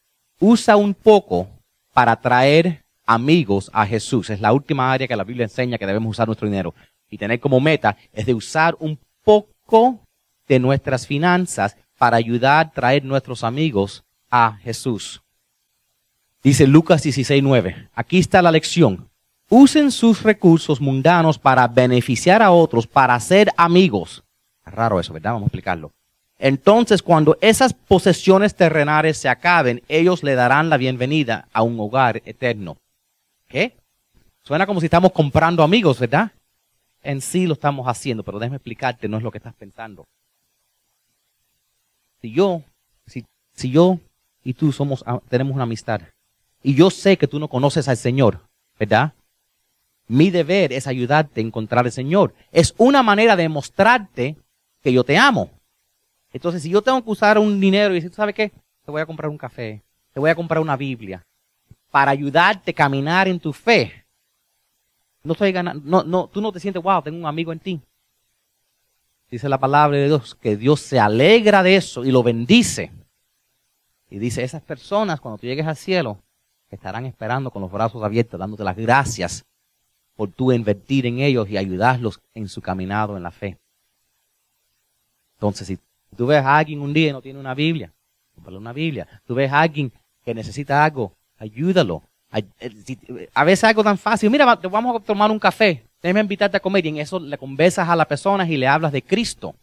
Usa 0.40 0.76
un 0.76 0.94
poco 0.94 1.48
para 1.92 2.16
traer 2.20 2.84
amigos 3.06 3.70
a 3.72 3.86
Jesús. 3.86 4.30
Es 4.30 4.40
la 4.40 4.52
última 4.52 4.92
área 4.92 5.08
que 5.08 5.16
la 5.16 5.24
Biblia 5.24 5.44
enseña 5.44 5.78
que 5.78 5.86
debemos 5.86 6.10
usar 6.10 6.28
nuestro 6.28 6.46
dinero. 6.46 6.74
Y 7.10 7.16
tener 7.16 7.40
como 7.40 7.58
meta 7.58 7.96
es 8.12 8.26
de 8.26 8.34
usar 8.34 8.76
un 8.80 8.98
poco 9.24 10.00
de 10.46 10.58
nuestras 10.58 11.06
finanzas 11.06 11.76
para 11.96 12.16
ayudar 12.16 12.66
a 12.66 12.70
traer 12.70 13.04
nuestros 13.04 13.44
amigos 13.44 14.04
a 14.30 14.56
Jesús. 14.62 15.22
Dice 16.42 16.66
Lucas 16.66 17.04
16:9. 17.04 17.88
Aquí 17.94 18.18
está 18.18 18.42
la 18.42 18.52
lección. 18.52 19.08
Usen 19.50 19.90
sus 19.90 20.22
recursos 20.22 20.80
mundanos 20.80 21.38
para 21.38 21.66
beneficiar 21.66 22.42
a 22.42 22.50
otros, 22.50 22.86
para 22.86 23.18
ser 23.18 23.48
amigos. 23.56 24.22
Raro 24.64 25.00
eso, 25.00 25.12
¿verdad? 25.12 25.32
Vamos 25.32 25.46
a 25.46 25.48
explicarlo. 25.48 25.90
Entonces, 26.38 27.02
cuando 27.02 27.36
esas 27.40 27.72
posesiones 27.72 28.54
terrenales 28.54 29.16
se 29.18 29.28
acaben, 29.28 29.82
ellos 29.88 30.22
le 30.22 30.34
darán 30.34 30.68
la 30.68 30.76
bienvenida 30.76 31.48
a 31.52 31.62
un 31.62 31.80
hogar 31.80 32.22
eterno. 32.24 32.76
¿Qué? 33.48 33.76
Suena 34.44 34.66
como 34.66 34.80
si 34.80 34.86
estamos 34.86 35.12
comprando 35.12 35.62
amigos, 35.62 35.98
¿verdad? 35.98 36.30
En 37.02 37.20
sí 37.20 37.46
lo 37.46 37.54
estamos 37.54 37.88
haciendo, 37.88 38.22
pero 38.22 38.38
déjame 38.38 38.56
explicarte, 38.56 39.08
no 39.08 39.16
es 39.16 39.22
lo 39.22 39.32
que 39.32 39.38
estás 39.38 39.54
pensando. 39.54 40.04
Si 42.20 42.30
yo, 42.30 42.62
si, 43.06 43.24
si 43.54 43.70
yo 43.70 43.98
y 44.44 44.54
tú 44.54 44.72
somos, 44.72 45.04
tenemos 45.28 45.54
una 45.54 45.64
amistad, 45.64 46.02
y 46.62 46.74
yo 46.74 46.90
sé 46.90 47.16
que 47.16 47.28
tú 47.28 47.38
no 47.38 47.48
conoces 47.48 47.88
al 47.88 47.96
Señor, 47.96 48.40
¿verdad? 48.78 49.12
Mi 50.06 50.30
deber 50.30 50.72
es 50.72 50.86
ayudarte 50.86 51.40
a 51.40 51.44
encontrar 51.44 51.84
al 51.84 51.92
Señor. 51.92 52.34
Es 52.50 52.74
una 52.78 53.02
manera 53.02 53.36
de 53.36 53.48
mostrarte 53.48 54.36
que 54.82 54.92
yo 54.92 55.04
te 55.04 55.18
amo. 55.18 55.50
Entonces, 56.32 56.62
si 56.62 56.70
yo 56.70 56.82
tengo 56.82 57.02
que 57.02 57.10
usar 57.10 57.38
un 57.38 57.60
dinero 57.60 57.92
y 57.92 57.96
decir, 57.96 58.12
¿sabes 58.12 58.34
qué? 58.34 58.50
Te 58.84 58.90
voy 58.90 59.00
a 59.00 59.06
comprar 59.06 59.30
un 59.30 59.38
café, 59.38 59.82
te 60.12 60.20
voy 60.20 60.30
a 60.30 60.34
comprar 60.34 60.60
una 60.60 60.76
Biblia, 60.76 61.24
para 61.90 62.10
ayudarte 62.10 62.70
a 62.70 62.74
caminar 62.74 63.28
en 63.28 63.38
tu 63.38 63.52
fe. 63.52 64.04
No 65.22 65.32
estoy 65.32 65.52
ganando, 65.52 65.82
no, 65.84 66.02
no, 66.04 66.26
tú 66.26 66.40
no 66.40 66.52
te 66.52 66.60
sientes, 66.60 66.82
wow, 66.82 67.02
tengo 67.02 67.18
un 67.18 67.26
amigo 67.26 67.52
en 67.52 67.60
ti. 67.60 67.80
Dice 69.30 69.48
la 69.48 69.58
palabra 69.58 69.98
de 69.98 70.06
Dios 70.06 70.34
que 70.34 70.56
Dios 70.56 70.80
se 70.80 70.98
alegra 70.98 71.62
de 71.62 71.76
eso 71.76 72.04
y 72.04 72.10
lo 72.10 72.22
bendice. 72.22 72.92
Y 74.10 74.18
dice, 74.18 74.42
esas 74.42 74.62
personas 74.62 75.20
cuando 75.20 75.38
tú 75.38 75.46
llegues 75.46 75.66
al 75.66 75.76
cielo 75.76 76.18
estarán 76.70 77.06
esperando 77.06 77.50
con 77.50 77.62
los 77.62 77.72
brazos 77.72 78.02
abiertos, 78.02 78.38
dándote 78.38 78.64
las 78.64 78.76
gracias 78.76 79.44
por 80.16 80.30
tú 80.30 80.52
invertir 80.52 81.06
en 81.06 81.20
ellos 81.20 81.48
y 81.48 81.56
ayudarlos 81.56 82.20
en 82.34 82.48
su 82.48 82.60
caminado 82.60 83.16
en 83.16 83.22
la 83.22 83.30
fe. 83.30 83.56
Entonces, 85.34 85.68
si 85.68 85.78
tú 86.16 86.26
ves 86.26 86.44
a 86.44 86.58
alguien 86.58 86.80
un 86.80 86.92
día 86.92 87.10
y 87.10 87.12
no 87.12 87.22
tiene 87.22 87.38
una 87.38 87.54
Biblia, 87.54 87.92
cómprale 88.34 88.58
una 88.58 88.72
Biblia. 88.72 89.06
Tú 89.26 89.34
ves 89.34 89.52
a 89.52 89.60
alguien 89.60 89.92
que 90.24 90.34
necesita 90.34 90.84
algo, 90.84 91.12
ayúdalo. 91.38 92.02
Eh, 92.32 93.30
a 93.32 93.44
veces 93.44 93.64
algo 93.64 93.84
tan 93.84 93.96
fácil, 93.96 94.28
mira, 94.30 94.56
vamos 94.56 94.96
a 94.96 95.04
tomar 95.04 95.30
un 95.30 95.38
café, 95.38 95.84
déjame 96.02 96.20
invitarte 96.20 96.56
a 96.56 96.60
comer 96.60 96.84
y 96.84 96.88
en 96.88 96.96
eso 96.98 97.20
le 97.20 97.38
conversas 97.38 97.88
a 97.88 97.96
las 97.96 98.06
personas 98.06 98.48
y 98.48 98.56
le 98.56 98.66
hablas 98.66 98.92
de 98.92 99.02
Cristo. 99.02 99.54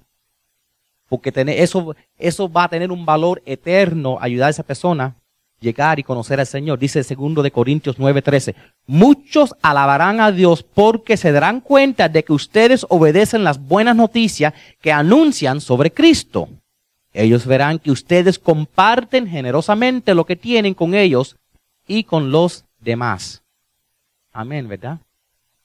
Porque 1.07 1.31
eso, 1.35 1.95
eso 2.17 2.49
va 2.49 2.63
a 2.63 2.69
tener 2.69 2.91
un 2.91 3.05
valor 3.05 3.43
eterno, 3.45 4.17
ayudar 4.19 4.47
a 4.47 4.51
esa 4.51 4.63
persona 4.63 5.15
llegar 5.59 5.99
y 5.99 6.03
conocer 6.03 6.39
al 6.39 6.45
Señor. 6.45 6.79
Dice 6.79 6.99
el 6.99 7.05
segundo 7.05 7.41
de 7.41 7.51
Corintios 7.51 7.97
9:13. 7.97 8.55
Muchos 8.87 9.55
alabarán 9.61 10.19
a 10.19 10.31
Dios 10.31 10.63
porque 10.63 11.17
se 11.17 11.31
darán 11.31 11.61
cuenta 11.61 12.09
de 12.09 12.23
que 12.23 12.33
ustedes 12.33 12.85
obedecen 12.89 13.43
las 13.43 13.59
buenas 13.59 13.95
noticias 13.95 14.53
que 14.81 14.91
anuncian 14.91 15.61
sobre 15.61 15.91
Cristo. 15.91 16.49
Ellos 17.13 17.45
verán 17.45 17.79
que 17.79 17.91
ustedes 17.91 18.37
comparten 18.37 19.27
generosamente 19.27 20.13
lo 20.13 20.25
que 20.25 20.35
tienen 20.35 20.73
con 20.73 20.93
ellos 20.93 21.37
y 21.87 22.03
con 22.03 22.31
los 22.31 22.65
demás. 22.79 23.41
Amén, 24.33 24.67
¿verdad? 24.67 24.99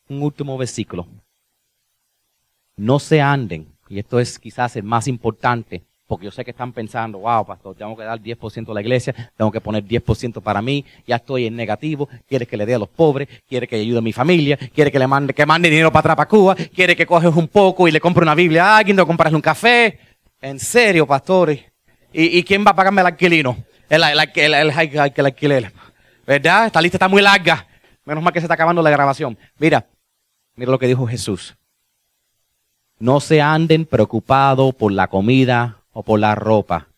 Un 0.09 0.23
último 0.23 0.57
versículo. 0.57 1.09
No 2.77 3.01
se 3.01 3.21
anden, 3.21 3.67
y 3.89 3.99
esto 3.99 4.21
es 4.21 4.39
quizás 4.39 4.77
el 4.77 4.85
más 4.85 5.09
importante, 5.09 5.83
porque 6.11 6.25
yo 6.25 6.33
sé 6.33 6.45
que 6.45 6.51
están 6.51 6.73
pensando, 6.73 7.19
wow, 7.19 7.47
pastor, 7.47 7.77
tengo 7.77 7.97
que 7.97 8.03
dar 8.03 8.21
10% 8.21 8.69
a 8.69 8.75
la 8.75 8.81
iglesia, 8.81 9.15
tengo 9.37 9.53
que 9.53 9.61
poner 9.61 9.85
10% 9.85 10.43
para 10.43 10.61
mí, 10.61 10.85
ya 11.07 11.15
estoy 11.15 11.47
en 11.47 11.55
negativo, 11.55 12.09
quiere 12.29 12.47
que 12.47 12.57
le 12.57 12.67
dé 12.67 12.75
a 12.75 12.81
los 12.81 12.89
pobres, 12.89 13.29
quiere 13.49 13.69
que 13.69 13.77
ayude 13.77 13.99
a 13.99 14.01
mi 14.01 14.13
familia, 14.13 14.57
quiere 14.57 14.91
que 14.91 14.99
le 14.99 15.07
mande, 15.07 15.33
que 15.33 15.47
mande 15.47 15.71
dinero 15.71 15.93
para 15.93 16.01
atrás 16.01 16.17
para 16.17 16.29
Cuba, 16.29 16.57
quiere 16.57 16.97
que 16.97 17.07
coges 17.07 17.33
un 17.33 17.47
poco 17.47 17.87
y 17.87 17.93
le 17.93 18.01
compre 18.01 18.25
una 18.25 18.35
Biblia 18.35 18.65
a 18.65 18.79
alguien, 18.79 18.97
que 18.97 19.07
comprarle 19.07 19.37
un 19.37 19.41
café. 19.41 20.01
En 20.41 20.59
serio, 20.59 21.07
pastores. 21.07 21.61
¿Y, 22.13 22.43
quién 22.43 22.67
va 22.67 22.73
a 22.73 22.75
pagarme 22.75 23.03
el 23.03 23.07
alquilino? 23.07 23.57
El, 23.89 24.03
el, 24.03 24.19
el, 24.35 24.55
el, 24.55 25.13
el 25.15 25.27
alquiler. 25.27 25.73
¿Verdad? 26.27 26.67
Esta 26.67 26.83
lista 26.83 26.97
está 26.97 27.07
muy 27.07 27.23
larga. 27.23 27.69
Menos 28.05 28.25
mal 28.25 28.33
que 28.33 28.41
se 28.41 28.47
está 28.47 28.55
acabando 28.55 28.83
la 28.83 28.91
grabación. 28.91 29.39
Mira, 29.61 29.87
mira 30.57 30.73
lo 30.73 30.79
que 30.81 30.89
dijo 30.89 31.07
Jesús. 31.07 31.57
No 32.99 33.21
se 33.21 33.41
anden 33.41 33.87
preocupados 33.87 34.75
por 34.75 34.91
la 34.91 35.07
comida 35.07 35.80
o 35.93 36.03
por 36.03 36.21
la 36.21 36.35
ropa, 36.35 36.89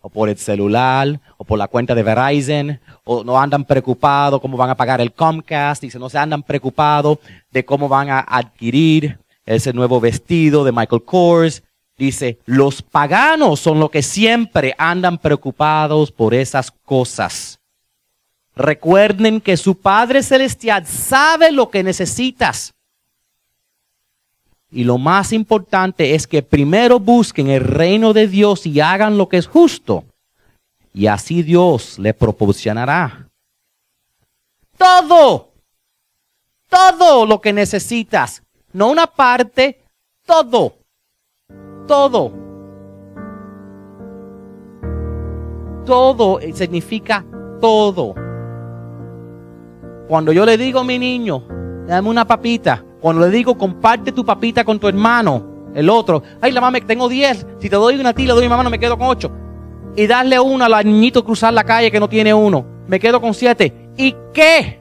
o 0.00 0.08
por 0.08 0.28
el 0.28 0.36
celular, 0.36 1.20
o 1.38 1.44
por 1.44 1.58
la 1.58 1.68
cuenta 1.68 1.94
de 1.94 2.02
Verizon, 2.02 2.80
o 3.04 3.24
no 3.24 3.40
andan 3.40 3.64
preocupados 3.64 4.40
cómo 4.40 4.56
van 4.56 4.70
a 4.70 4.76
pagar 4.76 5.00
el 5.00 5.12
Comcast, 5.12 5.82
dice, 5.82 5.98
no 5.98 6.10
se 6.10 6.18
andan 6.18 6.42
preocupados 6.42 7.18
de 7.50 7.64
cómo 7.64 7.88
van 7.88 8.10
a 8.10 8.20
adquirir 8.20 9.18
ese 9.46 9.72
nuevo 9.72 10.00
vestido 10.00 10.64
de 10.64 10.72
Michael 10.72 11.04
Kors. 11.04 11.62
Dice, 11.96 12.38
los 12.44 12.82
paganos 12.82 13.60
son 13.60 13.78
los 13.78 13.90
que 13.90 14.02
siempre 14.02 14.74
andan 14.78 15.18
preocupados 15.18 16.10
por 16.10 16.34
esas 16.34 16.70
cosas. 16.70 17.60
Recuerden 18.56 19.40
que 19.40 19.56
su 19.56 19.78
Padre 19.78 20.22
Celestial 20.22 20.86
sabe 20.86 21.52
lo 21.52 21.70
que 21.70 21.82
necesitas. 21.82 22.74
Y 24.74 24.82
lo 24.82 24.98
más 24.98 25.32
importante 25.32 26.16
es 26.16 26.26
que 26.26 26.42
primero 26.42 26.98
busquen 26.98 27.48
el 27.48 27.60
reino 27.60 28.12
de 28.12 28.26
Dios 28.26 28.66
y 28.66 28.80
hagan 28.80 29.16
lo 29.16 29.28
que 29.28 29.36
es 29.36 29.46
justo. 29.46 30.04
Y 30.92 31.06
así 31.06 31.44
Dios 31.44 31.96
le 32.00 32.12
proporcionará 32.12 33.28
todo, 34.76 35.52
todo 36.68 37.24
lo 37.24 37.40
que 37.40 37.52
necesitas. 37.52 38.42
No 38.72 38.90
una 38.90 39.06
parte, 39.06 39.80
todo, 40.26 40.74
todo. 41.86 42.32
Todo 45.86 46.40
significa 46.52 47.24
todo. 47.60 48.14
Cuando 50.08 50.32
yo 50.32 50.44
le 50.44 50.56
digo 50.56 50.80
a 50.80 50.84
mi 50.84 50.98
niño, 50.98 51.46
dame 51.86 52.08
una 52.08 52.26
papita. 52.26 52.84
Cuando 53.04 53.20
le 53.20 53.30
digo, 53.30 53.58
comparte 53.58 54.12
tu 54.12 54.24
papita 54.24 54.64
con 54.64 54.78
tu 54.78 54.88
hermano, 54.88 55.44
el 55.74 55.90
otro, 55.90 56.22
ay, 56.40 56.52
la 56.52 56.62
mamá, 56.62 56.80
tengo 56.80 57.06
10. 57.06 57.46
Si 57.58 57.68
te 57.68 57.76
doy 57.76 58.00
una 58.00 58.08
a 58.08 58.12
ti, 58.14 58.22
le 58.22 58.32
doy 58.32 58.44
a 58.44 58.46
mi 58.46 58.48
mamá, 58.48 58.62
no 58.62 58.70
me 58.70 58.78
quedo 58.78 58.96
con 58.96 59.08
8. 59.08 59.30
Y 59.94 60.06
darle 60.06 60.40
una 60.40 60.64
al 60.64 60.86
niñito 60.86 61.22
cruzar 61.22 61.52
la 61.52 61.64
calle 61.64 61.90
que 61.90 62.00
no 62.00 62.08
tiene 62.08 62.32
uno. 62.32 62.64
me 62.86 62.98
quedo 62.98 63.20
con 63.20 63.34
siete. 63.34 63.90
¿Y 63.98 64.16
qué? 64.32 64.80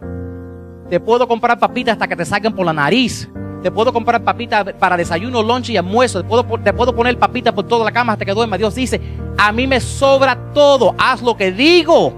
Te 0.90 1.02
puedo 1.02 1.28
comprar 1.28 1.60
papitas 1.60 1.92
hasta 1.92 2.08
que 2.08 2.16
te 2.16 2.24
saquen 2.24 2.54
por 2.54 2.66
la 2.66 2.72
nariz. 2.72 3.30
Te 3.62 3.70
puedo 3.70 3.92
comprar 3.92 4.24
papitas 4.24 4.72
para 4.80 4.96
desayuno, 4.96 5.44
lunch 5.44 5.72
y 5.72 5.76
almuerzo. 5.76 6.22
Te 6.22 6.30
puedo, 6.30 6.46
te 6.64 6.72
puedo 6.72 6.96
poner 6.96 7.20
papitas 7.20 7.52
por 7.52 7.68
toda 7.68 7.84
la 7.84 7.92
cama 7.92 8.14
hasta 8.14 8.24
que 8.24 8.34
duerma. 8.34 8.58
Dios 8.58 8.74
dice, 8.74 9.02
a 9.38 9.52
mí 9.52 9.68
me 9.68 9.82
sobra 9.82 10.54
todo. 10.54 10.96
Haz 10.98 11.22
lo 11.22 11.36
que 11.36 11.52
digo. 11.52 12.14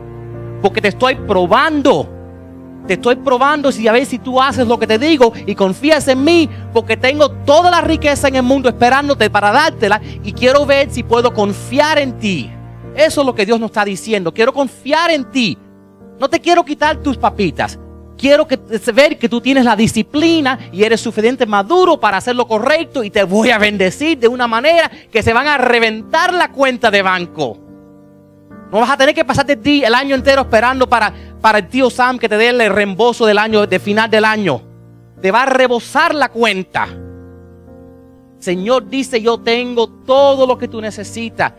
Porque 0.62 0.82
te 0.82 0.90
estoy 0.90 1.16
probando. 1.16 2.15
Te 2.88 2.94
estoy 2.94 3.16
probando 3.16 3.72
si 3.72 3.88
a 3.88 3.92
ver 3.92 4.06
si 4.06 4.20
tú 4.20 4.40
haces 4.42 4.68
lo 4.68 4.78
que 4.78 4.86
te 4.86 5.00
digo 5.00 5.34
y 5.46 5.56
confías 5.56 6.08
en 6.08 6.24
mí, 6.24 6.50
porque 6.72 6.98
tengo 6.98 7.30
toda 7.30 7.72
la 7.72 7.82
riqueza 7.82 8.28
en 8.28 8.36
el 8.36 8.44
mundo 8.44 8.70
esperándote 8.70 9.30
para 9.30 9.52
dártela 9.52 10.00
y 10.24 10.34
quiero 10.34 10.66
ver 10.66 10.92
si 10.92 11.04
puedo 11.04 11.34
confiar 11.34 11.98
en 11.98 12.20
ti. 12.20 12.52
Eso 12.96 13.22
es 13.22 13.28
lo 13.28 13.34
que 13.36 13.46
Dios 13.46 13.60
nos 13.60 13.72
está 13.72 13.84
diciendo. 13.84 14.34
Quiero 14.34 14.54
confiar 14.54 15.12
en 15.12 15.26
ti. 15.32 15.58
No 16.20 16.30
te 16.30 16.40
quiero 16.40 16.64
quitar 16.64 16.98
tus 16.98 17.18
papitas. 17.18 17.80
Quiero 18.18 18.48
que, 18.48 18.58
ver 18.94 19.18
que 19.18 19.28
tú 19.28 19.42
tienes 19.42 19.66
la 19.66 19.76
disciplina 19.76 20.58
y 20.72 20.84
eres 20.84 21.02
suficiente 21.02 21.46
maduro 21.46 22.00
para 22.00 22.18
hacer 22.18 22.36
lo 22.36 22.48
correcto 22.48 23.04
y 23.04 23.10
te 23.10 23.24
voy 23.24 23.50
a 23.50 23.58
bendecir 23.58 24.18
de 24.18 24.30
una 24.30 24.48
manera 24.48 24.90
que 25.12 25.22
se 25.22 25.34
van 25.34 25.48
a 25.48 25.58
reventar 25.58 26.34
la 26.34 26.52
cuenta 26.52 26.90
de 26.92 27.02
banco. 27.02 27.65
No 28.72 28.80
vas 28.80 28.90
a 28.90 28.98
tener 28.98 29.14
que 29.14 29.24
pasarte 29.24 29.60
el 29.86 29.94
año 29.94 30.16
entero 30.16 30.42
esperando 30.42 30.88
para, 30.88 31.14
para 31.40 31.60
el 31.60 31.68
tío 31.68 31.90
Sam 31.90 32.18
que 32.18 32.28
te 32.28 32.38
dé 32.38 32.50
el 32.50 32.70
reembolso 32.74 33.26
del 33.26 33.38
año, 33.38 33.66
de 33.66 33.80
final 33.80 34.10
del 34.10 34.26
año. 34.26 34.62
Te 35.22 35.32
va 35.32 35.44
a 35.44 35.46
rebosar 35.46 36.14
la 36.14 36.30
cuenta. 36.30 36.88
Señor 38.40 38.88
dice, 38.88 39.22
yo 39.22 39.40
tengo 39.40 39.88
todo 39.88 40.46
lo 40.46 40.58
que 40.58 40.68
tú 40.68 40.82
necesitas. 40.82 41.54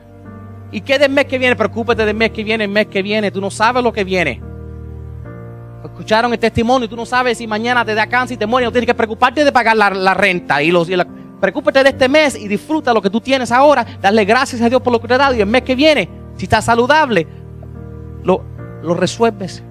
¿Y 0.70 0.80
qué 0.80 0.98
del 0.98 1.10
mes 1.10 1.26
que 1.26 1.38
viene? 1.38 1.56
Preocúpate 1.56 2.04
del 2.04 2.16
mes 2.16 2.30
que 2.30 2.44
viene, 2.44 2.64
el 2.64 2.70
mes 2.70 2.86
que 2.86 3.02
viene. 3.02 3.30
Tú 3.30 3.40
no 3.40 3.50
sabes 3.50 3.82
lo 3.82 3.92
que 3.92 4.04
viene. 4.04 4.42
Escucharon 5.84 6.32
el 6.32 6.38
testimonio 6.38 6.86
y 6.86 6.88
tú 6.88 6.96
no 6.96 7.06
sabes 7.06 7.38
si 7.38 7.46
mañana 7.46 7.84
te 7.84 7.94
da 7.94 8.06
cáncer 8.06 8.34
y 8.34 8.38
te 8.38 8.46
mueres. 8.46 8.66
No 8.66 8.72
tienes 8.72 8.86
que 8.86 8.94
preocuparte 8.94 9.44
de 9.44 9.52
pagar 9.52 9.76
la, 9.76 10.14
renta. 10.14 10.62
Y 10.62 10.70
los, 10.70 10.88
preocúpate 11.40 11.82
de 11.82 11.90
este 11.90 12.08
mes 12.08 12.36
y 12.36 12.48
disfruta 12.48 12.92
lo 12.92 13.00
que 13.00 13.10
tú 13.10 13.20
tienes 13.20 13.52
ahora. 13.52 13.86
Darle 14.00 14.24
gracias 14.24 14.60
a 14.60 14.68
Dios 14.68 14.82
por 14.82 14.92
lo 14.92 15.00
que 15.00 15.08
te 15.08 15.14
ha 15.14 15.18
dado. 15.18 15.34
Y 15.34 15.40
el 15.40 15.46
mes 15.46 15.62
que 15.62 15.74
viene, 15.74 16.08
si 16.36 16.44
estás 16.44 16.66
saludable, 16.66 17.26
lo, 18.22 18.42
lo 18.82 18.94
resuelves. 18.94 19.62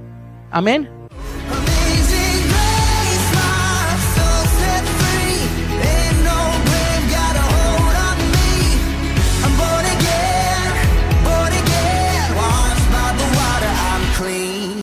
Amén. 0.51 0.89